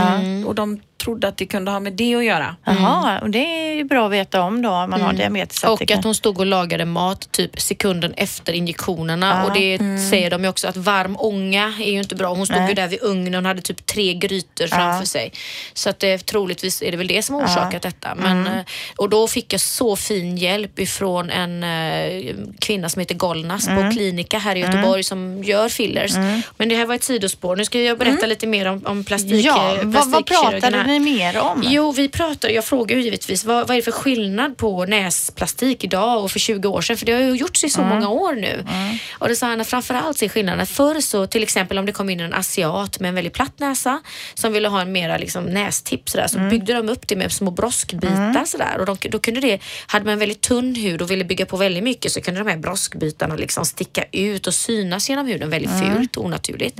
och 0.45 0.55
de 0.55 0.79
trodde 1.03 1.27
att 1.27 1.37
det 1.37 1.45
kunde 1.45 1.71
ha 1.71 1.79
med 1.79 1.93
det 1.93 2.15
att 2.15 2.25
göra. 2.25 2.55
Ja. 2.63 2.73
Jaha, 2.79 3.19
och 3.19 3.29
det 3.29 3.39
är 3.39 3.73
ju 3.75 3.83
bra 3.83 4.05
att 4.05 4.11
veta 4.11 4.41
om 4.41 4.61
då 4.61 4.69
om 4.69 4.89
man 4.89 5.01
har 5.01 5.13
diabetes. 5.13 5.63
Och 5.63 5.79
det 5.79 5.85
kan- 5.85 5.99
att 5.99 6.05
hon 6.05 6.15
stod 6.15 6.39
och 6.39 6.45
lagade 6.45 6.85
mat 6.85 7.31
typ 7.31 7.61
sekunden 7.61 8.13
efter 8.13 8.53
injektionerna. 8.53 9.27
Ja. 9.41 9.45
Och 9.49 9.53
det 9.53 9.77
säger 10.09 10.29
de 10.29 10.43
ju 10.43 10.49
också 10.49 10.67
att 10.67 10.77
varm 10.77 11.15
ånga 11.19 11.73
är 11.79 11.91
ju 11.91 11.99
inte 11.99 12.15
bra. 12.15 12.33
Hon 12.33 12.45
stod 12.45 12.57
Nej. 12.57 12.67
ju 12.69 12.73
där 12.73 12.87
vid 12.87 12.99
ugnen 13.01 13.35
och 13.45 13.47
hade 13.47 13.61
typ 13.61 13.85
tre 13.85 14.13
grytor 14.13 14.67
framför 14.67 15.05
sig. 15.05 15.31
Så 15.73 15.89
att 15.89 15.99
det, 15.99 16.17
troligtvis 16.25 16.81
är 16.81 16.91
det 16.91 16.97
väl 16.97 17.07
det 17.07 17.21
som 17.23 17.35
har 17.35 17.43
orsakat 17.45 17.81
detta. 17.81 18.15
Men, 18.15 18.47
eh, 18.47 18.53
Och 18.95 19.09
då 19.09 19.27
fick 19.27 19.53
jag 19.53 19.61
så 19.61 19.95
fin 19.95 20.37
hjälp 20.37 20.79
ifrån 20.79 21.29
en 21.29 21.63
eh, 21.63 22.35
kvinna 22.59 22.89
som 22.89 22.99
heter 22.99 23.15
Golnas 23.15 23.67
på 23.67 23.89
Klinika 23.93 24.37
här 24.37 24.55
i 24.55 24.59
Göteborg 24.59 25.03
som 25.03 25.43
gör 25.43 25.69
fillers. 25.69 26.15
Men 26.57 26.69
det 26.69 26.75
här 26.75 26.84
var 26.85 26.95
ett 26.95 27.03
sidospår. 27.03 27.55
Nu 27.55 27.65
ska 27.65 27.81
jag 27.81 27.97
berätta 27.97 28.25
lite 28.25 28.47
mer 28.47 28.65
om, 28.65 28.81
om 28.85 29.03
plastik, 29.03 29.45
ja, 29.45 29.77
eh, 29.81 29.83
vad, 29.83 30.25
pratade 30.25 30.83
ni 30.83 30.99
mer 30.99 31.39
om? 31.39 31.63
Jo, 31.65 31.91
vi 31.91 32.09
pratar, 32.09 32.49
jag 32.49 32.65
frågar 32.65 32.97
ju 32.97 33.03
givetvis 33.03 33.45
vad, 33.45 33.67
vad 33.67 33.71
är 33.71 33.75
det 33.75 33.81
för 33.81 33.91
skillnad 33.91 34.57
på 34.57 34.85
näsplastik 34.85 35.83
idag 35.83 36.23
och 36.23 36.31
för 36.31 36.39
20 36.39 36.69
år 36.69 36.81
sedan? 36.81 36.97
För 36.97 37.05
det 37.05 37.11
har 37.11 37.21
ju 37.21 37.35
gjorts 37.35 37.63
i 37.63 37.69
så 37.69 37.81
många 37.81 38.09
år 38.09 38.33
nu. 38.33 38.65
Och 39.11 39.27
det 39.27 39.35
sa 39.35 39.47
han 39.47 39.61
att 39.61 39.67
framförallt 39.67 40.21
är 40.21 40.29
skillnaden 40.29 40.65
förr 40.65 41.01
så 41.01 41.27
till 41.27 41.43
exempel 41.43 41.77
om 41.77 41.85
det 41.85 41.91
kom 41.91 42.09
in 42.09 42.19
en 42.19 42.33
asiat 42.33 42.99
med 42.99 43.09
en 43.09 43.15
väldigt 43.15 43.33
platt 43.33 43.59
näsa 43.59 44.01
som 44.33 44.53
ville 44.53 44.67
ha 44.67 44.81
en 44.81 44.91
mera 44.91 45.17
liksom, 45.17 45.45
nästipp 45.45 46.09
sådär, 46.09 46.27
så 46.27 46.39
byggde 46.39 46.73
de 46.73 46.89
upp 46.89 47.07
det 47.07 47.15
med 47.15 47.31
små 47.31 47.51
broskbitar 47.51 48.45
sådär 48.45 48.77
och 48.79 48.85
de, 48.85 48.97
då 49.09 49.19
kunde 49.19 49.41
det, 49.41 49.59
hade 49.87 50.05
man 50.05 50.13
en 50.13 50.19
väldigt 50.19 50.41
tunn 50.41 50.75
hud 50.75 51.01
och 51.01 51.11
ville 51.11 51.23
bygga 51.23 51.45
på 51.45 51.57
väldigt 51.57 51.83
mycket 51.83 52.11
så 52.11 52.21
kunde 52.21 52.39
de 52.39 52.49
här 52.49 52.57
broskbitarna 52.57 53.35
liksom 53.35 53.65
sticka 53.65 54.03
ut 54.11 54.47
och 54.47 54.53
synas 54.53 55.09
genom 55.09 55.27
huden 55.27 55.49
väldigt 55.49 55.71
fult 55.71 56.17
och 56.17 56.25
onaturligt. 56.25 56.74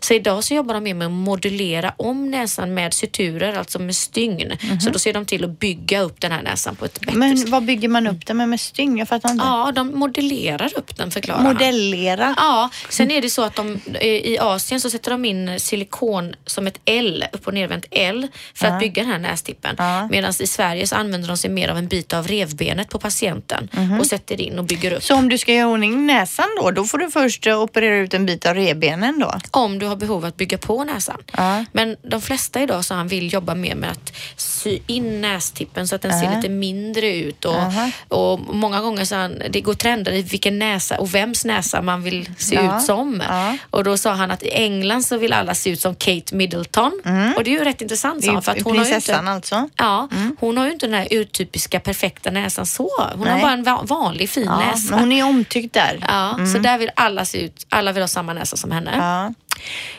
Så 0.00 0.14
idag 0.14 0.44
så 0.44 0.54
jobbar 0.54 0.74
de 0.74 0.84
mer 0.84 0.94
med 0.94 1.06
att 1.06 1.12
modulera 1.12 1.94
om 1.96 2.30
näsan 2.30 2.74
med 2.74 2.94
suturer, 2.94 3.54
alltså 3.54 3.78
med 3.78 3.96
stygn. 3.96 4.52
Så 4.80 4.90
då 4.90 4.98
ser 4.98 5.12
de 5.12 5.26
till 5.26 5.44
att 5.44 5.58
bygga 5.58 6.00
upp 6.00 6.20
den 6.20 6.32
här 6.32 6.42
näsan 6.42 6.76
på 6.76 6.84
ett 6.84 7.00
bättre 7.00 7.12
sätt. 7.12 7.18
Men 7.18 7.50
vad 7.50 7.64
bygger 7.64 7.88
man 7.88 8.06
upp 8.06 8.26
det 8.26 8.34
med 8.34 8.48
med 8.48 8.60
stygn? 8.60 8.98
Jag 8.98 9.08
fattar 9.08 9.30
inte. 9.30 9.44
Ja, 9.44 9.72
de 9.74 9.98
modellerar 9.98 10.70
upp 10.76 10.96
den 10.96 11.10
förklarar. 11.10 11.42
Modellera? 11.42 12.34
Ja, 12.36 12.70
sen 12.88 13.10
är 13.10 13.22
det 13.22 13.30
så 13.30 13.42
att 13.42 13.56
de, 13.56 13.80
eh, 13.94 14.06
i 14.06 14.38
Asien 14.40 14.80
så 14.80 14.90
sätter 14.90 15.10
de 15.10 15.24
in 15.24 15.60
silikon 15.60 16.34
som 16.46 16.66
ett 16.66 16.80
L, 16.84 17.24
upp 17.32 17.46
och 17.46 17.54
nervänt 17.54 17.84
L, 17.90 18.28
för 18.54 18.66
att 18.66 18.80
bygga 18.80 19.02
den 19.02 19.12
här 19.12 19.18
nästippen. 19.18 19.76
Medan 20.10 20.32
i 20.40 20.46
Sverige 20.46 20.86
så 20.86 20.96
använder 20.96 21.28
de 21.28 21.36
sig 21.36 21.50
mer 21.50 21.68
av 21.68 21.78
en 21.78 21.88
bit 21.88 22.14
av 22.14 22.28
revbenet 22.28 22.88
på 22.88 22.98
patienten 22.98 23.68
och 24.00 24.06
sätter 24.06 24.40
in 24.40 24.58
och 24.58 24.64
bygger 24.64 24.92
upp. 24.92 25.02
Så 25.02 25.14
om 25.14 25.28
du 25.28 25.38
ska 25.38 25.52
göra 25.52 25.68
ordning 25.68 26.06
näsan 26.06 26.46
då, 26.62 26.70
då 26.70 26.84
får 26.84 26.98
du 26.98 27.10
först 27.10 27.46
operera 27.46 27.96
ut 27.96 28.14
en 28.14 28.26
bit 28.26 28.46
av 28.46 28.54
revbenen 28.54 29.18
då? 29.20 29.34
Om 29.50 29.78
du 29.78 29.86
har 29.86 29.96
behov 29.96 30.16
av 30.16 30.24
att 30.24 30.36
bygga 30.36 30.58
på 30.58 30.84
näsan. 30.84 31.16
Ja. 31.36 31.64
Men 31.72 31.96
de 32.02 32.20
flesta 32.20 32.60
idag 32.62 32.84
så 32.84 32.94
han 32.94 33.08
vill 33.08 33.32
jobba 33.32 33.54
mer 33.54 33.74
med 33.74 33.90
att 33.90 34.12
sy 34.36 34.78
in 34.86 35.20
nästippen 35.20 35.88
så 35.88 35.94
att 35.96 36.02
den 36.02 36.20
ser 36.20 36.36
lite 36.36 36.48
mindre 36.48 37.16
ut. 37.16 37.44
Och, 37.44 37.56
och 38.08 38.40
många 38.54 38.80
gånger 38.80 39.04
så 39.04 39.14
han, 39.16 39.42
det 39.50 39.60
går 39.60 39.74
trender 39.74 40.12
i 40.12 40.22
vilken 40.22 40.58
näsa 40.58 40.98
och 40.98 41.14
vems 41.14 41.44
näsa 41.44 41.82
man 41.82 42.02
vill 42.02 42.30
se 42.38 42.54
Ja. 42.54 42.76
ut 42.78 42.84
som. 42.84 43.22
Ja. 43.28 43.56
Och 43.70 43.84
då 43.84 43.96
sa 43.96 44.12
han 44.12 44.30
att 44.30 44.42
i 44.42 44.50
England 44.50 45.02
så 45.02 45.16
vill 45.16 45.32
alla 45.32 45.54
se 45.54 45.70
ut 45.70 45.80
som 45.80 45.94
Kate 45.94 46.34
Middleton. 46.34 46.92
Och 47.36 47.44
det 47.44 47.50
är 47.50 47.58
ju 47.58 47.64
rätt 47.64 47.80
intressant 47.82 48.24
sa 48.24 48.32
han. 48.32 48.42
För 48.42 48.52
att 48.52 48.62
hon 48.62 48.78
har 48.78 48.84
ju 48.84 48.90
Prinsessan 48.92 49.18
inte, 49.18 49.30
alltså? 49.32 49.68
Ja, 49.76 50.08
hon 50.40 50.56
har 50.56 50.66
ju 50.66 50.72
inte 50.72 50.86
den 50.86 50.94
här 50.94 51.08
urtypiska 51.10 51.80
perfekta 51.80 52.30
näsan 52.30 52.66
så. 52.66 52.90
Hon 53.14 53.26
har 53.26 53.34
Nej. 53.34 53.42
bara 53.42 53.52
en 53.52 53.62
va- 53.62 53.82
vanlig 53.82 54.30
fin 54.30 54.44
Ja, 54.46 54.58
näsa. 54.58 54.96
hon 54.96 55.12
är 55.12 55.24
omtyckt 55.24 55.74
där. 55.74 55.98
Ja, 56.08 56.38
så 56.52 56.58
där 56.58 56.78
vill 56.78 56.90
alla 56.96 57.24
se 57.24 57.38
ut. 57.44 57.66
Alla 57.68 57.92
vill 57.92 58.02
ha 58.02 58.08
samma 58.08 58.32
näsa 58.32 58.56
som 58.56 58.70
henne. 58.72 58.90
Ja. 59.10 59.32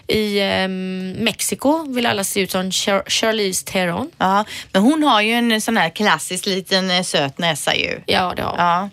I 0.08 0.40
ehm, 0.40 1.12
Mexiko 1.12 1.86
vill 1.94 2.06
alla 2.06 2.24
se 2.24 2.40
ut 2.40 2.52
som 2.52 2.70
Char- 2.72 3.10
Charlize 3.10 3.66
Theron. 3.66 4.12
Ja, 4.18 4.46
men 4.72 4.82
hon 4.82 5.04
har 5.04 5.22
ju 5.22 5.34
en 5.34 5.62
sån 5.62 5.78
här 5.78 5.90
klassisk 5.90 6.46
liten 6.46 6.92
eh, 6.92 7.02
söt 7.04 7.38
näsa 7.38 7.76
ju. 7.76 8.00
Ja, 8.06 8.34
det 8.36 8.42
har 8.44 8.50
hon. 8.52 8.60
Ja. 8.60 8.90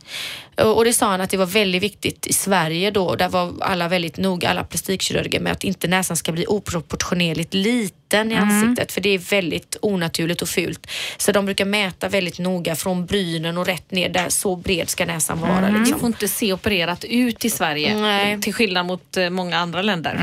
Och 0.64 0.84
det 0.84 0.92
sa 0.92 1.10
han 1.10 1.20
att 1.20 1.30
det 1.30 1.36
var 1.36 1.46
väldigt 1.46 1.82
viktigt 1.82 2.26
i 2.26 2.32
Sverige 2.32 2.90
då, 2.90 3.14
där 3.14 3.28
var 3.28 3.54
alla 3.60 3.88
väldigt 3.88 4.16
noga, 4.16 4.48
alla 4.48 4.64
plastikkirurger 4.64 5.40
med 5.40 5.52
att 5.52 5.64
inte 5.64 5.88
näsan 5.88 6.16
ska 6.16 6.32
bli 6.32 6.46
oproportionerligt 6.46 7.54
liten 7.54 8.32
i 8.32 8.34
ansiktet 8.34 8.92
för 8.92 9.00
det 9.00 9.08
är 9.08 9.18
väldigt 9.18 9.76
onaturligt 9.82 10.42
och 10.42 10.48
fult. 10.48 10.86
Så 11.16 11.32
de 11.32 11.44
brukar 11.44 11.64
mäta 11.64 12.08
väldigt 12.08 12.38
noga 12.38 12.76
från 12.76 13.06
brynen 13.06 13.58
och 13.58 13.66
rätt 13.66 13.90
ner 13.90 14.08
där, 14.08 14.28
så 14.28 14.56
bred 14.56 14.88
ska 14.90 15.06
näsan 15.06 15.40
vara. 15.40 15.70
Det 15.70 15.78
Liksom. 15.78 16.00
får 16.00 16.06
inte 16.06 16.28
se 16.28 16.52
opererat 16.52 17.04
ut 17.04 17.44
i 17.44 17.50
Sverige. 17.50 17.94
Nej. 18.00 18.40
Till 18.40 18.54
skillnad 18.54 18.86
mot 18.86 19.16
eh, 19.16 19.30
många 19.30 19.58
andra 19.58 19.82
länder. 19.82 20.14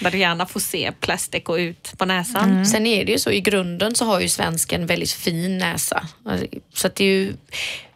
Där 0.00 0.10
det 0.10 0.18
gärna 0.18 0.46
får 0.46 0.60
se 0.60 0.92
plastic 1.00 1.42
och 1.44 1.54
ut 1.54 1.92
på 1.98 2.04
näsan. 2.04 2.50
Mm. 2.50 2.64
Sen 2.64 2.86
är 2.86 3.04
det 3.04 3.12
ju 3.12 3.18
så, 3.18 3.30
i 3.30 3.40
grunden 3.40 3.94
så 3.94 4.04
har 4.04 4.20
ju 4.20 4.28
svensken 4.28 4.86
väldigt 4.86 5.12
fin 5.12 5.58
näsa. 5.58 6.06
Alltså, 6.24 6.46
Så 6.74 6.86
att 6.86 6.94
det 6.94 7.04
är 7.04 7.08
ju 7.08 7.32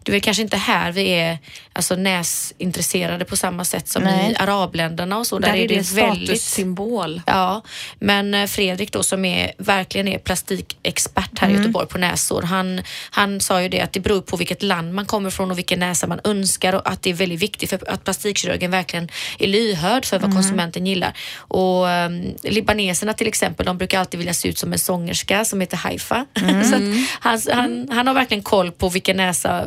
det 0.02 0.16
är 0.16 0.20
kanske 0.20 0.42
inte 0.42 0.56
här 0.56 0.92
vi 0.92 1.08
är 1.08 1.38
alltså, 1.72 1.96
näsintresserade 1.96 3.24
på 3.24 3.36
samma 3.36 3.64
sätt 3.64 3.88
som 3.88 4.02
Nej. 4.02 4.32
i 4.32 4.36
arabländerna 4.36 5.18
och 5.18 5.26
så. 5.26 5.38
Där, 5.38 5.48
Där 5.48 5.56
är 5.56 5.68
det 5.68 5.74
en 5.74 5.82
väldigt 5.82 6.40
statussymbol. 6.40 7.22
Ja, 7.26 7.62
men 7.98 8.34
eh, 8.34 8.46
Fredrik 8.46 8.92
då 8.92 9.02
som 9.02 9.24
är, 9.24 9.52
verkligen 9.58 10.08
är 10.08 10.18
plastikexpert 10.18 11.38
här 11.38 11.48
i 11.48 11.52
Göteborg 11.52 11.88
på 11.88 11.98
näsor, 11.98 12.42
han, 12.42 12.82
han 13.10 13.40
sa 13.40 13.62
ju 13.62 13.68
det 13.68 13.80
att 13.80 13.92
det 13.92 14.00
beror 14.00 14.20
på 14.20 14.36
vilket 14.36 14.62
land 14.62 14.94
man 14.94 15.06
kommer 15.06 15.30
från 15.30 15.50
och 15.50 15.58
vilken 15.58 15.80
näsa 15.80 16.06
man 16.06 16.20
önskar 16.24 16.72
och 16.72 16.90
att 16.90 17.02
det 17.02 17.10
är 17.10 17.14
väldigt 17.14 17.42
viktigt 17.42 17.70
för 17.70 17.90
att 17.90 18.04
plastikkirurgen 18.04 18.70
verkligen 18.70 19.08
är 19.38 19.46
lyhörd 19.46 20.04
för 20.04 20.18
vad 20.18 20.34
konsumenten 20.34 20.86
gillar. 20.86 21.12
Och 21.36 21.86
um, 21.86 22.34
libaneserna 22.42 23.12
till 23.12 23.26
exempel, 23.28 23.66
de 23.66 23.78
brukar 23.78 24.00
alltid 24.00 24.18
vilja 24.18 24.34
se 24.34 24.48
ut 24.48 24.58
som 24.58 24.72
en 24.72 24.78
sångerska 24.78 25.44
som 25.44 25.60
heter 25.60 25.76
Haifa. 25.76 26.26
Så 26.70 26.74
att 26.74 26.82
han, 27.20 27.40
han, 27.52 27.88
han 27.90 28.06
har 28.06 28.14
verkligen 28.14 28.42
koll 28.42 28.72
på 28.72 28.88
vilken 28.88 29.16
näsa 29.16 29.66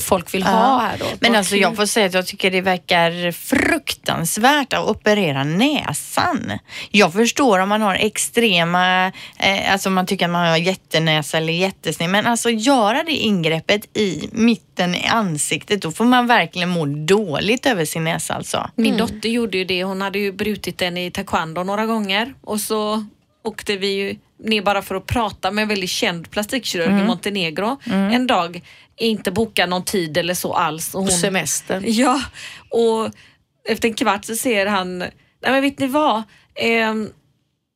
folk 0.00 0.34
vill 0.34 0.42
ha 0.42 0.78
här 0.78 0.98
då. 0.98 1.06
Men 1.20 1.34
alltså 1.34 1.56
jag 1.56 1.76
får 1.76 1.86
säga 1.86 2.06
att 2.06 2.14
jag 2.14 2.26
tycker 2.26 2.50
det 2.50 2.60
verkar 2.60 3.32
fruktansvärt 3.32 4.72
att 4.72 4.88
operera 4.88 5.44
näsan. 5.44 6.52
Jag 6.90 7.12
förstår 7.12 7.58
om 7.58 7.68
man 7.68 7.82
har 7.82 7.94
extrema, 7.94 9.06
eh, 9.38 9.72
alltså 9.72 9.90
man 9.90 10.06
tycker 10.06 10.24
att 10.24 10.30
man 10.30 10.48
har 10.48 10.56
jättenäsa 10.56 11.36
eller 11.36 11.52
jättesned, 11.52 12.10
men 12.10 12.26
alltså 12.26 12.50
göra 12.50 13.02
det 13.02 13.12
ingreppet 13.12 13.96
i 13.96 14.28
mitten 14.32 14.94
i 14.94 15.06
ansiktet, 15.06 15.82
då 15.82 15.92
får 15.92 16.04
man 16.04 16.26
verkligen 16.26 16.68
må 16.68 16.86
dåligt 16.86 17.66
över 17.66 17.84
sin 17.84 18.04
näsa 18.04 18.34
alltså. 18.34 18.70
Min 18.74 18.96
dotter 18.96 19.28
gjorde 19.28 19.58
ju 19.58 19.64
det. 19.64 19.84
Hon 19.84 20.00
hade 20.00 20.18
ju 20.18 20.32
brutit 20.32 20.78
den 20.78 20.96
i 20.96 21.10
taekwondo 21.10 21.62
några 21.62 21.86
gånger 21.86 22.34
och 22.40 22.60
så 22.60 23.04
åkte 23.44 23.76
vi 23.76 23.86
ju 23.86 24.16
ner 24.44 24.62
bara 24.62 24.82
för 24.82 24.94
att 24.94 25.06
prata 25.06 25.50
med 25.50 25.62
en 25.62 25.68
väldigt 25.68 25.90
känd 25.90 26.30
plastikkirurg 26.30 27.00
i 27.00 27.04
Montenegro 27.04 27.76
en 27.84 28.26
dag. 28.26 28.62
Inte 28.98 29.30
boka 29.30 29.66
någon 29.66 29.84
tid 29.84 30.16
eller 30.16 30.34
så 30.34 30.54
alls. 30.54 30.94
Och 30.94 31.00
hon, 31.00 31.10
semester. 31.10 31.82
Ja, 31.84 32.22
och 32.70 33.10
efter 33.68 33.88
en 33.88 33.94
kvart 33.94 34.24
så 34.24 34.34
ser 34.34 34.66
han, 34.66 34.98
nej 34.98 35.12
men 35.42 35.62
vet 35.62 35.78
ni 35.78 35.86
vad? 35.86 36.22
Ehm, 36.54 37.10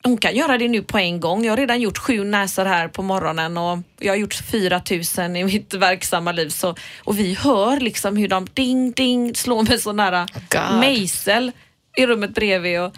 hon 0.05 0.17
kan 0.19 0.35
göra 0.37 0.59
det 0.59 0.69
nu 0.69 0.83
på 0.83 0.99
en 0.99 1.21
gång. 1.21 1.45
Jag 1.45 1.53
har 1.53 1.57
redan 1.57 1.81
gjort 1.81 1.99
sju 1.99 2.25
näsor 2.25 2.65
här 2.65 2.89
på 2.89 3.03
morgonen 3.03 3.57
och 3.57 3.79
jag 3.99 4.13
har 4.13 4.17
gjort 4.17 4.35
4000 4.35 5.37
i 5.37 5.45
mitt 5.45 5.75
verksamma 5.75 6.33
liv. 6.33 6.49
Så, 6.49 6.75
och 7.05 7.19
vi 7.19 7.35
hör 7.35 7.81
liksom 7.81 8.17
hur 8.17 8.29
de 8.29 8.47
ding 8.55 8.93
ding 8.93 9.35
slår 9.35 9.63
med 9.63 9.81
sån 9.81 9.97
nära 9.97 10.27
God. 10.51 10.81
mejsel 10.81 11.53
i 11.97 12.07
rummet 12.07 12.35
bredvid. 12.35 12.81
Och, 12.81 12.93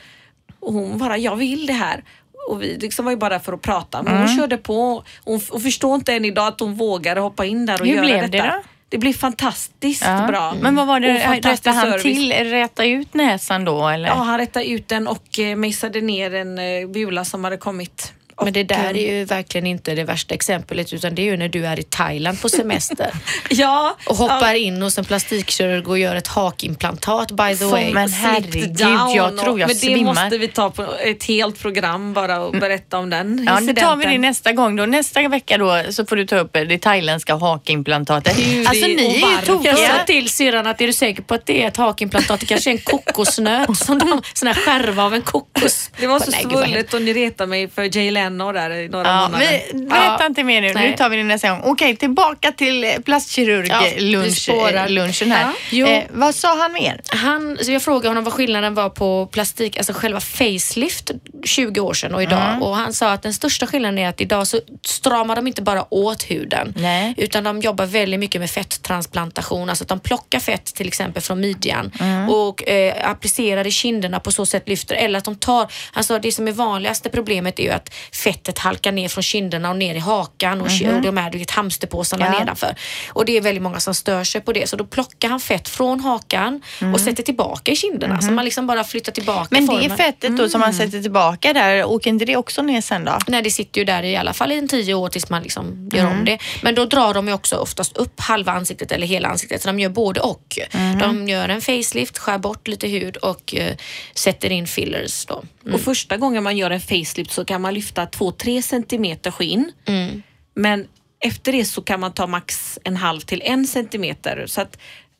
och 0.60 0.72
hon 0.72 0.98
bara, 0.98 1.18
jag 1.18 1.36
vill 1.36 1.66
det 1.66 1.72
här. 1.72 2.04
Och 2.48 2.62
vi 2.62 2.78
liksom 2.78 3.04
var 3.04 3.12
ju 3.12 3.18
bara 3.18 3.40
för 3.40 3.52
att 3.52 3.62
prata. 3.62 4.02
Men 4.02 4.18
hon 4.18 4.36
körde 4.36 4.56
på. 4.56 5.04
Hon, 5.24 5.40
hon 5.50 5.60
förstår 5.60 5.94
inte 5.94 6.14
än 6.14 6.24
idag 6.24 6.46
att 6.46 6.60
hon 6.60 6.74
vågade 6.74 7.20
hoppa 7.20 7.44
in 7.44 7.66
där 7.66 7.80
och 7.80 7.86
Hur 7.86 7.94
göra 7.94 8.04
blev 8.06 8.30
detta. 8.30 8.44
det 8.44 8.50
då? 8.56 8.62
Det 8.88 8.98
blev 8.98 9.12
fantastiskt 9.12 10.02
Ja. 10.06 10.26
bra. 10.28 10.54
Men 10.60 10.76
vad 10.76 10.86
var 10.86 11.00
det, 11.00 11.14
rättade 11.14 11.70
han 11.70 11.84
service. 11.90 12.02
till? 12.02 12.32
Rätta 12.32 12.84
ut 12.84 13.14
näsan 13.14 13.64
då 13.64 13.88
eller? 13.88 14.08
Ja, 14.08 14.14
han 14.14 14.38
rättade 14.38 14.66
ut 14.70 14.88
den 14.88 15.06
och 15.08 15.38
eh, 15.38 15.56
mejsade 15.56 16.00
ner 16.00 16.34
en 16.34 16.58
eh, 16.58 16.88
bula 16.88 17.24
som 17.24 17.44
hade 17.44 17.56
kommit. 17.56 18.12
Men 18.42 18.52
det 18.52 18.62
där 18.64 18.96
är 18.96 19.12
ju 19.18 19.24
verkligen 19.24 19.66
inte 19.66 19.94
det 19.94 20.04
värsta 20.04 20.34
exemplet 20.34 20.92
utan 20.92 21.14
det 21.14 21.22
är 21.22 21.24
ju 21.24 21.36
när 21.36 21.48
du 21.48 21.66
är 21.66 21.78
i 21.80 21.82
Thailand 21.82 22.40
på 22.40 22.48
semester 22.48 23.10
Ja, 23.50 23.96
och 24.06 24.16
hoppar 24.16 24.52
ja, 24.52 24.56
in 24.56 24.82
hos 24.82 24.98
en 24.98 25.04
plastikkirurg 25.04 25.88
och 25.88 25.98
gör 25.98 26.16
ett 26.16 26.26
hakimplantat 26.26 27.30
by 27.30 27.56
the 27.56 27.64
way. 27.64 27.92
Men 27.92 28.08
herregud, 28.12 28.80
jag 29.14 29.38
tror 29.38 29.60
jag 29.60 29.66
Men 29.66 29.68
det 29.68 29.74
svimmar. 29.74 30.14
måste 30.14 30.38
vi 30.38 30.48
ta 30.48 30.70
på 30.70 30.86
ett 31.04 31.24
helt 31.24 31.58
program 31.62 32.12
bara 32.14 32.40
och 32.40 32.52
berätta 32.52 32.98
om 32.98 33.10
den 33.10 33.44
Ja, 33.48 33.60
det 33.60 33.74
tar 33.74 33.96
vi 33.96 34.02
incidenten. 34.04 34.10
det 34.12 34.18
nästa 34.28 34.52
gång 34.52 34.76
då. 34.76 34.86
Nästa 34.86 35.28
vecka 35.28 35.58
då 35.58 35.82
så 35.90 36.06
får 36.06 36.16
du 36.16 36.26
ta 36.26 36.36
upp 36.36 36.52
det 36.52 36.78
thailändska 36.78 37.34
hakimplantatet. 37.36 38.38
Hur 38.38 38.68
Alltså 38.68 38.86
det- 38.86 38.94
ni 38.96 39.06
är 39.06 39.14
ju 39.14 39.20
varför. 39.20 39.36
Jag 39.36 39.46
tokiga. 39.46 39.76
sa 39.76 40.04
till 40.06 40.28
syrran 40.28 40.66
att 40.66 40.80
är 40.80 40.86
du 40.86 40.92
säker 40.92 41.22
på 41.22 41.34
att 41.34 41.46
det 41.46 41.62
är 41.62 41.68
ett 41.68 41.76
hakimplantat? 41.76 42.40
Det 42.40 42.46
kanske 42.46 42.70
är 42.70 42.72
en 42.72 42.78
kokosnöt, 42.78 43.76
som 43.76 43.98
de, 43.98 44.22
sån 44.34 44.46
här 44.48 44.54
skärva 44.54 45.04
av 45.04 45.14
en 45.14 45.22
kokos. 45.22 45.90
Det 46.00 46.06
var 46.06 46.20
så 46.20 46.32
svullet 46.32 46.94
och 46.94 47.02
ni 47.02 47.12
retade 47.12 47.50
mig 47.50 47.68
för 47.70 47.96
Jay 47.96 48.10
Leno 48.24 48.52
där 48.52 48.70
i 48.70 48.88
några 48.88 49.08
Ja, 49.08 49.22
månader. 49.22 49.60
berätta 49.72 50.16
Ja. 50.20 50.26
inte 50.26 50.44
mer 50.44 50.60
nu. 50.60 50.68
Nu 50.68 50.74
Nej. 50.74 50.96
tar 50.96 51.08
vi 51.08 51.16
det 51.16 51.22
nästa 51.24 51.50
gång. 51.50 51.60
Okej, 51.64 51.96
tillbaka 51.96 52.52
till 52.52 52.84
eh, 52.84 52.90
Ja, 52.90 52.96
vi 52.96 53.02
plastkirurglunchen 53.02 54.32
spårar. 54.32 54.88
lunchen 54.88 55.32
här. 55.32 55.52
Ja. 55.70 55.86
Eh, 55.86 56.02
vad 56.10 56.34
sa 56.34 56.56
han 56.58 56.72
mer? 56.72 57.00
Han, 57.08 57.58
så 57.62 57.72
jag 57.72 57.82
frågade 57.82 58.08
honom 58.08 58.24
vad 58.24 58.32
skillnaden 58.32 58.74
var 58.74 58.88
på 58.90 59.26
plastik, 59.26 59.76
alltså 59.76 59.92
själva 59.92 60.20
facelift 60.20 61.10
20 61.44 61.80
år 61.80 61.94
sedan 61.94 62.14
och 62.14 62.22
idag. 62.22 62.62
Och 62.62 62.76
han 62.76 62.92
sa 62.92 63.12
att 63.12 63.22
den 63.22 63.34
största 63.34 63.66
skillnaden 63.66 63.98
är 63.98 64.08
att 64.08 64.20
idag 64.20 64.46
så 64.46 64.60
stramar 64.86 65.36
de 65.36 65.46
inte 65.46 65.62
bara 65.62 65.94
åt 65.94 66.22
huden. 66.22 66.74
Nej. 66.76 67.14
Utan 67.16 67.44
de 67.44 67.60
jobbar 67.60 67.86
väldigt 67.86 68.20
mycket 68.20 68.40
med 68.40 68.50
fetttransplantation. 68.50 69.68
Alltså 69.68 69.84
att 69.84 69.88
de 69.88 70.00
plockar 70.00 70.40
fett 70.40 70.64
till 70.64 70.86
exempel 70.88 71.22
från 71.22 71.40
midjan 71.40 71.92
och 72.30 72.68
eh, 72.68 73.10
applicerar 73.10 73.66
i 73.66 73.70
kinderna 73.70 74.20
på 74.20 74.32
så 74.32 74.46
sätt 74.46 74.68
lyfter. 74.68 74.94
Eller 74.94 75.18
att 75.18 75.24
de 75.24 75.36
tar, 75.36 75.72
alltså 75.92 76.18
det 76.18 76.32
som 76.32 76.48
är 76.48 76.52
vanligaste 76.52 77.08
problemet 77.10 77.58
är 77.58 77.62
ju 77.62 77.70
att 77.70 77.94
fettet 78.12 78.58
halkar 78.58 78.92
ner 78.92 79.08
från 79.08 79.22
kinderna 79.22 79.70
och 79.70 79.76
ner 79.76 79.94
i 79.94 79.98
hakan 79.98 80.60
och, 80.60 80.68
ki- 80.68 80.96
och 80.96 81.02
de 81.02 81.16
här 81.16 81.30
du 81.30 81.38
vet, 81.38 81.50
hamsterpåsarna 81.50 82.26
Ja. 82.32 82.38
nedanför. 82.38 82.74
Och 83.08 83.24
det 83.24 83.36
är 83.36 83.40
väldigt 83.40 83.62
många 83.62 83.80
som 83.80 83.94
stör 83.94 84.24
sig 84.24 84.40
på 84.40 84.52
det. 84.52 84.68
Så 84.68 84.76
då 84.76 84.84
plockar 84.84 85.28
han 85.28 85.40
fett 85.40 85.68
från 85.68 86.00
hakan 86.00 86.62
och 86.94 87.00
sätter 87.00 87.22
tillbaka 87.22 87.72
i 87.72 87.76
kinderna. 87.76 88.20
Så 88.22 88.30
man 88.30 88.44
liksom 88.44 88.66
bara 88.66 88.84
flyttar 88.84 89.12
tillbaka 89.12 89.48
Men 89.50 89.66
formen. 89.66 89.88
det 89.88 89.96
fettet 89.96 90.36
då 90.36 90.48
som 90.48 90.60
man 90.60 90.74
sätter 90.74 91.02
tillbaka 91.02 91.33
där, 91.40 91.84
åker 91.84 92.10
inte 92.10 92.24
det 92.24 92.36
också 92.36 92.62
ner 92.62 92.80
sen 92.80 93.04
då? 93.04 93.18
Nej, 93.26 93.42
det 93.42 93.50
sitter 93.50 93.80
ju 93.80 93.84
där 93.84 94.02
i 94.02 94.16
alla 94.16 94.32
fall 94.32 94.52
i 94.52 94.58
en 94.58 94.68
tio 94.68 94.94
år 94.94 95.08
tills 95.08 95.30
man 95.30 95.42
liksom 95.42 95.90
gör 95.92 96.06
om 96.06 96.24
det. 96.24 96.38
Men 96.62 96.74
då 96.74 96.84
drar 96.84 97.14
de 97.14 97.28
ju 97.28 97.34
också 97.34 97.56
oftast 97.56 97.96
upp 97.96 98.20
halva 98.20 98.52
ansiktet 98.52 98.92
eller 98.92 99.06
hela 99.06 99.28
ansiktet. 99.28 99.62
Så 99.62 99.68
de 99.68 99.80
gör 99.80 99.88
både 99.88 100.20
och. 100.20 100.58
De 101.00 101.28
gör 101.28 101.48
en 101.48 101.60
facelift, 101.60 102.18
skär 102.18 102.38
bort 102.38 102.68
lite 102.68 102.88
hud 102.88 103.16
och 103.16 103.54
eh, 103.54 103.76
sätter 104.14 104.52
in 104.52 104.66
fillers 104.66 105.26
då. 105.26 105.44
Och 105.72 105.80
första 105.80 106.16
gången 106.16 106.42
man 106.42 106.56
gör 106.56 106.70
en 106.70 106.80
facelift 106.80 107.30
så 107.30 107.44
kan 107.44 107.60
man 107.60 107.74
lyfta 107.74 108.04
2-3 108.04 108.62
centimeter 108.62 109.30
skinn. 109.30 109.72
Mm. 109.86 110.22
Men 110.54 110.86
efter 111.20 111.52
det 111.52 111.64
så 111.64 111.82
kan 111.82 112.00
man 112.00 112.12
ta 112.12 112.26
max 112.26 112.78
en 112.84 112.96
halv 112.96 113.20
till 113.20 113.42
en 113.44 113.66
centimeter. 113.66 114.44
Så 114.46 114.60
att 114.60 114.78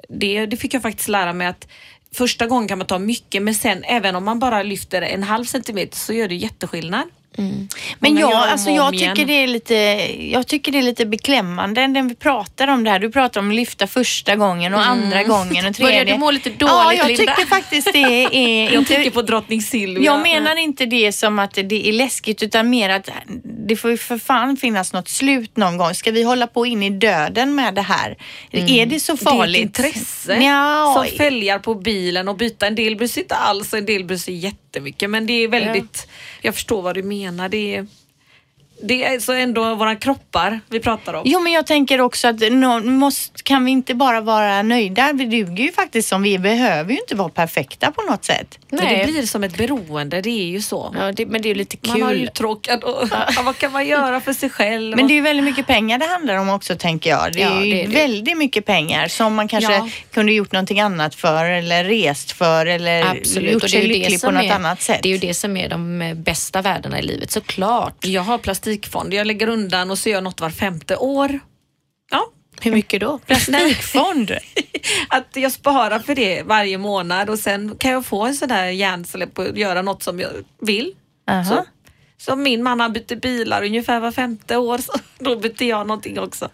det, 0.08 0.46
det 0.46 0.56
fick 0.56 0.74
jag 0.74 0.82
faktiskt 0.82 1.08
lära 1.08 1.32
mig 1.32 1.46
att 1.46 1.68
första 2.14 2.46
gången 2.46 2.68
kan 2.68 2.78
man 2.78 2.86
ta 2.86 2.98
mycket 2.98 3.42
men 3.42 3.54
sen 3.54 3.84
även 3.84 4.16
om 4.16 4.24
man 4.24 4.38
bara 4.38 4.62
lyfter 4.62 5.02
en 5.02 5.22
halv 5.22 5.44
centimeter 5.44 5.96
så 5.96 6.12
gör 6.12 6.28
det 6.28 6.34
jätteskillnad. 6.34 7.08
Men 7.36 7.68
Många 7.98 8.20
jag, 8.20 8.32
alltså 8.32 8.70
jag, 8.70 8.92
tycker 8.92 9.24
det 9.24 9.32
är 9.32 9.46
lite, 9.46 9.74
jag 10.32 10.46
tycker 10.46 10.72
det 10.72 10.78
är 10.78 10.82
lite 10.82 11.06
beklämmande 11.06 11.86
när 11.86 12.02
vi 12.02 12.14
pratar 12.14 12.68
om 12.68 12.84
det 12.84 12.90
här. 12.90 12.98
Du 12.98 13.10
pratar 13.10 13.40
om 13.40 13.48
att 13.48 13.54
lyfta 13.56 13.86
första 13.86 14.36
gången 14.36 14.74
och 14.74 14.86
andra 14.86 15.22
gången 15.22 15.66
och 15.66 15.74
tredje. 15.74 15.92
Börjar 16.04 16.04
du 16.04 16.18
må 16.18 16.30
lite 16.30 16.52
Ja, 16.58 16.84
dåligt, 16.84 16.98
jag 16.98 17.06
Linda? 17.08 17.34
tycker 17.34 17.46
faktiskt 17.48 17.92
det 17.92 17.98
är 17.98 18.72
Jag 18.74 18.86
tänker 18.86 19.10
på 19.10 19.22
drottning 19.22 19.62
Silvia. 19.62 20.04
Jag 20.04 20.22
menar 20.22 20.56
inte 20.56 20.86
det 20.86 21.12
som 21.12 21.38
att 21.38 21.54
det 21.54 21.88
är 21.88 21.92
läskigt 21.92 22.42
utan 22.42 22.70
mer 22.70 22.90
att 22.90 23.08
det 23.66 23.76
får 23.76 23.90
ju 23.90 23.96
för 23.96 24.18
fan 24.18 24.56
finnas 24.56 24.92
något 24.92 25.08
slut 25.08 25.56
någon 25.56 25.76
gång. 25.76 25.94
Ska 25.94 26.10
vi 26.10 26.22
hålla 26.22 26.46
på 26.46 26.66
in 26.66 26.82
i 26.82 26.90
döden 26.90 27.54
med 27.54 27.74
det 27.74 27.82
här? 27.82 28.16
Är 28.50 28.86
det 28.86 29.00
så 29.00 29.16
farligt? 29.16 29.74
Det 29.74 29.82
är 29.82 29.86
ett 29.86 29.94
intresse 29.94 30.36
Ja, 30.42 30.94
som 30.96 31.16
fälgar 31.18 31.58
på 31.58 31.74
bilen 31.74 32.28
och 32.28 32.36
byta. 32.36 32.66
En 32.66 32.74
del 32.74 32.96
bryr 32.96 33.08
sig 33.08 33.22
inte 33.22 33.34
alls 33.34 33.72
och 33.72 33.78
en 33.78 33.86
del 33.86 34.04
bryr 34.04 34.16
sig 34.18 34.34
jättemycket. 34.34 35.10
Men 35.10 35.26
det 35.26 35.32
är 35.32 35.48
väldigt, 35.48 36.08
jag 36.42 36.54
förstår 36.54 36.82
vad 36.82 36.94
du 36.94 37.02
menar. 37.02 37.23
Det 37.50 37.74
är, 37.76 37.86
det 38.82 39.04
är 39.04 39.18
så 39.20 39.32
ändå 39.32 39.74
våra 39.74 39.96
kroppar 39.96 40.60
vi 40.68 40.80
pratar 40.80 41.14
om. 41.14 41.22
Jo, 41.24 41.40
men 41.40 41.52
jag 41.52 41.66
tänker 41.66 42.00
också 42.00 42.28
att 42.28 42.40
nå- 42.52 42.80
måste, 42.80 43.42
kan 43.42 43.64
vi 43.64 43.70
inte 43.70 43.94
bara 43.94 44.20
vara 44.20 44.62
nöjda? 44.62 45.10
Vi 45.14 45.24
duger 45.24 45.64
ju 45.64 45.72
faktiskt 45.72 46.08
som 46.08 46.22
vi 46.22 46.34
är. 46.34 46.38
behöver 46.38 46.92
ju 46.92 46.98
inte 46.98 47.14
vara 47.14 47.28
perfekta 47.28 47.90
på 47.90 48.02
något 48.02 48.24
sätt. 48.24 48.58
Men 48.68 48.84
Nej. 48.84 48.98
det 49.06 49.12
blir 49.12 49.22
som 49.26 49.44
ett 49.44 49.56
beroende, 49.56 50.20
det 50.20 50.30
är 50.30 50.44
ju 50.46 50.60
så. 50.62 50.94
Ja, 50.98 51.12
det, 51.12 51.26
men 51.26 51.42
det 51.42 51.46
är 51.48 51.50
ju 51.50 51.54
lite 51.54 51.76
Man 51.88 52.02
har 52.02 52.10
ju 52.12 52.16
kul. 52.18 52.24
uttråkad 52.28 52.84
och 52.84 53.08
ja, 53.10 53.42
vad 53.44 53.58
kan 53.58 53.72
man 53.72 53.86
göra 53.86 54.20
för 54.20 54.32
sig 54.32 54.50
själv? 54.50 54.96
Men 54.96 55.06
det 55.06 55.12
är 55.12 55.16
ju 55.16 55.20
väldigt 55.20 55.44
mycket 55.44 55.66
pengar 55.66 55.98
det 55.98 56.06
handlar 56.06 56.34
om 56.36 56.48
också 56.50 56.76
tänker 56.76 57.10
jag. 57.10 57.32
Det 57.32 57.42
är 57.42 57.50
Ja, 57.50 57.64
ju 57.64 57.72
det 57.74 57.82
är 57.84 57.88
det. 57.88 57.94
väldigt 57.94 58.36
mycket 58.38 58.66
pengar 58.66 59.08
som 59.08 59.34
man 59.34 59.48
kanske 59.48 59.72
Ja. 59.72 59.88
kunde 60.12 60.32
gjort 60.32 60.52
någonting 60.52 60.80
annat 60.80 61.14
för 61.14 61.44
eller 61.44 61.84
rest 61.84 62.32
för 62.32 62.66
eller 62.66 63.10
Absolut. 63.10 63.52
gjort 63.52 63.62
och 63.62 63.68
det 63.70 63.76
är 63.76 63.80
sig 63.80 63.86
ju 63.86 63.88
det 63.92 63.98
lycklig 63.98 64.20
på 64.20 64.26
som 64.26 64.34
något 64.34 64.44
är, 64.44 64.50
annat 64.52 64.82
sätt. 64.82 64.98
Det 65.02 65.08
är 65.08 65.12
ju 65.12 65.18
det 65.18 65.34
som 65.34 65.56
är 65.56 65.68
de 65.68 66.12
bästa 66.16 66.62
värdena 66.62 66.98
i 66.98 67.02
livet, 67.02 67.30
såklart. 67.30 67.94
Jag 68.04 68.22
har 68.22 68.38
plastikfond, 68.64 69.14
jag 69.14 69.26
lägger 69.26 69.48
undan 69.48 69.90
och 69.90 69.98
så 69.98 70.08
gör 70.08 70.16
jag 70.16 70.24
något 70.24 70.40
var 70.40 70.50
femte 70.50 70.96
år. 70.96 71.40
Ja, 72.10 72.30
Hur 72.60 72.72
mycket 72.72 73.00
då? 73.00 73.18
Plastikfond. 73.26 74.32
Att 75.08 75.28
jag 75.32 75.52
sparar 75.52 75.98
för 75.98 76.14
det 76.14 76.42
varje 76.42 76.78
månad 76.78 77.30
och 77.30 77.38
sen 77.38 77.76
kan 77.78 77.90
jag 77.90 78.06
få 78.06 78.24
en 78.26 78.34
sån 78.34 78.48
där 78.48 78.66
hjärnsläpp 78.66 79.34
på 79.34 79.42
att 79.42 79.56
göra 79.56 79.82
något 79.82 80.02
som 80.02 80.20
jag 80.20 80.30
vill. 80.60 80.94
Aha. 81.30 81.44
Så, 81.44 81.64
så 82.16 82.36
min 82.36 82.62
man 82.62 82.80
han 82.80 82.92
byter 82.92 83.16
bilar 83.16 83.64
ungefär 83.64 84.00
var 84.00 84.12
femte 84.12 84.56
år, 84.56 84.78
så 84.78 84.92
då 85.18 85.36
byter 85.36 85.62
jag 85.62 85.86
någonting 85.86 86.20
också. 86.20 86.48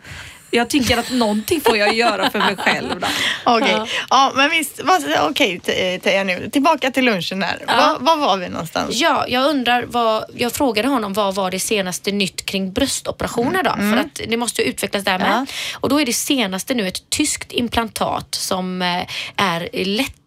Jag 0.50 0.70
tycker 0.70 0.98
att 0.98 1.10
någonting 1.10 1.60
får 1.60 1.76
jag 1.76 1.94
göra 1.94 2.30
för 2.30 2.38
mig 2.38 2.56
själv. 2.56 3.00
Då. 3.00 3.06
Okej, 3.44 3.70
Ja. 3.72 3.86
ja. 4.10 4.32
men 4.36 4.50
visst. 4.50 4.80
Okej 5.20 5.60
Te- 5.60 5.98
Teija 5.98 6.24
nu. 6.24 6.50
Tillbaka 6.52 6.90
till 6.90 7.04
lunchen 7.04 7.42
här. 7.42 7.62
Var, 7.66 7.98
var 8.00 8.16
var 8.16 8.36
vi 8.36 8.48
någonstans? 8.48 8.94
Ja, 9.00 9.24
jag 9.28 9.44
undrar 9.50 9.82
vad, 9.82 10.24
jag 10.36 10.52
frågade 10.52 10.88
honom 10.88 11.12
vad 11.12 11.34
var 11.34 11.50
det 11.50 11.60
senaste 11.60 12.12
nytt 12.12 12.46
kring 12.46 12.72
bröstoperationer 12.72 13.62
då? 13.62 13.70
För 13.70 13.96
att 13.96 14.20
det 14.28 14.36
måste 14.36 14.62
ju 14.62 14.68
utvecklas 14.68 15.04
där 15.04 15.18
med. 15.18 15.30
Ja. 15.30 15.46
Och 15.80 15.88
då 15.88 16.00
är 16.00 16.06
det 16.06 16.12
senaste 16.12 16.74
nu 16.74 16.88
ett 16.88 17.10
tyskt 17.10 17.52
implantat 17.52 18.34
som 18.34 18.82
eh, 18.82 19.02
är 19.36 19.68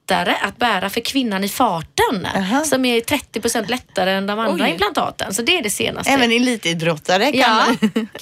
lättare 0.10 0.36
att 0.42 0.58
bära 0.58 0.90
för 0.90 1.02
kvinnan 1.02 1.44
i 1.44 1.50
farten. 1.50 2.28
Aha. 2.36 2.64
Som 2.64 2.86
är 2.86 3.00
30% 3.02 3.70
lättare 3.70 4.12
än 4.12 4.28
de 4.28 4.40
andra 4.40 4.66
Oj. 4.66 4.72
implantaten. 4.72 5.34
Så 5.34 5.42
det 5.42 5.58
är 5.58 5.64
det 5.64 5.70
senaste. 5.70 6.12
Även 6.12 6.32
elitidrottare 6.32 7.32
kan 7.32 7.40
Ja, 7.42 7.66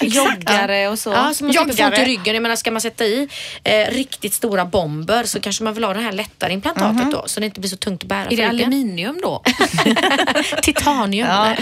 Joggare 0.00 0.88
och 0.88 0.98
så. 0.98 1.10
Ja, 1.10 1.34
så 1.34 1.44
man 1.44 1.52
slipper 1.52 1.54
få 1.54 1.62
ont 1.70 1.78
Joggare. 1.78 2.02
i 2.02 2.04
ryggen. 2.04 2.34
Jag 2.34 2.42
menar, 2.42 2.56
ska 2.56 2.70
man 2.70 2.80
sätta 2.80 3.04
i 3.04 3.28
eh, 3.64 3.86
riktigt 3.94 4.34
stora 4.34 4.64
bomber 4.64 5.24
så 5.24 5.40
kanske 5.40 5.64
man 5.64 5.74
vill 5.74 5.84
ha 5.84 5.94
det 5.94 6.00
här 6.00 6.12
lättare 6.12 6.52
implantatet 6.52 7.10
då 7.10 7.22
så 7.26 7.40
det 7.40 7.46
inte 7.46 7.60
blir 7.60 7.70
så 7.70 7.76
tungt 7.76 8.02
att 8.02 8.08
bära 8.08 8.24
Är 8.24 8.28
för 8.28 8.36
det 8.36 8.42
ryggen. 8.48 8.66
aluminium 8.66 9.20
då? 9.22 9.42
Titanium. 10.62 11.28
Ja. 11.28 11.54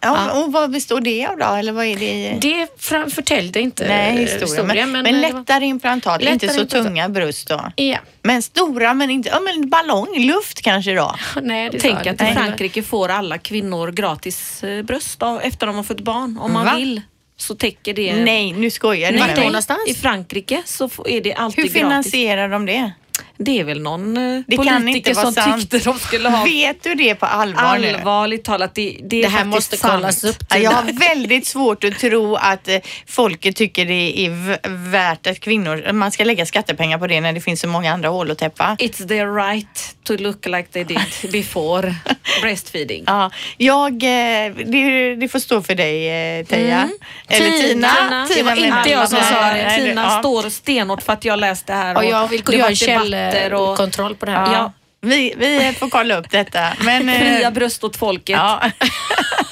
Ja, 0.00 0.32
Och 0.44 0.52
vad 0.52 0.70
består 0.70 1.00
det 1.00 1.26
av 1.26 1.36
då? 1.38 1.44
Eller 1.44 1.72
vad 1.72 1.84
är 1.84 1.96
det 1.96 2.04
i? 2.04 2.38
Det 2.40 2.68
förtäljde 3.14 3.60
inte 3.60 3.88
Nej, 3.88 4.14
eh, 4.14 4.20
historia. 4.30 4.86
Men, 4.86 4.92
men, 4.92 5.04
det 5.04 5.12
var- 5.32 5.38
lättare 5.40 5.64
implantat, 5.66 6.20
Lättare 6.20 6.32
inte 6.32 6.48
så 6.48 6.60
implantat. 6.60 6.86
tunga 6.86 7.08
bröst 7.08 7.48
då. 7.48 7.70
Ja. 7.76 7.98
Men 8.22 8.42
stora, 8.42 8.94
men 8.94 9.10
inte, 9.10 9.28
ja 9.28 9.40
men 9.40 9.68
ballong, 9.70 10.18
luft 10.18 10.62
kanske 10.62 10.94
då? 10.94 11.14
Nej, 11.42 11.70
det 11.70 11.78
Tänk 11.80 11.98
jag 12.06 12.08
att 12.22 12.30
i 12.30 12.34
Frankrike 12.34 12.82
får 12.82 13.08
alla 13.08 13.38
kvinnor 13.38 13.92
gratis 13.92 14.64
eh, 14.64 14.82
bröst 14.82 15.22
av, 15.22 15.40
efter 15.42 15.66
de 15.66 15.76
har 15.76 15.82
fått 15.82 16.00
barn. 16.00 16.38
Om 16.40 16.52
man 16.52 16.64
Va? 16.66 16.74
vill 16.76 17.02
så 17.38 17.54
täcker 17.54 17.94
det. 17.94 18.16
Nej, 18.24 18.52
nu 18.52 18.70
skojar 18.70 19.12
du 19.12 19.18
då 19.18 19.24
mig. 19.26 19.46
någonstans? 19.46 19.80
I 19.88 19.94
Frankrike 19.94 20.62
så 20.64 20.90
är 21.06 21.20
det 21.20 21.34
alltid 21.34 21.56
Hur 21.56 21.62
gratis. 21.62 21.72
finansierar 21.82 22.48
de 22.48 22.66
det? 22.66 22.92
Det 23.38 23.60
är 23.60 23.64
väl 23.64 23.80
någon 23.82 24.16
eh, 24.16 24.42
Det 24.46 24.56
politiker 24.56 25.14
som 25.14 25.32
sant. 25.32 25.60
tyckte 25.70 25.90
de 25.90 25.98
skulle 25.98 26.28
ha 26.28 26.44
Vet 26.44 26.82
du 26.82 26.94
det 26.94 27.14
på 27.14 27.26
allvar 27.26 27.78
nu? 27.78 27.88
allvarligt 27.94 28.44
talat. 28.44 28.74
Det, 28.74 28.96
det, 29.02 29.22
Det 29.22 29.28
här 29.28 29.44
måste 29.44 29.76
sant. 29.76 29.92
kollas 29.92 30.24
upp. 30.24 30.36
Ja, 30.50 30.56
Jag 30.56 30.70
har 30.70 30.92
väldigt 31.08 31.46
svårt 31.46 31.84
att 31.84 31.98
tro 31.98 32.36
att 32.36 32.68
eh, 32.68 32.76
folket 33.06 33.56
tycker 33.56 33.86
det 33.86 34.26
är 34.26 34.58
värt 34.90 35.26
att 35.26 35.40
kvinnor, 35.40 35.92
man 35.92 36.12
ska 36.12 36.24
lägga 36.24 36.46
skattepengar 36.46 36.98
på 36.98 37.06
det 37.06 37.20
när 37.20 37.32
det 37.32 37.40
finns 37.40 37.60
så 37.60 37.68
många 37.68 37.92
andra 37.92 38.08
hål 38.08 38.30
att 38.30 38.38
täppa. 38.38 38.76
It's 38.78 39.08
their 39.08 39.34
right 39.34 39.96
to 40.04 40.12
look 40.16 40.46
like 40.46 40.68
they 40.72 40.84
did 40.84 41.00
before 41.32 41.94
breastfeeding. 42.42 43.04
Ja, 43.06 43.30
jag, 43.56 43.92
eh, 43.92 44.52
det, 44.66 45.14
det 45.16 45.28
får 45.28 45.38
stå 45.38 45.62
för 45.62 45.74
dig 45.74 46.44
Teija. 46.44 46.88
Eller 47.28 47.50
Tina, 47.50 47.88
Tina. 47.94 48.26
det 48.36 48.42
var 48.42 48.56
inte 48.56 48.90
jag 48.90 49.08
som 49.08 49.18
sa 49.20 49.40
det. 49.52 49.76
Tina 49.76 50.18
står 50.18 50.50
stenhårt 50.50 51.02
för 51.02 51.12
att 51.12 51.24
jag 51.24 51.38
läste 51.38 51.72
det 51.72 51.78
här. 51.78 51.96
Och 51.96 52.04
jag 52.04 52.28
vill 52.28 52.42
det 52.46 52.62
var 52.62 52.68
en 52.68 52.76
debatter 53.30 53.54
och 53.54 53.66
källkontroll 53.76 54.14
på 54.14 54.26
det 54.26 54.32
här. 54.32 54.52
Ja. 54.54 54.72
Vi, 55.00 55.34
vi 55.36 55.72
får 55.78 55.88
kolla 55.90 56.16
upp 56.18 56.30
detta. 56.30 56.68
Men, 56.80 57.08
eh, 57.08 57.18
fria 57.18 57.50
bröst 57.50 57.84
åt 57.84 57.96
folket. 57.96 58.36
ja. 58.36 58.62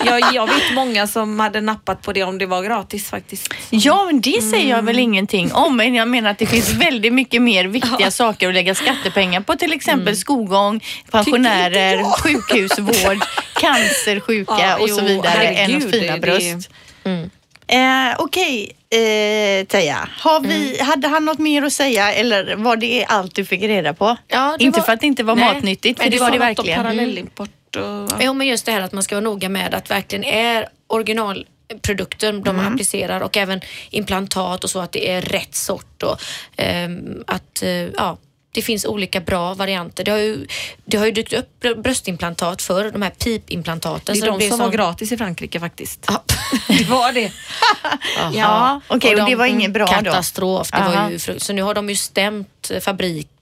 Jag, 0.07 0.35
jag 0.35 0.47
vet 0.47 0.73
många 0.75 1.07
som 1.07 1.41
hade 1.41 1.61
nappat 1.61 2.03
på 2.03 2.13
det 2.13 2.23
om 2.23 2.39
det 2.39 2.47
var 2.47 2.63
gratis 2.63 3.11
faktiskt. 3.11 3.55
ja, 3.71 4.05
men 4.05 4.21
det 4.21 4.43
säger 4.43 4.69
jag 4.71 4.79
Mm. 4.79 4.87
väl 4.87 4.99
ingenting 4.99 5.53
om. 5.53 5.77
Men 5.77 5.95
jag 5.95 6.09
menar 6.09 6.31
att 6.31 6.39
det 6.39 6.47
finns 6.47 6.71
väldigt 6.73 7.13
mycket 7.13 7.43
mer 7.43 7.65
viktiga 7.65 8.11
saker 8.11 8.49
att 8.49 8.55
lägga 8.55 8.75
skattepengar 8.75 9.41
på. 9.41 9.55
Till 9.57 9.73
exempel 9.73 10.03
Mm. 10.09 10.17
skolgång, 10.17 10.81
pensionärer, 11.11 12.05
sjukhusvård, 12.23 13.19
cancersjuka 13.61 14.55
Ja, 14.61 14.77
och 14.79 14.89
så 14.91 15.01
jo, 15.01 15.07
vidare 15.07 15.45
än 15.49 15.77
åt 15.77 15.91
fina 15.91 16.13
det- 16.15 16.21
bröst. 16.21 16.71
Mm. 17.05 17.31
Eh, 17.67 18.15
Okej, 18.19 18.73
eh, 18.91 19.67
Teija. 19.67 20.09
Mm. 20.45 20.75
Hade 20.81 21.09
han 21.09 21.25
något 21.25 21.39
mer 21.39 21.63
att 21.63 21.73
säga 21.73 22.13
eller 22.13 22.57
var 22.57 22.77
det 22.77 23.05
allt 23.09 23.35
du 23.35 23.45
fick 23.45 23.63
reda 23.63 23.95
på? 23.95 24.17
Ja, 24.29 24.57
inte 24.59 24.79
var- 24.81 24.87
för 24.87 24.93
att 24.93 25.01
det 25.01 25.07
inte 25.07 25.23
var 25.25 25.37
Nej, 25.37 25.55
matnyttigt, 25.55 26.03
för 26.03 26.11
det 26.11 26.19
var 26.19 26.31
det 26.31 26.39
verkligen. 26.39 26.83
parallellimport 26.83 27.77
och... 27.77 28.11
Jo, 28.21 28.35
men 28.35 28.47
just 28.47 28.67
det 28.67 28.73
här 28.73 28.81
att 28.81 28.93
man 28.93 29.03
ska 29.03 29.15
vara 29.15 29.25
noga 29.25 29.49
med 29.49 29.75
att 29.75 29.91
verkligen 29.91 30.25
är 30.25 30.69
originalprodukter 30.87 32.33
de 32.33 32.49
Mm. 32.59 32.73
applicerar 32.73 33.21
och 33.21 33.37
även 33.37 33.61
implantat 33.91 34.65
och 34.65 34.71
så 34.71 34.81
att 34.81 34.93
det 34.93 35.11
är 35.11 35.21
rätt 35.23 35.55
sort 35.55 36.03
och 36.03 36.21
ehm, 36.57 37.25
att 37.27 37.63
eh, 37.63 37.71
ja, 37.71 38.17
det 38.55 38.63
finns 38.63 38.85
olika 38.85 39.21
bra 39.21 39.55
varianter. 39.55 40.05
Det 40.05 40.11
har 40.11 40.19
ju, 40.19 40.47
det 40.85 40.97
har 40.97 41.07
ju 41.07 41.13
dykt 41.13 41.33
upp 41.33 41.49
br- 41.63 41.83
bröstimplantat 41.83 42.63
för 42.63 42.91
de 42.91 43.03
här 43.03 43.11
pipimplantaten. 43.11 44.15
Det 44.15 44.19
är 44.19 44.21
så 44.21 44.27
de 44.27 44.37
blir 44.39 44.49
som 44.51 44.59
var 44.59 44.71
gratis 44.71 45.13
i 45.13 45.17
Frankrike 45.17 45.61
faktiskt. 45.61 46.05
Ja. 46.09 46.23
Det 46.69 46.85
var 46.89 47.13
det. 47.13 47.33
Ja, 48.35 48.81
okej, 48.89 49.11
och, 49.11 49.17
de- 49.21 49.31
det 49.31 49.37
var 49.37 49.47
inget 49.47 49.73
bra 49.73 49.85
då? 49.87 49.93
Katastrof. 49.93 50.71
Det 50.71 50.77
Aha. 50.77 51.03
var 51.03 51.11
ju, 51.11 51.17
fru- 51.19 51.39
så 51.39 51.53
nu 51.53 51.63
har 51.63 51.75
de 51.75 51.89
ju 51.91 51.97
stämt 51.97 52.71
eh, 52.71 52.81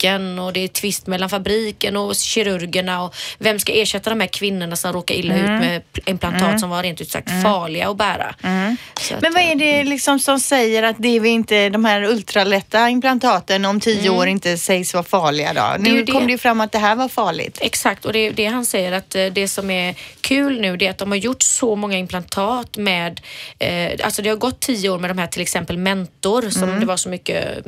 fabriken 0.03 0.38
och 0.38 0.53
det 0.53 0.61
är 0.61 0.68
tvist 0.68 1.07
mellan 1.07 1.30
fabriken 1.30 1.96
och 1.96 2.14
kirurgerna 2.16 3.03
och 3.05 3.14
vem 3.38 3.59
ska 3.59 3.72
ersätta 3.72 4.11
de 4.11 4.20
här 4.20 4.26
kvinnorna 4.28 4.76
som 4.76 4.92
råkar 4.92 5.14
illa 5.14 5.34
Mm. 5.34 5.55
ut 5.55 5.61
med 5.61 5.82
pl- 5.92 6.11
implantat 6.11 6.61
som 6.61 6.70
var 6.70 6.82
rent 6.82 7.00
ut 7.00 7.11
sagt 7.11 7.28
farliga 7.42 7.88
att 7.88 7.96
bära. 7.96 8.34
Så 9.00 9.14
att, 9.14 9.22
Men 9.22 9.32
vad 9.32 9.42
är 9.42 9.55
det 9.55 9.84
liksom 9.84 10.18
som 10.18 10.40
säger 10.40 10.82
att 10.82 10.96
det 10.98 11.16
är 11.16 11.20
vi 11.20 11.28
inte, 11.28 11.68
de 11.68 11.84
här 11.84 12.03
ultralätta 12.03 12.88
implantaten 12.88 13.64
om 13.64 13.80
tio 13.80 14.11
år 14.11 14.26
inte 14.28 14.57
sägs 14.59 14.94
vara 14.94 15.05
farliga 15.05 15.53
då? 15.55 15.61
Mm. 15.61 15.82
Nu 15.82 16.05
det. 16.05 16.12
kom 16.12 16.26
det 16.26 16.32
ju 16.32 16.38
fram 16.38 16.61
att 16.61 16.72
det 16.72 16.78
här 16.78 16.94
var 16.96 17.09
farligt. 17.09 17.59
Exakt, 17.61 18.05
och 18.05 18.12
det 18.12 18.18
är 18.18 18.32
det 18.32 18.46
han 18.46 18.66
säger 18.66 18.92
att 18.92 19.14
eh, 19.14 19.26
det 19.26 19.48
som 19.48 19.70
är 19.70 19.94
kul 20.20 20.61
nu 20.61 20.76
det 20.76 20.86
är 20.86 20.90
att 20.90 20.98
de 20.98 21.11
har 21.11 21.18
gjort 21.18 21.42
så 21.42 21.76
många 21.76 21.96
implantat 21.98 22.76
med, 22.76 23.20
eh, 23.59 23.90
alltså 24.05 24.22
det 24.22 24.28
har 24.28 24.36
gått 24.36 24.61
tio 24.61 24.88
år 24.90 24.98
med 24.98 25.11
de 25.11 25.18
här 25.18 25.26
till 25.26 25.42
exempel 25.42 25.78
Mentor 25.78 26.50
som 26.50 26.80
det 26.80 26.86
var 26.86 26.96
så 26.96 27.09
mycket, 27.09 27.64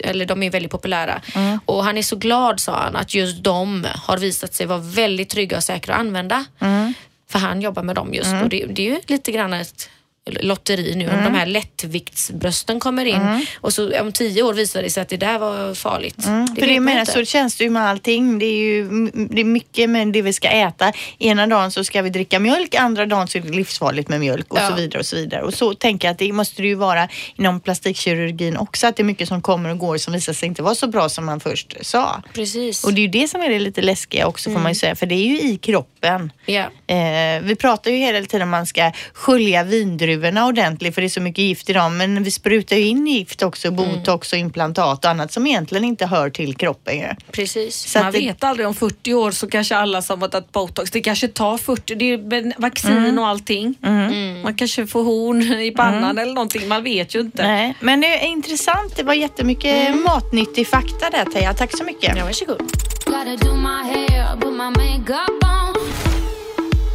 eller 0.00 0.26
de 0.26 0.42
är 0.42 0.50
väldigt 0.50 0.70
populära. 0.72 1.20
Och 1.66 1.84
han 1.84 1.98
är 1.98 2.02
så 2.02 2.16
glad 2.16 2.60
sa 2.60 2.76
han 2.82 2.96
att 2.96 3.14
just 3.14 3.44
de 3.44 3.86
har 4.06 4.18
visat 4.18 4.54
sig 4.54 4.66
vara 4.66 4.78
väldigt 4.78 5.28
trygga 5.30 5.56
och 5.56 5.62
säkra 5.64 5.94
att 5.94 6.00
använda. 6.00 6.44
För 7.30 7.38
han 7.38 7.60
jobbar 7.60 7.82
med 7.82 7.94
dem 7.94 8.14
just 8.14 8.30
och 8.42 8.48
det, 8.48 8.66
det 8.66 8.82
är 8.82 8.90
ju 8.90 9.00
lite 9.06 9.32
grann 9.32 9.52
ett 9.52 9.90
lotteri 10.30 10.94
nu 10.94 11.08
om 11.10 11.24
de 11.24 11.34
här 11.34 11.46
lättviktsbrösten 11.46 12.80
kommer 12.80 13.04
in 13.04 13.46
och 13.60 13.72
så 13.72 14.00
om 14.00 14.12
tio 14.12 14.42
år 14.42 14.54
visar 14.54 14.82
det 14.82 14.90
sig 14.90 15.00
att 15.02 15.08
det 15.08 15.16
där 15.16 15.38
var 15.38 15.74
farligt. 15.74 16.16
Det 16.16 16.60
För 16.60 16.66
det 16.66 16.80
menar, 16.80 17.04
så 17.04 17.24
känns 17.24 17.56
det 17.56 17.64
ju 17.64 17.70
med 17.70 17.82
allting. 17.82 18.38
Det 18.38 18.46
är 18.46 18.58
ju 18.58 18.88
det 19.30 19.40
är 19.40 19.44
mycket 19.44 19.90
med 19.90 20.08
det 20.08 20.22
vi 20.22 20.32
ska 20.32 20.48
äta. 20.48 20.92
Ena 21.18 21.46
dagen 21.46 21.70
så 21.70 21.84
ska 21.84 22.02
vi 22.02 22.10
dricka 22.10 22.38
mjölk, 22.38 22.74
andra 22.74 23.06
dagen 23.06 23.28
så 23.28 23.38
är 23.38 23.42
det 23.42 23.48
livsfarligt 23.52 24.08
med 24.08 24.20
mjölk 24.20 24.52
och 24.52 24.58
Ja. 24.58 24.68
så 24.68 24.74
vidare 24.74 24.98
och 24.98 25.06
så 25.06 25.16
vidare. 25.16 25.42
Och 25.42 25.54
så 25.54 25.74
tänker 25.74 26.08
jag 26.08 26.12
att 26.12 26.18
det 26.18 26.32
måste 26.32 26.62
det 26.62 26.68
ju 26.68 26.74
vara 26.74 27.08
inom 27.36 27.60
plastikkirurgin 27.60 28.56
också, 28.56 28.86
att 28.86 28.96
det 28.96 29.02
är 29.02 29.04
mycket 29.04 29.28
som 29.28 29.42
kommer 29.42 29.70
och 29.70 29.78
går 29.78 29.96
som 29.98 30.12
visar 30.12 30.32
sig 30.32 30.48
inte 30.48 30.62
vara 30.62 30.74
så 30.74 30.86
bra 30.86 31.08
som 31.08 31.24
man 31.26 31.40
först 31.40 31.76
sa. 31.80 32.22
Precis. 32.34 32.84
Och 32.84 32.94
det 32.94 33.00
är 33.00 33.02
ju 33.02 33.08
det 33.08 33.28
som 33.28 33.40
är 33.42 33.48
det 33.48 33.58
lite 33.58 33.82
läskiga 33.82 34.26
också 34.26 34.50
får 34.50 34.58
man 34.60 34.70
ju 34.72 34.74
säga, 34.78 34.94
för 34.96 35.06
det 35.06 35.14
är 35.14 35.26
ju 35.26 35.40
i 35.40 35.56
kroppen. 35.56 36.32
Ja. 36.46 36.64
Eh, 36.86 37.42
vi 37.42 37.56
pratar 37.58 37.90
ju 37.90 37.96
hela 37.96 38.20
tiden 38.20 38.42
om 38.42 38.48
man 38.50 38.66
ska 38.66 38.92
skölja 39.12 39.62
vindruvorna 40.16 40.46
ordentligt 40.46 40.94
för 40.94 41.00
det 41.02 41.06
är 41.06 41.08
så 41.08 41.20
mycket 41.20 41.44
gift 41.44 41.70
i 41.70 41.72
dem. 41.72 41.96
Men 41.96 42.22
vi 42.22 42.30
sprutar 42.30 42.76
ju 42.76 42.82
in 42.86 43.06
gift 43.06 43.42
också, 43.42 43.70
botox 43.70 44.32
och 44.32 44.38
implantat 44.38 45.04
och 45.04 45.10
annat 45.10 45.32
som 45.32 45.46
egentligen 45.46 45.84
inte 45.84 46.06
hör 46.06 46.30
till 46.30 46.54
kroppen 46.56 46.98
ju. 46.98 47.08
Precis. 47.32 47.76
Så 47.92 47.98
Man 47.98 48.08
att 48.08 48.14
det, 48.14 48.18
vet 48.20 48.44
aldrig 48.44 48.66
om 48.68 48.74
40 48.74 49.14
år 49.14 49.30
så 49.30 49.46
kanske 49.48 49.76
alla 49.76 50.02
som 50.02 50.22
har 50.22 50.28
tagit 50.28 50.52
botox, 50.52 50.90
det 50.90 51.00
kanske 51.00 51.28
tar 51.28 51.58
40, 51.58 51.94
det 51.94 52.04
är 52.12 52.60
vaccin 52.60 52.90
Mm. 52.92 53.18
och 53.18 53.26
allting. 53.28 53.74
Man 54.42 54.54
kanske 54.54 54.86
får 54.86 55.04
horn 55.04 55.42
i 55.42 55.70
pannan 55.70 56.18
eller 56.18 56.34
någonting, 56.34 56.68
man 56.68 56.82
vet 56.84 57.14
ju 57.14 57.20
inte. 57.20 57.42
nej, 57.42 57.74
men 57.80 58.00
det 58.00 58.24
är 58.24 58.26
intressant. 58.28 58.96
Det 58.96 59.02
var 59.02 59.14
jättemycket 59.14 59.96
matnyttig 60.04 60.66
fakta 60.68 61.10
där 61.10 61.24
Teija. 61.24 61.54
Tack 61.54 61.76
så 61.78 61.84
mycket. 61.84 62.16
Ja, 62.16 62.24
varsågod. 62.24 62.58
Gotta 63.06 63.36
do 63.36 63.56
my 63.56 63.68
hair, 63.92 64.36
put 64.40 64.52
my 64.52 64.70
makeup 64.70 65.44
on. 65.44 65.91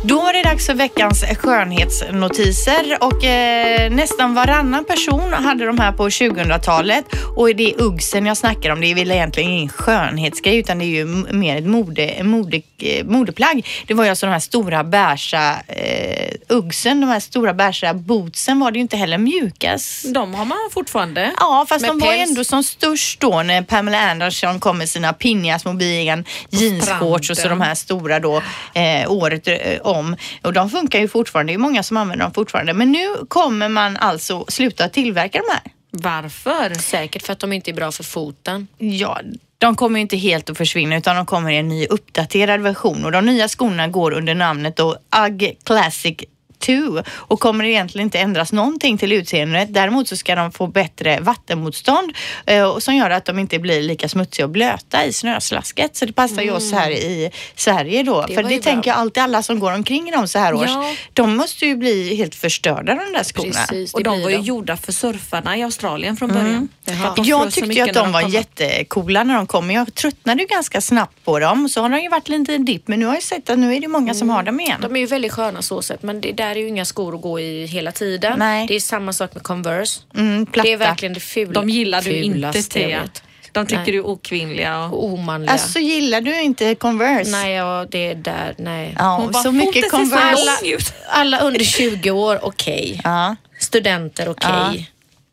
Då 0.08 0.22
var 0.22 0.34
det 0.34 0.44
dags 0.44 0.66
för 0.66 0.74
veckans 0.74 1.24
skönhetsnotiser 1.38 2.98
och 3.04 3.24
eh, 3.24 3.92
nästan 3.92 4.34
varannan 4.36 4.86
person 4.86 5.34
hade 5.34 5.66
de 5.66 5.80
här 5.80 5.92
på 5.92 6.10
2000-talet 6.10 7.06
och 7.36 7.56
det 7.56 7.74
är 7.74 7.82
uggsen 7.82 8.26
jag 8.26 8.38
snackar 8.38 8.70
om. 8.70 8.82
Det 8.82 8.92
är 8.92 8.96
väl 8.96 9.12
egentligen 9.12 9.52
ingen 9.52 9.70
skönhetsgrej 9.70 10.58
utan 10.58 10.80
det 10.80 10.86
är 10.86 10.88
ju 10.88 11.06
mer 11.32 11.58
ett 11.58 11.66
mode, 11.66 12.24
mode, 12.24 12.62
eh, 12.78 13.06
modeplagg. 13.06 13.68
Det 13.88 13.94
var 13.94 14.04
ju 14.04 14.10
alltså 14.10 14.26
de 14.26 14.32
här 14.32 14.40
stora 14.40 14.84
beiga 14.84 15.56
eh, 15.68 16.34
uggsen, 16.50 17.02
de 17.02 17.08
här 17.08 17.20
stora 17.20 17.54
beiga 17.54 17.94
bootsen 17.94 18.60
var 18.60 18.72
det 18.72 18.78
ju 18.78 18.82
inte 18.82 18.98
heller 18.98 19.18
mjukast. 19.18 20.14
De 20.14 20.34
har 20.34 20.46
man 20.46 20.58
fortfarande. 20.72 21.32
Ja, 21.40 21.66
fast 21.70 21.88
de 21.88 22.00
var 22.00 22.14
ju 22.14 22.18
päls. 22.20 22.30
ändå 22.30 22.44
som 22.44 22.64
störst 22.64 23.20
då 23.20 23.44
när 23.44 23.62
Pamela 23.62 24.12
Anderson 24.12 24.60
kom 24.60 24.78
med 24.78 24.90
sina 24.90 25.14
pinniga 25.14 25.60
små 25.60 25.80
jeansshorts 26.50 27.30
och 27.30 27.38
så 27.38 27.50
de 27.50 27.62
här 27.62 27.76
stora 27.76 28.20
då 28.20 28.42
eh, 28.74 29.12
året 29.12 29.48
eh, 29.48 29.58
om. 29.98 30.16
Och 30.42 30.54
de 30.54 30.70
funkar 30.70 31.00
ju 31.00 31.08
fortfarande, 31.08 31.54
det 31.54 31.56
är 31.56 31.58
många 31.58 31.84
som 31.84 31.98
använder 31.98 32.26
dem 32.26 32.34
fortfarande. 32.34 32.74
Men 32.74 32.92
nu 32.92 33.08
kommer 33.28 33.70
man 33.70 33.98
alltså 33.98 34.46
sluta 34.48 34.90
tillverka 34.90 35.42
de 35.48 35.54
här. 35.54 35.62
Varför? 35.92 36.74
Säkert 36.74 37.24
för 37.24 37.34
att 37.34 37.40
de 37.40 37.54
inte 37.54 37.72
är 37.72 37.74
bra 37.74 37.92
för 37.92 38.04
foten. 38.04 38.68
Ja, 38.78 39.22
de 39.58 39.76
kommer 39.76 40.00
ju 40.00 40.02
inte 40.02 40.18
helt 40.18 40.50
att 40.50 40.58
försvinna 40.58 40.98
utan 40.98 41.16
de 41.16 41.26
kommer 41.26 41.52
i 41.52 41.58
en 41.58 41.68
ny 41.68 41.86
uppdaterad 41.86 42.62
version 42.62 43.06
och 43.06 43.12
de 43.12 43.26
nya 43.26 43.48
skorna 43.48 43.88
går 43.88 44.12
under 44.12 44.36
namnet 44.36 44.76
då 44.76 44.98
UGG 45.28 45.58
Classic 45.64 46.18
2 46.60 47.04
och 47.10 47.40
kommer 47.40 47.66
egentligen 47.66 48.08
inte 48.08 48.20
ändras 48.20 48.52
någonting 48.52 48.98
till 48.98 49.12
utseendet. 49.14 49.74
Däremot 49.74 50.08
så 50.08 50.18
ska 50.18 50.36
de 50.36 50.52
få 50.52 50.68
bättre 50.68 51.20
vattenmotstånd 51.20 52.12
eh, 52.46 52.64
och 52.64 52.84
som 52.84 52.96
gör 52.96 53.10
att 53.10 53.26
de 53.26 53.40
inte 53.40 53.60
blir 53.60 53.82
lika 53.82 54.10
smutsiga 54.10 54.46
och 54.46 54.52
blöta 54.52 55.06
i 55.06 55.14
snöslasket. 55.14 55.96
Så 55.96 56.06
det 56.06 56.14
passar 56.14 56.42
ju 56.42 56.52
oss 56.52 56.72
här 56.72 56.92
i 56.92 57.32
Sverige 57.56 58.04
då. 58.04 58.26
Det 58.28 58.34
För 58.36 58.44
det 58.44 58.60
tänker 58.62 58.90
jag 58.90 58.98
alltid 59.00 59.24
alla 59.24 59.44
som 59.44 59.60
går 59.60 59.72
omkring 59.74 60.10
i 60.10 60.12
dem 60.12 60.28
så 60.28 60.40
här 60.40 60.54
års. 60.54 60.70
Ja. 60.70 60.94
De 61.14 61.38
måste 61.38 61.66
ju 61.66 61.76
bli 61.76 62.16
helt 62.16 62.36
förstörda 62.36 62.96
de 62.96 63.14
där 63.14 63.24
skorna. 63.24 63.52
Precis, 63.52 63.94
Och 63.94 64.04
de 64.04 64.22
var 64.22 64.30
ju 64.30 64.38
de. 64.38 64.44
gjorda 64.44 64.78
för 64.78 64.92
surfarna 64.92 65.58
i 65.58 65.64
Australien 65.64 66.18
från 66.18 66.30
början. 66.30 66.70
De 67.16 67.24
Jag 67.24 67.52
tyckte 67.52 67.74
ju 67.74 67.82
att 67.82 67.96
när 67.96 68.04
de 68.04 68.12
var 68.12 68.22
kom. 68.22 68.32
jättecoola 68.32 69.24
när 69.24 69.36
de 69.36 69.48
kom. 69.48 69.72
Jag 69.72 69.94
tröttnade 69.96 70.42
ju 70.42 70.48
ganska 70.48 70.82
snabbt 70.82 71.26
på 71.26 71.40
dem. 71.40 71.70
Så 71.70 71.82
har 71.82 71.90
de 71.90 72.00
ju 72.02 72.10
varit 72.10 72.30
en 72.30 72.40
liten 72.40 72.66
dipp. 72.66 72.88
Men 72.88 73.00
nu 73.00 73.06
har 73.06 73.14
jag 73.14 73.24
sett 73.24 73.50
att 73.50 73.60
nu 73.60 73.76
är 73.76 73.80
det 73.82 73.88
många 73.88 74.14
som 74.14 74.30
har 74.30 74.44
dem 74.44 74.60
igen. 74.60 74.82
De 74.82 74.96
är 74.96 75.00
ju 75.00 75.06
väldigt 75.06 75.32
sköna 75.32 75.62
så 75.62 75.82
sett 75.82 76.04
men 76.04 76.22
det 76.22 76.32
där 76.48 76.56
är 76.56 76.60
ju 76.60 76.68
inga 76.68 76.86
skor 76.86 77.16
att 77.16 77.22
gå 77.22 77.40
i 77.40 77.66
hela 77.66 77.92
tiden. 77.92 78.40
Nej. 78.40 78.68
Det 78.68 78.76
är 78.76 78.80
samma 78.80 79.14
sak 79.14 79.34
med 79.34 79.44
Converse. 79.44 80.00
Mm, 80.16 80.46
platta. 80.46 80.68
det 80.68 80.74
är 80.74 80.78
verkligen 80.78 81.14
det 81.14 81.20
fula. 81.20 81.52
De 81.54 81.70
gillar 81.70 82.02
du 82.02 82.12
inte 82.22 82.64
Thea. 82.64 83.02
De 83.52 83.66
tycker 83.66 83.78
Nej. 83.82 83.92
du 83.92 83.98
är 83.98 84.06
okvinnliga. 84.08 84.80
Och... 84.86 84.94
Och 85.04 85.06
omanliga. 85.14 85.52
Alltså 85.52 85.80
gillar 85.80 86.22
du 86.22 86.42
inte 86.42 86.76
Converse? 86.76 87.32
nej, 87.32 87.54
ja, 87.54 87.86
det 87.92 88.08
är 88.12 88.16
där, 88.16 88.56
nej. 88.58 88.96
Ja, 88.98 89.18
Hon 89.18 89.32
bara, 89.32 89.44
så 89.44 89.50
"Foten 89.52 89.58
mycket 89.58 89.92
Converse. 89.92 90.66
ut." 90.68 90.94
Alla 91.10 91.40
under 91.40 91.60
20 91.66 92.12
år, 92.12 92.40
okej. 92.46 93.02
Ja. 93.04 93.36
Studenter, 93.60 94.30
okej. 94.30 94.50
Ja. 94.50 94.74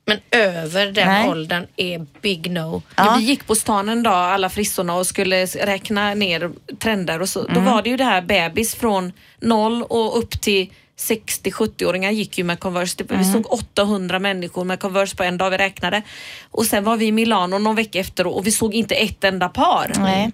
Men 0.07 0.19
över 0.31 0.87
den 0.87 1.09
Nej. 1.09 1.29
åldern 1.29 1.67
är 1.77 2.07
big 2.21 2.51
no. 2.51 2.83
Ja. 2.97 3.17
Vi 3.19 3.25
gick 3.25 3.47
på 3.47 3.55
stan 3.55 3.89
en 3.89 4.03
dag, 4.03 4.15
alla 4.33 4.49
frissorna, 4.49 4.95
och 4.95 5.07
skulle 5.07 5.47
räkna 5.47 6.15
ner 6.15 6.51
trender 6.79 7.21
och 7.23 7.29
så. 7.29 7.43
Då 7.43 7.49
Mm. 7.61 7.65
var 7.65 7.83
det 7.83 7.91
ju 7.91 7.97
det 7.97 8.05
här 8.05 8.23
bebis 8.23 8.75
från 8.75 9.13
noll 9.41 9.83
och 9.83 10.19
upp 10.19 10.41
till 10.41 10.71
60-70-åringar 10.99 12.11
gick 12.11 12.39
ju 12.39 12.45
med 12.45 12.61
Converse. 12.61 13.05
Mm. 13.11 13.19
Vi 13.19 13.33
såg 13.33 13.53
800 13.53 14.19
människor 14.19 14.65
med 14.65 14.81
Converse 14.81 15.17
på 15.17 15.23
en 15.23 15.39
dag 15.39 15.51
vi 15.51 15.57
räknade. 15.57 16.03
Och 16.51 16.67
sen 16.67 16.85
var 16.85 16.97
vi 16.97 17.07
i 17.07 17.13
Milano 17.13 17.59
någon 17.59 17.77
vecka 17.77 17.99
efter 18.01 18.27
och 18.27 18.47
vi 18.47 18.53
såg 18.53 18.75
inte 18.75 18.95
ett 18.95 19.25
enda 19.25 19.49
par. 19.49 19.93
Nej. 19.99 20.33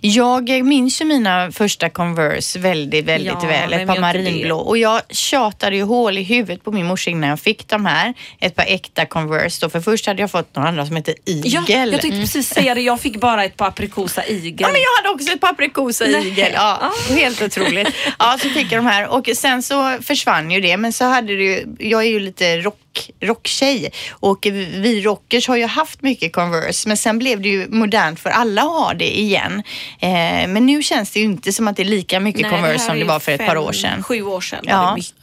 Jag 0.00 0.64
minns 0.64 1.00
ju 1.00 1.04
mina 1.04 1.52
första 1.52 1.90
Converse 1.90 2.58
väldigt, 2.58 3.04
väldigt 3.04 3.32
Ja, 3.42 3.48
väl. 3.48 3.72
Ett 3.72 3.86
par 3.86 4.00
marinblå. 4.00 4.58
Och 4.58 4.78
jag 4.78 5.00
tjatade 5.08 5.76
ju 5.76 5.82
hål 5.82 6.18
i 6.18 6.22
huvudet 6.22 6.64
på 6.64 6.72
min 6.72 6.86
morsa 6.86 7.10
innan 7.10 7.30
jag 7.30 7.40
fick 7.40 7.68
de 7.68 7.86
här. 7.86 8.14
Ett 8.40 8.54
par 8.54 8.64
äkta 8.64 9.06
Converse 9.06 9.66
då. 9.66 9.70
För 9.70 9.80
först 9.80 10.06
hade 10.06 10.20
jag 10.20 10.30
fått 10.30 10.56
några 10.56 10.68
andra 10.68 10.86
som 10.86 10.96
hette 10.96 11.14
Eagle. 11.26 11.48
Ja, 11.48 11.62
jag 11.68 12.00
tänkte 12.00 12.20
precis 12.20 12.48
säga 12.48 12.74
det. 12.74 12.80
Jag 12.80 13.00
fick 13.00 13.20
bara 13.20 13.44
ett 13.44 13.56
par 13.56 13.68
aprikosa 13.68 14.26
igel. 14.26 14.56
Ja, 14.58 14.68
men 14.68 14.80
jag 14.80 15.02
hade 15.02 15.14
också 15.14 15.32
ett 15.32 15.40
paprikosa 15.40 16.04
Nej. 16.04 16.28
igel. 16.28 16.52
Ja, 16.54 16.92
helt 17.08 17.42
otroligt. 17.42 17.88
Ja, 18.18 18.38
så 18.42 18.48
fick 18.48 18.72
jag 18.72 18.84
de 18.84 18.86
här 18.86 19.08
och 19.08 19.28
sen 19.34 19.62
så 19.62 19.98
försvann 20.02 20.50
ju 20.50 20.60
det. 20.60 20.76
Men 20.76 20.92
så 20.92 21.04
hade 21.04 21.36
det 21.36 21.42
ju, 21.42 21.76
jag 21.78 22.02
är 22.02 22.08
ju 22.08 22.20
lite 22.20 22.56
rock 22.56 22.78
rocktjej 23.20 23.90
och 24.10 24.46
vi 24.52 25.02
rockers 25.02 25.48
har 25.48 25.56
ju 25.56 25.66
haft 25.66 26.02
mycket 26.02 26.32
Converse 26.32 26.88
men 26.88 26.96
sen 26.96 27.18
blev 27.18 27.40
det 27.40 27.48
ju 27.48 27.68
modernt 27.68 28.20
för 28.20 28.30
alla 28.30 28.62
att 28.62 28.68
ha 28.68 28.94
det 28.94 29.18
igen. 29.18 29.62
Eh, 30.00 30.08
men 30.48 30.66
nu 30.66 30.82
känns 30.82 31.10
det 31.10 31.18
ju 31.20 31.24
inte 31.24 31.52
som 31.52 31.68
att 31.68 31.76
det 31.76 31.82
är 31.82 31.84
lika 31.84 32.20
mycket 32.20 32.42
Nej, 32.42 32.50
Converse 32.50 32.78
här 32.82 32.88
som 32.88 32.98
det 32.98 33.04
var 33.04 33.20
för 33.20 33.32
ett 33.32 33.38
par 33.40 33.46
fem, 33.46 33.58
år 33.58 33.72
sedan. 33.72 34.02
Sju 34.02 34.22
år 34.22 34.40
sedan 34.40 34.60
Ja. 34.62 34.82
var 34.82 34.90
det 34.90 34.94
mycket. 34.96 35.14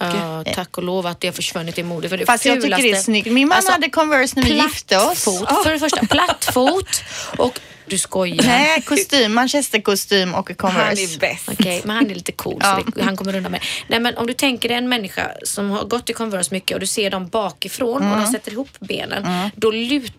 Ja, 0.48 0.54
tack 0.56 0.78
och 0.78 0.84
lov 0.84 1.08
att 1.08 1.20
det 1.20 1.28
har 1.28 1.34
försvunnit 1.34 1.78
i 1.78 1.84
mode. 1.84 2.10
För 2.10 2.18
det 2.18 2.26
Fast 2.26 2.46
jag 2.46 2.62
tycker 2.62 2.78
det 2.78 2.84
är 2.90 2.94
fulaste- 2.94 3.04
snyggt. 3.04 3.32
Min 3.32 3.48
mamma 3.48 3.56
Alltså, 3.56 3.72
hade 3.72 3.90
Converse 3.90 4.34
när 4.40 4.44
vi 4.44 4.54
gifte 4.54 4.98
oss. 4.98 5.04
Plattfot, 5.24 5.64
för 5.64 5.72
det 5.72 5.80
första. 5.80 6.06
Plattfot 6.08 7.04
och 7.38 7.60
du 7.88 7.98
skojar. 7.98 8.44
Nej, 8.46 8.82
kostym, 8.82 9.34
manchesterkostym 9.34 10.34
och 10.36 10.50
Han 10.50 10.56
Converse. 10.56 11.02
är 11.04 11.20
bäst. 11.20 11.50
Okej, 11.52 11.82
men 11.86 11.96
han 11.96 12.12
är 12.12 12.16
lite 12.16 12.32
cool 12.32 12.58
Ja. 12.64 12.82
så 12.86 12.92
det, 12.92 13.04
han 13.04 13.18
kommer 13.18 13.36
undan 13.36 13.52
med 13.52 13.62
Nej 13.88 14.00
men 14.00 14.18
om 14.18 14.28
du 14.28 14.34
tänker 14.34 14.70
dig 14.70 14.78
en 14.78 14.90
människa 14.90 15.32
som 15.44 15.70
har 15.70 15.84
gått 15.86 16.10
i 16.10 16.14
Converse 16.14 16.50
mycket 16.54 16.76
och 16.76 16.80
du 16.80 16.88
ser 16.88 17.10
dem 17.10 17.28
bakifrån 17.28 18.12
och 18.12 18.18
de 18.22 18.28
sätter 18.28 18.52
ihop 18.52 18.70
benen. 18.80 19.50
Då 19.56 19.72
lutar 19.72 20.14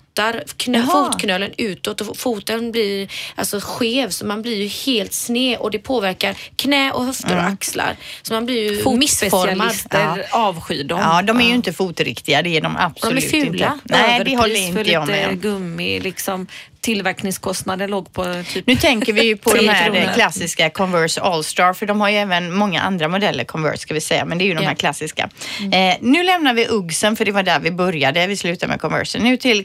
knö, 0.57 0.79
Mm. 0.79 0.87
Fotknölen 0.91 1.51
utåt 1.59 2.01
och 2.01 2.17
foten 2.17 2.73
blir 2.73 3.09
alltså 3.35 3.61
skev 3.63 4.11
så 4.11 4.27
man 4.27 4.43
blir 4.43 4.57
ju 4.63 4.67
helt 4.67 5.13
sned 5.13 5.59
och 5.59 5.71
det 5.71 5.79
påverkar 5.79 6.37
knä 6.57 6.93
och 6.93 7.05
höfter 7.05 7.33
Mm. 7.33 7.45
och 7.45 7.51
axlar. 7.51 7.97
Så 8.23 8.35
man 8.35 8.47
blir 8.47 8.57
ju 8.73 8.97
missformad. 8.97 9.71
Fotspecialister 9.73 10.27
avskyr 10.31 10.85
dem. 10.85 11.01
Ja, 11.01 11.23
de 11.23 11.41
är 11.41 11.45
ju 11.49 11.55
inte 11.55 11.73
fotriktiga. 11.73 12.43
Det 12.43 12.57
är 12.57 12.61
de 12.61 12.77
absolut 12.77 13.31
fula. 13.31 13.45
inte. 13.45 13.79
Nej, 13.85 14.23
det 14.25 14.37
håller 14.37 14.57
inte 14.57 14.85
för 14.85 14.91
jag 14.93 15.07
med 15.07 15.29
om. 15.29 15.37
gummi, 15.37 16.01
liksom 16.01 16.47
tillverkningskostnaden 16.85 17.91
låg 17.91 18.13
på 18.13 18.43
typ 18.53 18.67
Nu 18.67 18.77
tänker 18.77 19.13
vi 19.13 19.25
ju 19.25 19.37
på 19.37 19.53
de 19.55 19.69
här 19.69 19.85
kronor. 19.91 20.15
klassiska 20.15 20.71
Converse 20.71 21.21
All-Star 21.21 21.73
för 21.73 21.87
de 21.87 22.01
har 22.01 22.09
ju 22.09 22.17
även 22.17 22.55
många 22.55 22.81
andra 22.83 23.09
modeller 23.09 23.45
Converse 23.45 23.79
ska 23.83 23.95
vi 23.95 24.01
säga 24.01 24.25
men 24.25 24.39
det 24.39 24.45
är 24.45 24.47
ju 24.47 24.55
de 24.55 24.63
Ja. 24.63 24.69
här 24.69 24.75
klassiska. 24.77 25.29
Eh, 25.73 25.97
nu 26.01 26.23
lämnar 26.23 26.55
vi 26.55 26.67
Uggsen 26.71 27.17
för 27.17 27.25
det 27.25 27.33
var 27.33 27.43
där 27.43 27.61
vi 27.61 27.71
började. 27.71 28.27
Vi 28.27 28.37
slutar 28.37 28.69
med 28.69 28.81
Converse. 28.81 29.19
Nu 29.19 29.37
till 29.37 29.65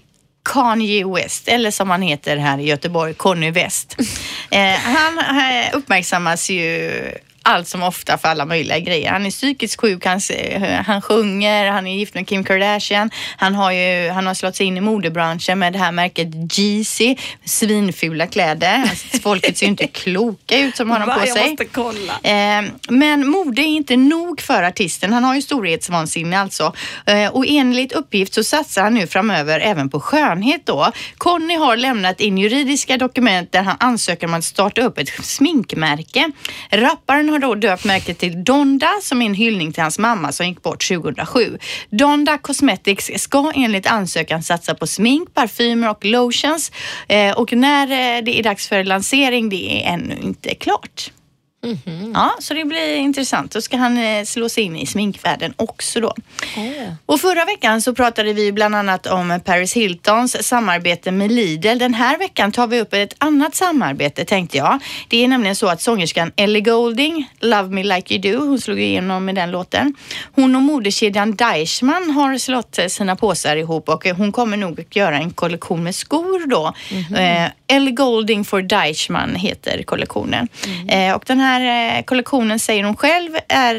Kanye 0.54 1.06
West, 1.08 1.48
eller 1.48 1.72
som 1.72 1.90
han 1.90 2.02
heter 2.02 2.38
här 2.38 2.60
i 2.60 2.64
Göteborg, 2.66 3.14
Conny 3.14 3.52
West. 3.52 3.96
Eh, 4.52 4.74
han 4.80 5.18
eh, 5.20 5.70
uppmärksammas 5.74 6.50
ju 6.50 6.92
allt 7.44 7.68
som 7.68 7.84
ofta 7.84 8.18
för 8.18 8.28
alla 8.28 8.46
möjliga 8.46 8.80
grejer. 8.80 9.12
Han 9.12 9.26
är 9.26 9.32
psykiskt 9.32 9.82
sjuk, 9.82 10.06
han, 10.06 10.20
han 10.86 11.02
sjunger, 11.02 11.72
han 11.72 11.88
är 11.88 11.96
gift 11.96 12.14
med 12.14 12.28
Kim 12.28 12.44
Kardashian. 12.44 13.10
Han 13.38 13.56
har 13.56 13.72
ju 13.72 14.10
han 14.10 14.28
har 14.28 14.34
slått 14.34 14.56
sig 14.56 14.66
in 14.66 14.78
i 14.78 14.82
modebranschen 14.82 15.60
med 15.60 15.74
det 15.74 15.80
här 15.80 15.92
märket 15.92 16.60
Yeezy. 16.60 17.16
Svinfula 17.46 18.28
kläder. 18.28 18.86
Alltså, 18.90 19.18
Folket 19.18 19.58
ser 19.58 19.66
ju 19.66 19.70
inte 19.70 19.88
kloka 19.88 20.60
ut 20.60 20.76
som 20.76 20.92
har 20.92 21.00
dem 21.00 21.20
på 21.20 21.26
sig. 21.26 21.58
Eh, 22.24 22.64
men 22.90 23.28
mode 23.28 23.62
är 23.62 23.66
inte 23.66 23.98
nog 23.98 24.42
för 24.42 24.64
artisten. 24.64 25.14
Han 25.14 25.24
har 25.24 25.36
ju 25.36 25.42
storhetsvansinne 25.42 26.40
alltså. 26.40 26.74
Eh, 27.06 27.28
och 27.28 27.46
enligt 27.48 27.92
uppgift 27.92 28.34
så 28.34 28.44
satsar 28.44 28.84
han 28.84 28.94
nu 28.94 29.08
framöver 29.08 29.60
även 29.60 29.90
på 29.90 30.00
skönhet 30.00 30.66
då. 30.66 30.92
Conny 31.18 31.56
har 31.56 31.78
lämnat 31.78 32.22
in 32.22 32.38
juridiska 32.38 32.98
dokument 32.98 33.52
där 33.52 33.62
han 33.62 33.78
ansöker 33.80 34.28
om 34.28 34.34
att 34.34 34.44
starta 34.44 34.82
upp 34.82 34.98
ett 34.98 35.26
sminkmärke. 35.26 36.32
Rapparen 36.70 37.29
har 37.32 37.40
då 37.40 37.56
döpt 37.56 37.86
märket 37.86 38.18
till 38.18 38.44
Donda 38.44 38.92
som 39.02 39.22
är 39.22 39.26
en 39.26 39.34
hyllning 39.34 39.74
till 39.74 39.84
hans 39.84 40.00
mamma 40.00 40.32
som 40.32 40.48
gick 40.48 40.62
bort 40.62 40.88
2007. 40.88 41.58
Donda 41.90 42.38
Cosmetics 42.38 43.12
ska 43.16 43.52
enligt 43.56 43.88
ansökan 43.88 44.44
satsa 44.44 44.76
på 44.76 44.88
smink, 44.88 45.34
parfymer 45.34 45.90
och 45.90 46.06
lotions. 46.06 46.72
Eh, 47.08 47.38
och 47.38 47.54
när 47.54 47.84
eh, 47.84 48.24
det 48.24 48.40
är 48.40 48.44
dags 48.44 48.68
för 48.68 48.84
lansering, 48.84 49.50
det 49.50 49.84
är 49.84 49.94
ännu 49.94 50.18
inte 50.24 50.56
klart. 50.56 51.12
Ja, 52.14 52.36
så 52.39 52.53
det 52.53 52.66
blir 52.66 52.95
intressant. 52.95 53.51
Då 53.51 53.62
ska 53.62 53.78
han 53.78 53.97
eh, 53.97 54.24
slå 54.26 54.49
sig 54.49 54.64
in 54.64 54.76
i 54.76 54.86
sminkvärlden 54.86 55.53
också 55.57 55.99
då. 55.99 56.14
Och 57.05 57.22
förra 57.22 57.45
veckan 57.45 57.82
så 57.82 57.93
pratade 57.95 58.34
vi 58.34 58.51
bland 58.51 58.76
annat 58.76 59.07
om 59.07 59.39
Paris 59.45 59.74
Hiltons 59.74 60.47
samarbete 60.47 61.12
med 61.12 61.32
Lidl. 61.32 61.78
Den 61.78 61.93
här 61.93 62.18
veckan 62.18 62.51
tar 62.51 62.68
vi 62.68 62.82
upp 62.82 62.93
ett 62.93 63.16
annat 63.18 63.55
samarbete 63.55 64.26
tänkte 64.26 64.57
jag. 64.57 64.80
Det 65.07 65.24
är 65.24 65.28
nämligen 65.28 65.55
så 65.55 65.68
att 65.68 65.82
sångerskan 65.82 66.32
Ellie 66.36 66.62
Goulding, 66.62 67.30
Love 67.39 67.70
Me 67.70 67.84
Like 67.84 68.16
You 68.16 68.22
Do, 68.22 68.45
hon 68.45 68.60
slog 68.60 68.80
igenom 68.80 69.26
med 69.26 69.36
den 69.36 69.51
låten. 69.51 69.93
Hon 70.36 70.55
och 70.55 70.62
modekedjan 70.62 71.36
Deichmann 71.36 72.12
har 72.12 72.38
slått 72.38 72.80
eh, 72.80 72.88
sina 72.88 73.16
påsar 73.16 73.55
ihop 73.55 73.89
och 73.89 74.05
eh, 74.05 74.16
hon 74.16 74.32
kommer 74.32 74.57
nog 74.57 74.80
att 74.80 74.95
göra 74.95 75.18
en 75.18 75.32
kollektion 75.32 75.84
med 75.84 75.95
skor 75.95 76.47
då. 76.47 76.74
Eh, 77.18 77.51
Ellie 77.68 77.91
Goulding 77.91 78.45
for 78.45 78.62
Deichmann 78.62 79.36
heter 79.36 79.84
kollektionen. 79.84 80.47
Eh, 80.88 81.16
och 81.16 81.24
den 81.28 81.39
här 81.39 81.49
eh, 81.58 82.04
kollektionen 82.04 82.60
säger 82.60 82.84
hon 82.84 82.95
själv 82.95 83.32
är 83.47 83.76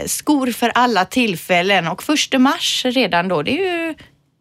eh, 0.00 0.06
skor 0.06 0.46
för 0.52 0.72
alla 0.74 1.04
tillfällen 1.04 1.88
och 1.88 2.02
första 2.02 2.38
mars 2.38 2.84
redan 2.84 3.28
då. 3.28 3.42
Det 3.42 3.50
är 3.60 3.86
ju 3.86 3.94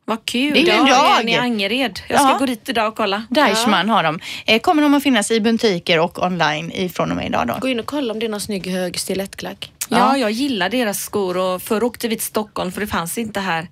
Vad 0.05 0.25
kul. 0.25 0.53
Det 0.53 0.59
är 0.59 0.63
ju 0.65 0.71
en 0.71 0.87
Ja, 0.87 1.15
dag. 1.17 1.29
i 1.29 1.35
Angered. 1.35 1.99
Jag 2.07 2.19
ska 2.19 2.29
Ja. 2.29 2.37
gå 2.37 2.45
dit 2.45 2.69
idag 2.69 2.87
och 2.87 2.95
kolla. 2.95 3.23
Deichmann 3.29 3.89
har 3.89 4.03
de. 4.03 4.19
Eh, 4.45 4.59
kommer 4.59 4.83
de 4.83 4.93
att 4.93 5.03
finnas 5.03 5.31
i 5.31 5.41
butiker 5.41 5.99
och 5.99 6.23
online 6.23 6.71
ifrån 6.71 7.11
och 7.11 7.17
med 7.17 7.25
idag 7.25 7.47
då? 7.47 7.57
Gå 7.61 7.67
in 7.67 7.79
och 7.79 7.85
kolla 7.85 8.13
om 8.13 8.19
det 8.19 8.25
är 8.25 8.29
någon 8.29 8.41
snygg 8.41 8.67
hög 8.67 8.99
stilettklack. 8.99 9.71
Ja, 9.89 10.17
jag 10.17 10.31
gillar 10.31 10.69
deras 10.69 10.99
skor 10.99 11.37
och 11.37 11.61
förr 11.61 11.83
åkte 11.83 12.07
vi 12.07 12.15
till 12.15 12.25
Stockholm 12.25 12.71
för 12.71 12.81
det 12.81 12.87
fanns 12.87 13.17
inte 13.17 13.39
här. 13.39 13.67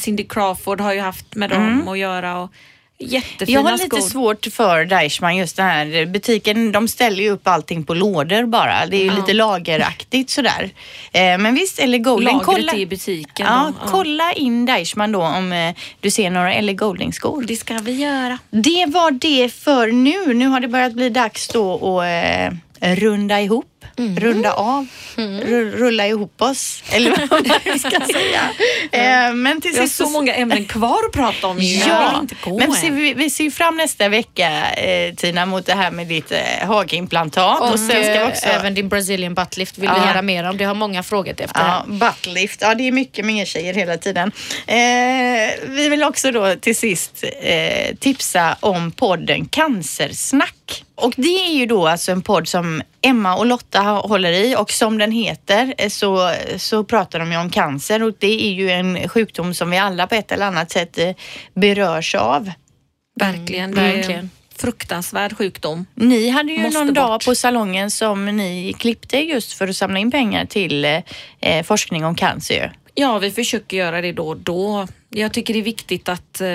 Cindy 0.00 0.24
Crawford 0.24 0.80
har 0.80 0.92
ju 0.92 1.00
haft 1.00 1.34
med 1.34 1.50
dem 1.50 1.88
att 1.88 1.98
göra 1.98 2.38
och 2.38 2.50
jättefina 3.00 3.58
Jag 3.58 3.62
har 3.64 3.72
lite 3.72 3.86
skor. 3.86 4.00
svårt 4.08 4.46
för 4.52 4.84
Deichmann 4.84 5.36
just 5.36 5.56
det 5.56 5.62
här. 5.62 6.06
Butiken, 6.06 6.72
de 6.72 6.88
ställer 6.88 7.22
ju 7.22 7.30
upp 7.30 7.48
allting 7.48 7.84
på 7.84 7.94
lådor 7.94 8.46
bara. 8.46 8.86
Det 8.86 8.96
är 8.96 9.04
ju 9.04 9.10
lite 9.10 9.32
lageraktigt 9.32 10.30
sådär. 10.30 10.70
Eh, 11.12 11.20
men 11.38 11.54
visst, 11.54 11.78
Ellie 11.78 11.98
Goulding, 11.98 12.26
Lagret 12.28 12.44
kolla. 12.46 12.74
i 12.74 12.86
butiken. 12.86 13.46
Ja, 13.46 13.72
då. 13.84 13.88
kolla 13.90 14.32
in 14.32 14.66
Deichmann 14.66 15.12
då 15.12 15.22
om 15.22 15.52
eh, 15.52 15.74
du 16.00 16.10
ser 16.10 16.30
några 16.30 16.54
Ellie 16.54 16.74
Goulding-skor. 16.74 17.42
Det 17.42 17.56
ska 17.56 17.74
vi 17.78 17.92
göra. 17.92 18.38
Det 18.50 18.86
var 18.86 19.10
det 19.10 19.48
för 19.54 19.86
nu. 19.86 20.34
Nu 20.34 20.46
har 20.46 20.60
det 20.60 20.68
börjat 20.68 20.92
bli 20.92 21.08
dags 21.10 21.48
då 21.48 21.98
att 22.00 22.04
eh, 22.80 22.94
runda 22.96 23.40
ihop 23.40 23.66
runda 23.96 24.52
av, 24.52 24.86
ru- 25.16 25.70
rulla 25.76 26.06
ihop 26.06 26.42
oss. 26.42 26.82
Eller 26.92 27.26
vad 27.30 27.46
man 27.48 27.78
ska 27.78 27.90
säga. 28.12 28.50
Eh, 28.92 29.34
men 29.34 29.60
till 29.60 29.70
Vi 29.72 29.78
har 29.78 29.86
sist 29.86 29.96
så 29.96 30.08
många 30.08 30.34
ämnen 30.34 30.64
kvar 30.64 30.98
att 31.06 31.12
prata 31.12 31.46
om. 31.46 31.56
Ja, 31.60 32.24
men 32.58 32.72
ser 32.72 32.90
vi, 32.90 33.14
vi 33.14 33.30
ser 33.30 33.50
fram 33.50 33.76
nästa 33.76 34.08
vecka 34.08 34.70
eh, 34.74 35.14
Tina 35.14 35.46
mot 35.46 35.66
det 35.66 35.74
här 35.74 35.90
med 35.90 36.06
ditt 36.06 36.32
eh, 36.32 36.38
hagimplantat. 36.66 37.60
Och, 37.60 37.72
Och, 37.72 37.78
sen 37.78 37.88
ska 38.04 38.24
vi 38.24 38.32
också... 38.32 38.46
även 38.46 38.74
din 38.74 38.88
Brazilian 38.88 39.34
buttlift 39.34 39.78
vill 39.78 39.90
Ja. 39.94 39.94
du 39.94 40.00
höra 40.00 40.22
mer 40.22 40.44
om. 40.48 40.56
Det 40.56 40.64
har 40.64 40.74
många 40.74 41.02
frågat 41.02 41.40
efter. 41.40 41.60
Ja, 41.60 41.84
buttlift. 41.88 42.60
Ja, 42.62 42.74
det 42.74 42.88
är 42.88 42.92
mycket 42.92 43.24
med 43.24 43.36
er 43.36 43.44
tjejer 43.44 43.74
hela 43.74 43.96
tiden. 43.96 44.32
Eh, 44.66 44.76
vi 45.68 45.88
vill 45.90 46.02
också 46.04 46.30
då 46.30 46.54
till 46.54 46.76
sist 46.76 47.24
tipsa 48.00 48.56
om 48.60 48.90
podden 48.92 49.46
Cancersnack. 49.48 50.54
Och 50.94 51.12
det 51.16 51.46
är 51.46 51.52
ju 51.52 51.66
då 51.66 51.88
alltså 51.88 52.12
en 52.12 52.22
podd 52.22 52.48
som 52.48 52.82
Emma 53.02 53.36
och 53.36 53.46
Lotta 53.46 53.80
håller 53.80 54.32
i 54.32 54.56
och 54.56 54.70
som 54.70 54.98
den 54.98 55.12
heter 55.12 55.74
eh, 55.78 55.88
så, 55.88 56.34
så 56.56 56.84
pratar 56.84 57.18
de 57.18 57.32
ju 57.32 57.38
om 57.38 57.50
cancer 57.50 58.02
och 58.02 58.12
det 58.18 58.46
är 58.46 58.52
ju 58.52 58.70
en 58.70 59.08
sjukdom 59.08 59.54
som 59.54 59.70
vi 59.70 59.78
alla 59.78 60.06
på 60.06 60.14
ett 60.14 60.32
eller 60.32 60.46
annat 60.46 60.70
sätt 60.70 60.98
eh, 60.98 61.10
berörs 61.54 62.14
av. 62.14 62.50
Verkligen. 63.20 63.72
Mm, 63.72 63.84
verkligen. 63.94 64.20
en 64.20 64.30
fruktansvärd 64.56 65.36
sjukdom. 65.36 65.86
Ni 65.94 66.28
hade 66.28 66.52
ju 66.52 66.58
Måste 66.58 66.78
någon 66.78 66.94
dag 66.94 67.10
bort. 67.10 67.24
på 67.24 67.34
salongen 67.34 67.90
som 67.90 68.24
ni 68.26 68.74
klippte 68.78 69.18
just 69.18 69.52
för 69.52 69.68
att 69.68 69.76
samla 69.76 69.98
in 69.98 70.10
pengar 70.10 70.44
till 70.44 70.84
eh, 71.40 71.62
forskning 71.64 72.04
om 72.04 72.14
cancer. 72.14 72.72
Ja, 72.94 73.18
vi 73.18 73.30
försöker 73.30 73.76
göra 73.76 74.00
det 74.00 74.12
då 74.12 74.28
och 74.28 74.36
då. 74.36 74.88
Jag 75.08 75.32
tycker 75.32 75.54
det 75.54 75.60
är 75.60 75.64
viktigt 75.64 76.08
att 76.08 76.40
eh, 76.40 76.48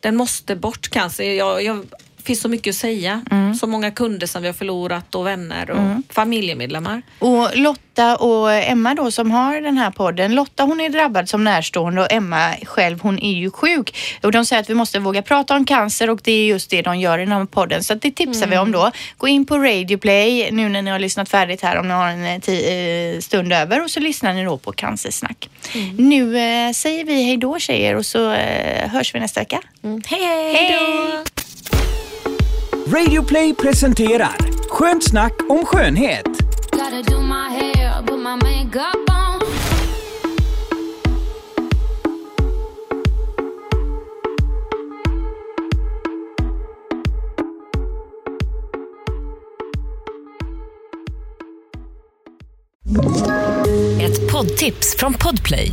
den 0.00 0.16
måste 0.16 0.56
bort 0.56 0.88
cancer. 0.88 1.32
Jag, 1.32 1.62
jag, 1.62 1.86
finns 2.24 2.40
så 2.40 2.48
mycket 2.48 2.70
att 2.70 2.76
säga. 2.76 3.24
Så 3.60 3.66
många 3.66 3.90
kunder 3.90 4.26
som 4.26 4.42
vi 4.42 4.48
har 4.48 4.54
förlorat 4.54 5.14
och 5.14 5.26
vänner 5.26 5.70
och 5.70 6.14
familjemedlemmar. 6.14 7.02
Och 7.18 7.48
Lotta 7.54 8.16
och 8.16 8.52
Emma 8.52 8.94
då 8.94 9.10
som 9.10 9.30
har 9.30 9.60
den 9.60 9.78
här 9.78 9.90
podden. 9.90 10.34
Lotta 10.34 10.62
hon 10.62 10.80
är 10.80 10.88
drabbad 10.88 11.28
som 11.28 11.44
närstående 11.44 12.00
och 12.00 12.12
Emma 12.12 12.54
själv 12.64 13.00
hon 13.00 13.18
är 13.18 13.32
ju 13.32 13.50
sjuk. 13.50 13.96
Och 14.22 14.32
de 14.32 14.44
säger 14.44 14.62
att 14.62 14.70
vi 14.70 14.74
måste 14.74 14.98
våga 14.98 15.22
prata 15.22 15.56
om 15.56 15.64
cancer 15.64 16.10
och 16.10 16.20
det 16.24 16.32
är 16.32 16.46
just 16.46 16.70
det 16.70 16.82
de 16.82 16.98
gör 17.00 17.18
i 17.18 17.22
den 17.24 17.32
här 17.32 17.44
podden. 17.44 17.84
Så 17.84 17.94
det 17.94 18.10
tipsar 18.10 18.46
vi 18.46 18.58
om 18.58 18.72
då. 18.72 18.90
Gå 19.18 19.28
in 19.28 19.46
på 19.46 19.58
Radio 19.58 19.98
Play 19.98 20.50
nu 20.52 20.68
när 20.68 20.82
ni 20.82 20.90
har 20.90 20.98
lyssnat 20.98 21.28
färdigt 21.28 21.62
här 21.62 21.78
om 21.78 21.88
ni 21.88 21.94
har 21.94 22.08
en 22.08 22.24
eh, 22.24 23.14
eh, 23.14 23.20
stund 23.20 23.52
över 23.52 23.82
och 23.84 23.90
så 23.90 24.00
lyssnar 24.00 24.34
ni 24.34 24.44
då 24.44 24.58
på 24.58 24.72
Cancersnack. 24.72 25.48
Nu 25.98 26.38
eh, 26.38 26.72
säger 26.72 27.04
vi 27.04 27.22
hej 27.22 27.36
då 27.36 27.58
tjejer 27.58 27.96
och 27.96 28.06
så 28.06 28.32
eh, 28.32 28.88
hörs 28.88 29.14
vi 29.14 29.20
nästa 29.20 29.40
vecka. 29.40 29.60
Hej! 30.06 30.54
Hej 30.54 30.78
då! 30.78 31.41
Radio 32.86 33.22
Play 33.24 33.54
presenterar 33.54 34.36
Skönt 34.68 35.04
snack 35.04 35.32
om 35.48 35.64
skönhet. 35.64 36.26
Ett 54.00 54.32
poddtips 54.32 54.96
från 54.98 55.14
Podplay. 55.14 55.72